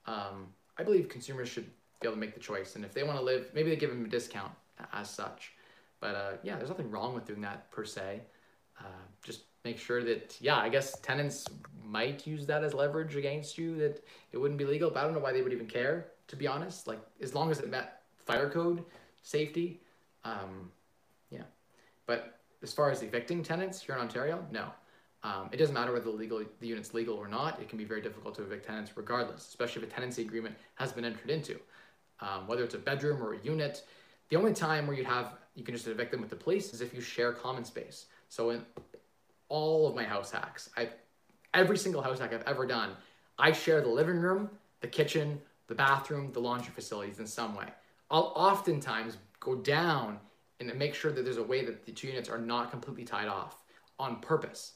Um, 0.07 0.49
I 0.77 0.83
believe 0.83 1.09
consumers 1.09 1.49
should 1.49 1.67
be 2.01 2.09
able 2.09 2.15
to 2.15 2.21
make 2.21 2.35
the 2.35 2.41
choice. 2.41 2.75
And 2.75 2.85
if 2.85 2.93
they 2.93 3.05
want 3.05 3.19
to 3.19 3.25
live, 3.25 3.51
maybe 3.55 3.71
they 3.71 3.77
give 3.77 3.91
them 3.91 4.05
a 4.05 4.09
discount 4.09 4.53
as 4.93 5.09
such. 5.09 5.53
But 6.01 6.15
uh, 6.15 6.33
yeah, 6.43 6.57
there's 6.57 6.71
nothing 6.71 6.91
wrong 6.91 7.15
with 7.15 7.27
doing 7.27 7.43
that 7.43 7.71
per 7.71 7.85
se. 7.85 8.23
Uh, 8.81 8.85
just 9.23 9.43
make 9.65 9.79
sure 9.79 10.03
that 10.03 10.37
yeah 10.41 10.57
i 10.57 10.69
guess 10.69 10.99
tenants 11.01 11.45
might 11.85 12.27
use 12.27 12.47
that 12.47 12.63
as 12.65 12.75
leverage 12.75 13.17
against 13.17 13.59
you 13.59 13.77
that 13.77 14.03
it 14.33 14.39
wouldn't 14.39 14.59
be 14.59 14.65
legal 14.65 14.91
but 14.91 15.01
i 15.01 15.03
don't 15.03 15.13
know 15.13 15.19
why 15.19 15.33
they 15.33 15.43
would 15.43 15.53
even 15.53 15.67
care 15.67 16.07
to 16.27 16.37
be 16.37 16.47
honest 16.47 16.87
like 16.87 17.01
as 17.21 17.35
long 17.35 17.51
as 17.51 17.59
it 17.59 17.69
met 17.69 18.03
fire 18.25 18.49
code 18.49 18.85
safety 19.23 19.81
um, 20.25 20.71
yeah 21.31 21.43
but 22.07 22.38
as 22.63 22.73
far 22.73 22.91
as 22.91 23.03
evicting 23.03 23.43
tenants 23.43 23.81
here 23.83 23.95
in 23.95 24.01
ontario 24.01 24.45
no. 24.51 24.69
Um, 25.25 25.49
it 25.51 25.57
doesn't 25.57 25.75
matter 25.75 25.93
whether 25.93 26.05
the 26.05 26.11
legal 26.11 26.43
the 26.61 26.67
unit's 26.67 26.95
legal 26.95 27.17
or 27.17 27.29
not 27.29 27.61
it 27.61 27.69
can 27.69 27.79
be 27.79 27.85
very 27.85 28.01
difficult 28.01 28.35
to 28.37 28.43
evict 28.43 28.67
tenants 28.67 28.97
regardless 28.97 29.47
especially 29.49 29.83
if 29.83 29.89
a 29.89 29.93
tenancy 29.93 30.23
agreement 30.23 30.55
has 30.77 30.93
been 30.93 31.05
entered 31.05 31.31
into. 31.31 31.59
Um, 32.21 32.49
whether 32.49 32.65
it's 32.65 32.75
a 32.75 32.79
bedroom 32.79 33.23
or 33.23 33.35
a 33.35 33.39
unit 33.43 33.83
the 34.29 34.37
only 34.37 34.53
time 34.53 34.87
where 34.87 34.97
you 34.97 35.05
have 35.05 35.33
you 35.55 35.65
can 35.65 35.75
just 35.75 35.87
evict 35.89 36.13
them 36.13 36.21
with 36.21 36.31
the 36.31 36.37
police 36.37 36.73
is 36.73 36.81
if 36.81 36.95
you 36.95 37.01
share 37.01 37.33
common 37.33 37.65
space. 37.65 38.07
So 38.29 38.51
in 38.51 38.65
all 39.49 39.89
of 39.89 39.95
my 39.95 40.05
house 40.05 40.31
hacks, 40.31 40.71
I 40.77 40.91
every 41.55 41.79
single 41.79 42.03
house 42.03 42.21
hack 42.21 42.33
I've 42.33 42.47
ever 42.47 42.67
done, 42.67 42.91
I 43.39 43.53
share 43.53 43.81
the 43.81 43.89
living 43.89 44.21
room, 44.21 44.51
the 44.81 44.87
kitchen, 44.87 45.41
the 45.67 45.75
bathroom, 45.75 46.33
the 46.33 46.41
laundry 46.41 46.73
facilities 46.73 47.19
in 47.19 47.27
some 47.27 47.57
way. 47.57 47.67
I'll 48.11 48.33
oftentimes 48.37 49.17
go 49.41 49.57
down 49.57 50.19
and 50.61 50.75
make 50.77 50.95
sure 50.95 51.13
that 51.13 51.25
there's 51.25 51.37
a 51.37 51.43
way 51.43 51.65
that 51.65 51.85
the 51.85 51.93
two 51.93 52.09
units 52.09 52.29
are 52.29 52.39
not 52.39 52.71
completely 52.71 53.05
tied 53.05 53.29
off 53.29 53.63
on 53.99 54.17
purpose. 54.21 54.73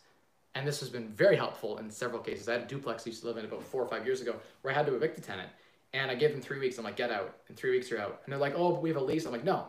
And 0.55 0.67
this 0.67 0.81
has 0.81 0.91
been 0.91 1.09
very 1.09 1.37
helpful 1.37 1.79
in 1.79 1.91
several 1.91 2.21
cases. 2.21 2.49
I 2.49 2.53
had 2.53 2.63
a 2.63 2.67
duplex 2.67 3.07
I 3.07 3.11
used 3.11 3.23
to 3.23 3.29
live 3.29 3.39
in 3.39 3.45
about 3.45 3.63
four 3.63 3.83
or 3.83 3.89
five 3.89 4.05
years 4.05 4.21
ago 4.21 4.37
where 4.61 4.73
I 4.73 4.77
had 4.77 4.87
to 4.87 4.95
evict 4.95 5.19
a 5.19 5.21
tenant. 5.21 5.49
And 5.95 6.11
I 6.11 6.15
gave 6.15 6.33
them 6.33 6.41
three 6.41 6.59
weeks. 6.59 6.79
I'm 6.79 6.85
like, 6.85 6.97
get 6.97 7.11
out. 7.11 7.37
In 7.49 7.55
three 7.55 7.71
weeks, 7.71 7.91
you're 7.91 8.01
out. 8.01 8.23
And 8.25 8.33
they're 8.33 8.41
like, 8.41 8.55
oh, 8.57 8.73
but 8.73 8.83
we 8.83 8.89
have 8.91 8.99
a 8.99 9.05
lease. 9.05 9.27
I'm 9.27 9.33
like, 9.33 9.45
no. 9.45 9.67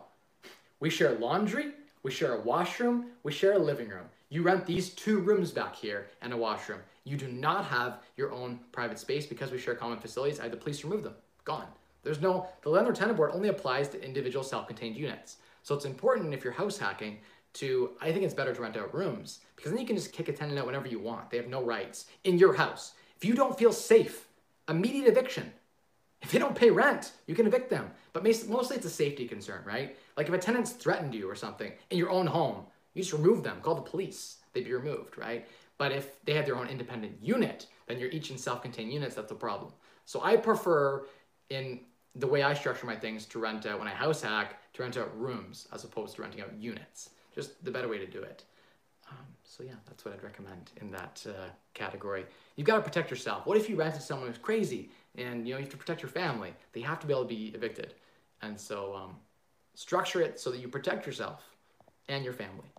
We 0.80 0.90
share 0.90 1.12
laundry, 1.12 1.72
we 2.02 2.10
share 2.10 2.34
a 2.34 2.40
washroom, 2.40 3.06
we 3.22 3.32
share 3.32 3.54
a 3.54 3.58
living 3.58 3.88
room. 3.88 4.06
You 4.28 4.42
rent 4.42 4.66
these 4.66 4.90
two 4.90 5.20
rooms 5.20 5.50
back 5.50 5.74
here 5.74 6.08
and 6.20 6.32
a 6.32 6.36
washroom. 6.36 6.80
You 7.04 7.16
do 7.16 7.28
not 7.28 7.64
have 7.66 8.00
your 8.16 8.32
own 8.32 8.58
private 8.72 8.98
space 8.98 9.26
because 9.26 9.50
we 9.50 9.58
share 9.58 9.74
common 9.74 9.98
facilities. 9.98 10.40
I 10.40 10.44
had 10.44 10.52
the 10.52 10.56
police 10.56 10.84
remove 10.84 11.02
them. 11.02 11.14
Gone. 11.44 11.66
There's 12.02 12.20
no, 12.20 12.48
the 12.62 12.70
landlord 12.70 12.96
tenant 12.96 13.16
board 13.16 13.30
only 13.32 13.48
applies 13.48 13.88
to 13.90 14.02
individual 14.02 14.44
self 14.44 14.66
contained 14.66 14.96
units. 14.96 15.36
So 15.64 15.74
it's 15.74 15.86
important 15.86 16.34
if 16.34 16.44
you're 16.44 16.52
house 16.52 16.78
hacking 16.78 17.18
to, 17.54 17.92
I 18.00 18.12
think 18.12 18.24
it's 18.24 18.34
better 18.34 18.54
to 18.54 18.62
rent 18.62 18.76
out 18.76 18.94
rooms 18.94 19.40
because 19.56 19.72
then 19.72 19.80
you 19.80 19.86
can 19.86 19.96
just 19.96 20.12
kick 20.12 20.28
a 20.28 20.32
tenant 20.32 20.58
out 20.58 20.66
whenever 20.66 20.86
you 20.86 21.00
want. 21.00 21.30
They 21.30 21.38
have 21.38 21.48
no 21.48 21.62
rights 21.62 22.04
in 22.24 22.38
your 22.38 22.54
house. 22.54 22.92
If 23.16 23.24
you 23.24 23.34
don't 23.34 23.58
feel 23.58 23.72
safe, 23.72 24.28
immediate 24.68 25.08
eviction. 25.08 25.50
If 26.20 26.32
they 26.32 26.38
don't 26.38 26.54
pay 26.54 26.70
rent, 26.70 27.12
you 27.26 27.34
can 27.34 27.46
evict 27.46 27.70
them. 27.70 27.90
But 28.12 28.24
mostly 28.24 28.76
it's 28.76 28.86
a 28.86 28.90
safety 28.90 29.26
concern, 29.26 29.62
right? 29.64 29.96
Like 30.18 30.28
if 30.28 30.34
a 30.34 30.38
tenant's 30.38 30.72
threatened 30.72 31.14
you 31.14 31.30
or 31.30 31.34
something 31.34 31.72
in 31.90 31.98
your 31.98 32.10
own 32.10 32.26
home, 32.26 32.66
you 32.92 33.02
just 33.02 33.14
remove 33.14 33.42
them, 33.42 33.60
call 33.62 33.74
the 33.74 33.80
police, 33.80 34.38
they'd 34.52 34.64
be 34.64 34.72
removed, 34.74 35.16
right? 35.16 35.48
But 35.78 35.92
if 35.92 36.22
they 36.24 36.34
have 36.34 36.44
their 36.44 36.56
own 36.56 36.68
independent 36.68 37.16
unit, 37.22 37.66
then 37.86 37.98
you're 37.98 38.10
each 38.10 38.30
in 38.30 38.36
self-contained 38.38 38.92
units, 38.92 39.14
that's 39.14 39.32
a 39.32 39.34
problem. 39.34 39.72
So 40.04 40.22
I 40.22 40.36
prefer 40.36 41.06
in 41.48 41.80
the 42.14 42.26
way 42.26 42.42
I 42.42 42.54
structure 42.54 42.86
my 42.86 42.96
things 42.96 43.24
to 43.26 43.38
rent 43.38 43.66
out 43.66 43.78
when 43.78 43.88
I 43.88 43.92
house 43.92 44.20
hack 44.22 44.56
to 44.74 44.82
rent 44.82 44.96
out 44.96 45.18
rooms 45.18 45.66
as 45.72 45.84
opposed 45.84 46.16
to 46.16 46.22
renting 46.22 46.42
out 46.42 46.52
units. 46.58 47.10
Just 47.34 47.64
the 47.64 47.70
better 47.70 47.88
way 47.88 47.98
to 47.98 48.06
do 48.06 48.20
it. 48.20 48.44
Um, 49.10 49.26
so 49.42 49.62
yeah, 49.62 49.74
that's 49.86 50.04
what 50.04 50.14
I'd 50.14 50.22
recommend 50.22 50.70
in 50.80 50.90
that 50.92 51.24
uh, 51.28 51.48
category. 51.74 52.24
You've 52.56 52.66
got 52.66 52.76
to 52.76 52.82
protect 52.82 53.10
yourself. 53.10 53.46
What 53.46 53.56
if 53.56 53.68
you 53.68 53.76
rented 53.76 54.02
someone 54.02 54.28
who's 54.28 54.38
crazy 54.38 54.90
and 55.16 55.46
you 55.46 55.54
know 55.54 55.58
you 55.58 55.64
have 55.64 55.72
to 55.72 55.76
protect 55.76 56.02
your 56.02 56.10
family? 56.10 56.54
They 56.72 56.80
have 56.80 57.00
to 57.00 57.06
be 57.06 57.12
able 57.12 57.22
to 57.22 57.28
be 57.28 57.48
evicted, 57.54 57.94
and 58.42 58.58
so 58.58 58.94
um, 58.94 59.16
structure 59.74 60.20
it 60.20 60.40
so 60.40 60.50
that 60.50 60.58
you 60.58 60.68
protect 60.68 61.06
yourself 61.06 61.42
and 62.08 62.24
your 62.24 62.32
family. 62.32 62.70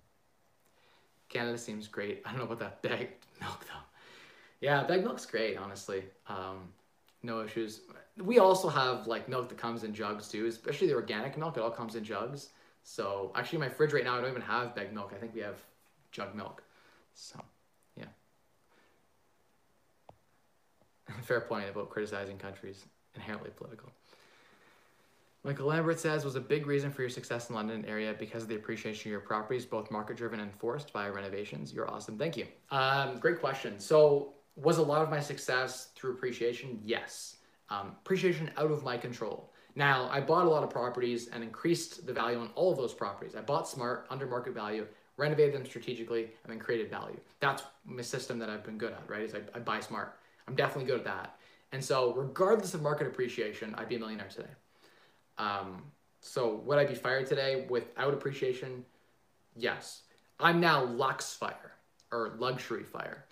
Canada 1.29 1.57
seems 1.57 1.87
great. 1.87 2.21
I 2.25 2.29
don't 2.29 2.39
know 2.39 2.45
about 2.45 2.59
that 2.59 2.81
bagged 2.89 3.25
milk 3.39 3.65
though. 3.65 3.85
Yeah, 4.61 4.83
bagged 4.83 5.03
milk's 5.03 5.25
great, 5.25 5.57
honestly. 5.57 6.05
Um, 6.27 6.69
no 7.23 7.43
issues. 7.43 7.81
We 8.17 8.39
also 8.39 8.69
have 8.69 9.07
like 9.07 9.27
milk 9.27 9.49
that 9.49 9.57
comes 9.57 9.83
in 9.83 9.93
jugs 9.93 10.27
too, 10.27 10.45
especially 10.45 10.87
the 10.87 10.93
organic 10.93 11.37
milk. 11.37 11.57
It 11.57 11.61
all 11.61 11.71
comes 11.71 11.95
in 11.95 12.03
jugs. 12.03 12.49
So 12.83 13.31
actually, 13.35 13.59
my 13.59 13.69
fridge 13.69 13.93
right 13.93 14.03
now, 14.03 14.17
I 14.17 14.21
don't 14.21 14.29
even 14.29 14.41
have 14.43 14.75
bag 14.75 14.93
milk. 14.93 15.11
I 15.15 15.19
think 15.19 15.33
we 15.33 15.41
have 15.41 15.57
jug 16.11 16.35
milk. 16.35 16.63
So, 17.13 17.43
yeah. 17.97 18.05
Fair 21.23 21.41
point 21.41 21.69
about 21.69 21.89
criticizing 21.89 22.37
countries 22.37 22.85
inherently 23.15 23.49
political. 23.55 23.91
Michael 25.43 25.67
Lambert 25.67 25.99
says, 25.99 26.25
was 26.25 26.35
a 26.35 26.41
big 26.41 26.65
reason 26.65 26.91
for 26.91 27.01
your 27.01 27.09
success 27.09 27.49
in 27.49 27.55
London 27.55 27.85
area 27.85 28.15
because 28.17 28.41
of 28.41 28.49
the 28.49 28.55
appreciation 28.55 29.09
of 29.09 29.11
your 29.11 29.19
properties, 29.19 29.63
both 29.63 29.91
market 29.91 30.17
driven 30.17 30.39
and 30.39 30.51
forced 30.51 30.91
via 30.91 31.11
renovations. 31.11 31.71
You're 31.71 31.89
awesome. 31.89 32.17
Thank 32.17 32.35
you. 32.35 32.47
Um, 32.71 33.19
great 33.19 33.39
question. 33.39 33.79
So, 33.79 34.33
was 34.55 34.79
a 34.79 34.81
lot 34.81 35.03
of 35.03 35.09
my 35.09 35.19
success 35.19 35.89
through 35.95 36.13
appreciation? 36.13 36.79
Yes. 36.83 37.35
Um, 37.69 37.95
appreciation 38.03 38.51
out 38.57 38.71
of 38.71 38.83
my 38.83 38.97
control. 38.97 39.51
Now, 39.75 40.07
I 40.11 40.21
bought 40.21 40.45
a 40.45 40.49
lot 40.49 40.63
of 40.63 40.69
properties 40.69 41.27
and 41.27 41.43
increased 41.43 42.05
the 42.05 42.13
value 42.13 42.39
on 42.39 42.49
all 42.55 42.71
of 42.71 42.77
those 42.77 42.93
properties. 42.93 43.35
I 43.35 43.41
bought 43.41 43.67
smart, 43.67 44.05
under 44.09 44.25
market 44.25 44.53
value, 44.53 44.87
renovated 45.17 45.53
them 45.53 45.65
strategically, 45.65 46.23
and 46.43 46.51
then 46.51 46.59
created 46.59 46.89
value. 46.89 47.19
That's 47.39 47.63
my 47.83 48.01
system 48.01 48.39
that 48.39 48.49
I've 48.49 48.63
been 48.63 48.77
good 48.77 48.93
at, 48.93 49.09
right? 49.09 49.23
Is 49.23 49.33
I, 49.33 49.39
I 49.53 49.59
buy 49.59 49.79
smart. 49.79 50.17
I'm 50.47 50.55
definitely 50.55 50.85
good 50.85 50.99
at 50.99 51.05
that. 51.05 51.37
And 51.71 51.83
so, 51.83 52.13
regardless 52.13 52.73
of 52.73 52.81
market 52.81 53.07
appreciation, 53.07 53.75
I'd 53.75 53.89
be 53.89 53.95
a 53.95 53.99
millionaire 53.99 54.29
today. 54.29 54.47
Um, 55.37 55.83
so 56.21 56.55
would 56.65 56.77
I 56.77 56.85
be 56.85 56.95
fired 56.95 57.27
today 57.27 57.65
without 57.69 58.13
appreciation? 58.13 58.85
Yes. 59.55 60.03
I'm 60.39 60.59
now 60.59 60.83
lux 60.83 61.33
fire 61.33 61.73
or 62.11 62.35
luxury 62.39 62.83
fire 62.83 63.25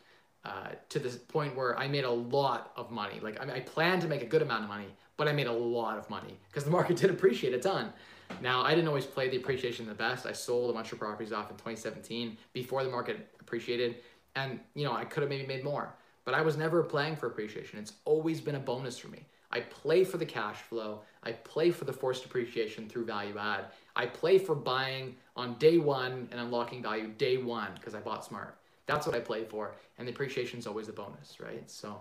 uh, 0.45 0.69
to 0.89 0.99
the 0.99 1.09
point 1.09 1.55
where 1.55 1.77
I 1.79 1.87
made 1.87 2.03
a 2.03 2.11
lot 2.11 2.71
of 2.75 2.91
money. 2.91 3.19
Like 3.21 3.41
I, 3.41 3.45
mean, 3.45 3.55
I 3.55 3.61
planned 3.61 4.01
to 4.01 4.07
make 4.07 4.21
a 4.21 4.25
good 4.25 4.41
amount 4.41 4.63
of 4.63 4.69
money, 4.69 4.87
but 5.15 5.27
I 5.27 5.31
made 5.31 5.47
a 5.47 5.53
lot 5.53 5.97
of 5.97 6.09
money 6.09 6.37
because 6.49 6.65
the 6.65 6.71
market 6.77 6.97
did 6.97 7.09
appreciate 7.09 7.53
a 7.53 7.59
ton. 7.59 7.93
Now 8.41 8.61
I 8.61 8.75
didn't 8.75 8.87
always 8.87 9.05
play 9.05 9.29
the 9.29 9.37
appreciation 9.37 9.85
the 9.85 9.93
best. 9.93 10.25
I 10.25 10.33
sold 10.33 10.69
a 10.69 10.73
bunch 10.73 10.91
of 10.91 10.99
properties 10.99 11.31
off 11.31 11.49
in 11.49 11.55
2017 11.55 12.37
before 12.51 12.83
the 12.83 12.89
market 12.89 13.29
appreciated, 13.39 13.97
and 14.35 14.59
you 14.75 14.85
know 14.85 14.93
I 14.93 15.05
could 15.05 15.21
have 15.21 15.29
maybe 15.29 15.47
made 15.47 15.63
more, 15.63 15.93
but 16.25 16.33
I 16.33 16.41
was 16.41 16.57
never 16.57 16.83
playing 16.83 17.15
for 17.15 17.27
appreciation. 17.27 17.79
It's 17.79 17.93
always 18.05 18.41
been 18.41 18.55
a 18.55 18.59
bonus 18.59 18.97
for 18.97 19.07
me. 19.09 19.25
I 19.53 19.59
play 19.59 20.03
for 20.03 20.17
the 20.17 20.25
cash 20.25 20.57
flow. 20.57 21.01
I 21.21 21.33
play 21.33 21.69
for 21.69 21.85
the 21.85 21.93
forced 21.93 22.25
appreciation 22.25 22.89
through 22.89 23.05
value 23.05 23.37
add. 23.37 23.65
I 23.95 24.07
play 24.07 24.39
for 24.39 24.55
buying 24.55 25.15
on 25.35 25.53
day 25.59 25.77
one 25.77 26.27
and 26.31 26.39
unlocking 26.39 26.81
value 26.81 27.09
day 27.09 27.37
one 27.37 27.69
because 27.75 27.93
I 27.93 27.99
bought 27.99 28.25
smart. 28.25 28.57
That's 28.85 29.07
what 29.07 29.15
I 29.15 29.19
play 29.19 29.45
for. 29.45 29.75
And 29.97 30.07
the 30.07 30.11
appreciation 30.11 30.59
is 30.59 30.67
always 30.67 30.89
a 30.89 30.93
bonus, 30.93 31.39
right? 31.39 31.69
So 31.69 31.97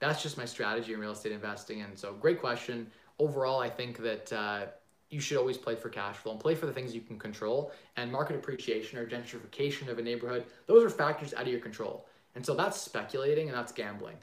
that's 0.00 0.22
just 0.22 0.36
my 0.36 0.44
strategy 0.44 0.92
in 0.92 1.00
real 1.00 1.12
estate 1.12 1.32
investing. 1.32 1.82
And 1.82 1.98
so, 1.98 2.14
great 2.14 2.40
question. 2.40 2.90
Overall, 3.18 3.60
I 3.60 3.68
think 3.68 3.98
that 3.98 4.32
uh, 4.32 4.66
you 5.10 5.20
should 5.20 5.36
always 5.36 5.58
play 5.58 5.74
for 5.74 5.88
cash 5.88 6.16
flow 6.16 6.32
and 6.32 6.40
play 6.40 6.54
for 6.54 6.66
the 6.66 6.72
things 6.72 6.94
you 6.94 7.00
can 7.00 7.18
control. 7.18 7.72
And 7.96 8.10
market 8.10 8.36
appreciation 8.36 8.98
or 8.98 9.06
gentrification 9.06 9.88
of 9.88 9.98
a 9.98 10.02
neighborhood, 10.02 10.46
those 10.66 10.84
are 10.84 10.90
factors 10.90 11.34
out 11.34 11.42
of 11.42 11.48
your 11.48 11.60
control. 11.60 12.06
And 12.34 12.44
so 12.44 12.54
that's 12.54 12.80
speculating 12.80 13.48
and 13.48 13.56
that's 13.56 13.72
gambling. 13.72 14.16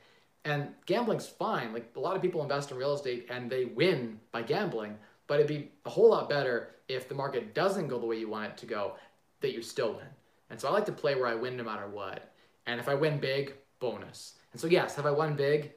And 0.46 0.70
gambling's 0.86 1.28
fine. 1.28 1.74
Like 1.74 1.92
a 1.96 2.00
lot 2.00 2.16
of 2.16 2.22
people 2.22 2.42
invest 2.42 2.72
in 2.72 2.78
real 2.78 2.94
estate 2.94 3.28
and 3.30 3.50
they 3.50 3.66
win 3.66 4.20
by 4.32 4.42
gambling, 4.42 4.98
but 5.28 5.36
it'd 5.36 5.48
be 5.48 5.72
a 5.86 5.90
whole 5.90 6.10
lot 6.10 6.30
better 6.30 6.76
if 6.88 7.10
the 7.10 7.16
market 7.16 7.54
doesn't 7.54 7.90
go 7.90 8.00
the 8.00 8.06
way 8.06 8.18
you 8.18 8.30
want 8.30 8.46
it 8.46 8.58
to 8.58 8.66
go, 8.66 8.94
that 9.42 9.52
you 9.52 9.62
still 9.62 9.94
win. 9.94 10.08
And 10.50 10.60
so 10.60 10.68
I 10.68 10.72
like 10.72 10.86
to 10.86 10.92
play 10.92 11.16
where 11.16 11.28
I 11.28 11.36
win 11.36 11.58
no 11.58 11.64
matter 11.64 11.88
what. 11.88 12.32
And 12.66 12.80
if 12.80 12.88
I 12.88 12.94
win 12.94 13.20
big, 13.20 13.54
bonus. 13.80 14.36
And 14.52 14.62
so 14.62 14.68
yes, 14.68 14.96
have 14.96 15.06
I 15.06 15.12
won 15.12 15.36
big? 15.36 15.72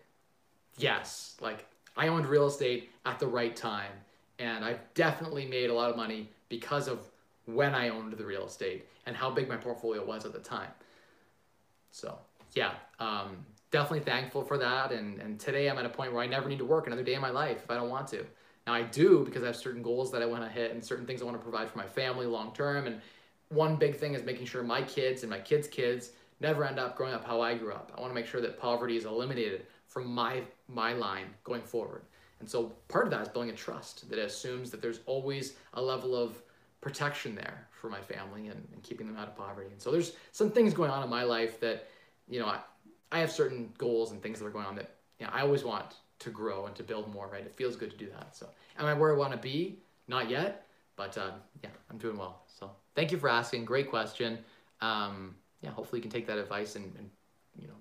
Yes. 0.79 1.37
Like 1.41 1.67
I 1.97 2.09
owned 2.09 2.27
real 2.27 2.47
estate 2.47 2.91
at 3.05 3.19
the 3.19 3.27
right 3.27 3.55
time. 3.55 3.93
And 4.39 4.65
I've 4.65 4.81
definitely 4.95 5.47
made 5.47 5.71
a 5.71 5.75
lot 5.75 5.91
of 5.91 5.97
money 5.97 6.31
because 6.49 6.89
of 6.89 7.01
when 7.47 7.75
I 7.75 7.89
owned 7.89 8.13
the 8.13 8.25
real 8.25 8.47
estate 8.47 8.87
and 9.07 9.17
how 9.17 9.31
big 9.31 9.49
my 9.49 9.57
portfolio 9.57 10.05
was 10.05 10.25
at 10.25 10.33
the 10.33 10.39
time. 10.39 10.71
So 11.91 12.19
yeah, 12.55 12.73
um, 12.99 13.45
definitely 13.71 14.01
thankful 14.01 14.43
for 14.43 14.57
that. 14.59 14.93
And, 14.93 15.21
and 15.21 15.39
today 15.39 15.69
I'm 15.69 15.79
at 15.79 15.87
a 15.87 15.91
point 15.91 16.13
where 16.13 16.23
I 16.23 16.27
never 16.27 16.49
need 16.49 16.59
to 16.59 16.65
work 16.65 16.87
another 16.87 17.03
day 17.03 17.15
in 17.15 17.21
my 17.21 17.31
life 17.31 17.59
if 17.63 17.71
I 17.71 17.75
don't 17.75 17.91
want 17.91 18.09
to. 18.09 18.25
Now 18.67 18.75
I 18.75 18.83
do 18.83 19.25
because 19.25 19.43
I 19.43 19.47
have 19.47 19.57
certain 19.57 19.83
goals 19.83 20.13
that 20.13 20.23
I 20.23 20.27
want 20.27 20.43
to 20.43 20.49
hit 20.49 20.73
and 20.73 20.85
certain 20.85 21.07
things 21.07 21.23
I 21.23 21.25
want 21.25 21.37
to 21.37 21.43
provide 21.43 21.69
for 21.71 21.79
my 21.79 21.87
family 21.87 22.27
long 22.27 22.53
term. 22.53 22.87
And 22.87 23.01
one 23.51 23.77
big 23.77 23.97
thing 23.97 24.15
is 24.15 24.25
making 24.25 24.47
sure 24.47 24.63
my 24.63 24.83
kids 24.83 25.23
and 25.23 25.31
my 25.31 25.39
kids' 25.39 25.69
kids 25.69 26.13
never 26.41 26.65
end 26.65 26.79
up 26.79 26.97
growing 26.97 27.13
up 27.13 27.25
how 27.25 27.41
I 27.41 27.55
grew 27.55 27.73
up. 27.73 27.93
I 27.97 28.01
want 28.01 28.11
to 28.11 28.15
make 28.15 28.27
sure 28.27 28.41
that 28.41 28.59
poverty 28.59 28.97
is 28.97 29.05
eliminated 29.05 29.67
from 29.87 30.07
my 30.07 30.43
my 30.69 30.93
line 30.93 31.27
going 31.45 31.63
forward. 31.63 32.03
And 32.39 32.49
so 32.49 32.73
part 32.89 33.05
of 33.05 33.11
that 33.11 33.21
is 33.21 33.29
building 33.29 33.51
a 33.51 33.55
trust 33.57 34.09
that 34.09 34.19
assumes 34.19 34.71
that 34.71 34.81
there's 34.81 35.01
always 35.05 35.55
a 35.75 35.83
level 35.83 36.17
of 36.17 36.43
protection 36.81 37.35
there 37.35 37.69
for 37.71 37.91
my 37.91 38.01
family 38.01 38.49
and, 38.49 38.67
and 38.73 38.83
keeping 38.83 39.07
them 39.07 39.17
out 39.17 39.29
of 39.29 39.37
poverty. 39.37 39.69
And 39.71 39.81
so 39.81 39.91
there's 39.91 40.13
some 40.33 40.51
things 40.51 40.73
going 40.73 40.91
on 40.91 41.03
in 41.03 41.11
my 41.11 41.23
life 41.23 41.61
that, 41.61 41.89
you 42.29 42.41
know, 42.41 42.47
I, 42.47 42.61
I 43.13 43.19
have 43.19 43.31
certain 43.31 43.71
goals 43.77 44.13
and 44.13 44.23
things 44.23 44.39
that 44.39 44.47
are 44.47 44.51
going 44.51 44.65
on 44.65 44.77
that 44.77 44.95
you 45.19 45.27
know, 45.27 45.33
I 45.35 45.43
always 45.43 45.65
want 45.65 45.97
to 46.21 46.31
grow 46.31 46.67
and 46.67 46.75
to 46.77 46.83
build 46.83 47.13
more, 47.13 47.29
right? 47.29 47.45
It 47.45 47.55
feels 47.55 47.77
good 47.77 47.91
to 47.91 47.97
do 47.97 48.09
that. 48.11 48.35
So, 48.35 48.49
am 48.79 48.87
I 48.87 48.95
where 48.95 49.15
I 49.15 49.19
want 49.19 49.33
to 49.33 49.39
be? 49.39 49.79
Not 50.09 50.31
yet, 50.31 50.67
but 50.97 51.17
uh, 51.19 51.33
yeah, 51.63 51.71
I'm 51.91 51.99
doing 51.99 52.17
well. 52.17 52.43
So, 52.59 52.71
thank 52.95 53.13
you 53.13 53.19
for 53.19 53.29
asking. 53.29 53.65
Great 53.65 53.91
question. 53.91 54.39
Um, 54.81 55.35
yeah, 55.63 55.71
hopefully 55.71 55.99
you 55.99 56.03
can 56.03 56.11
take 56.11 56.27
that 56.27 56.39
advice 56.39 56.77
and, 56.77 56.93
and 56.97 57.11
you 57.57 57.69
know 57.69 57.75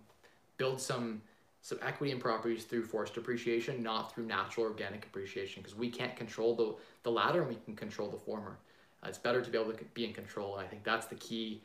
build 0.58 0.80
some 0.80 1.22
some 1.62 1.78
equity 1.82 2.12
in 2.12 2.19
properties 2.19 2.63
through 2.63 2.84
forced 2.84 3.17
appreciation, 3.17 3.84
not 3.84 4.13
through 4.13 4.26
natural 4.26 4.65
organic 4.65 5.06
appreciation, 5.06 5.62
because 5.62 5.78
we 5.78 5.89
can't 5.89 6.15
control 6.15 6.56
the 6.56 6.76
the 7.04 7.12
latter 7.12 7.41
and 7.41 7.50
we 7.50 7.58
can 7.65 7.76
control 7.76 8.10
the 8.10 8.17
former. 8.17 8.58
Uh, 9.04 9.08
it's 9.08 9.17
better 9.17 9.41
to 9.41 9.50
be 9.50 9.58
able 9.58 9.72
to 9.72 9.84
be 9.93 10.06
in 10.06 10.13
control, 10.13 10.58
and 10.58 10.65
I 10.65 10.69
think 10.69 10.84
that's 10.84 11.08
the 11.08 11.15
key 11.15 11.63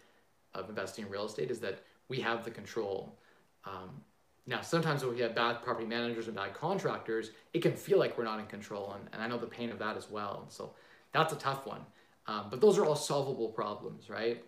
of 0.55 0.69
investing 0.69 1.05
in 1.05 1.11
real 1.11 1.25
estate 1.25 1.51
is 1.51 1.59
that 1.61 1.81
we 2.09 2.21
have 2.21 2.45
the 2.45 2.51
control 2.51 3.19
um, 3.65 3.91
now, 4.47 4.61
sometimes 4.61 5.03
when 5.03 5.15
we 5.15 5.21
have 5.23 5.35
bad 5.35 5.63
property 5.63 5.87
managers 5.87 6.27
and 6.27 6.37
bad 6.37 6.53
contractors, 6.55 7.31
it 7.55 7.63
can 7.63 7.73
feel 7.73 7.99
like 7.99 8.19
we're 8.19 8.25
not 8.25 8.39
in 8.41 8.47
control, 8.47 8.93
and, 8.93 9.09
and 9.13 9.23
I 9.23 9.27
know 9.27 9.39
the 9.39 9.47
pain 9.47 9.71
of 9.71 9.79
that 9.79 9.97
as 9.97 10.11
well. 10.11 10.41
And 10.43 10.53
so 10.53 10.75
that's 11.13 11.33
a 11.33 11.37
tough 11.37 11.67
one. 11.67 11.81
Um, 12.27 12.47
but 12.51 12.61
those 12.61 12.79
are 12.79 12.85
all 12.85 12.97
solvable 12.97 13.49
problems, 13.49 14.09
right? 14.09 14.43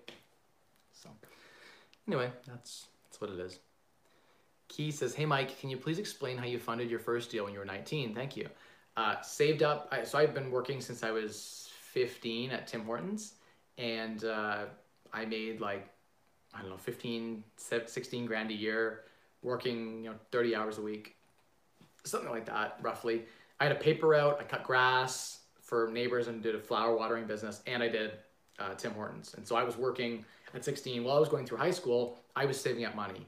So 0.92 1.10
anyway, 2.08 2.30
that's 2.46 2.86
that's 3.04 3.20
what 3.20 3.30
it 3.30 3.38
is. 3.38 3.58
Key 4.68 4.90
says, 4.90 5.14
"Hey 5.14 5.26
Mike, 5.26 5.58
can 5.60 5.70
you 5.70 5.76
please 5.76 5.98
explain 5.98 6.38
how 6.38 6.44
you 6.44 6.58
funded 6.58 6.90
your 6.90 6.98
first 6.98 7.30
deal 7.30 7.44
when 7.44 7.52
you 7.52 7.58
were 7.58 7.64
19? 7.64 8.14
Thank 8.14 8.36
you. 8.36 8.48
Uh, 8.96 9.20
saved 9.20 9.62
up. 9.62 9.88
I, 9.92 10.04
so 10.04 10.18
I've 10.18 10.34
been 10.34 10.50
working 10.50 10.80
since 10.80 11.02
I 11.02 11.10
was 11.10 11.68
15 11.92 12.50
at 12.50 12.66
Tim 12.66 12.84
Hortons, 12.84 13.34
and 13.76 14.24
uh, 14.24 14.64
I 15.12 15.26
made 15.26 15.60
like 15.60 15.88
I 16.54 16.60
don't 16.60 16.70
know 16.70 16.78
15, 16.78 17.44
16 17.56 18.26
grand 18.26 18.50
a 18.50 18.54
year 18.54 19.02
working, 19.42 20.04
you 20.04 20.10
know, 20.10 20.16
30 20.32 20.56
hours 20.56 20.78
a 20.78 20.82
week, 20.82 21.16
something 22.04 22.30
like 22.30 22.46
that, 22.46 22.78
roughly. 22.80 23.26
I 23.60 23.64
had 23.64 23.72
a 23.72 23.78
paper 23.78 24.08
route. 24.08 24.38
I 24.40 24.44
cut 24.44 24.64
grass 24.64 25.40
for 25.66 25.90
neighbors 25.92 26.28
and 26.28 26.42
did 26.42 26.54
a 26.54 26.60
flower 26.60 26.96
watering 26.96 27.26
business, 27.26 27.60
and 27.66 27.82
I 27.82 27.88
did 27.88 28.12
uh, 28.60 28.74
Tim 28.74 28.92
Hortons. 28.92 29.34
And 29.34 29.46
so 29.46 29.56
I 29.56 29.64
was 29.64 29.76
working 29.76 30.24
at 30.54 30.64
16 30.64 31.02
while 31.02 31.16
I 31.16 31.20
was 31.20 31.28
going 31.28 31.44
through 31.44 31.58
high 31.58 31.72
school. 31.72 32.20
I 32.36 32.46
was 32.46 32.58
saving 32.58 32.84
up 32.84 32.94
money, 32.94 33.26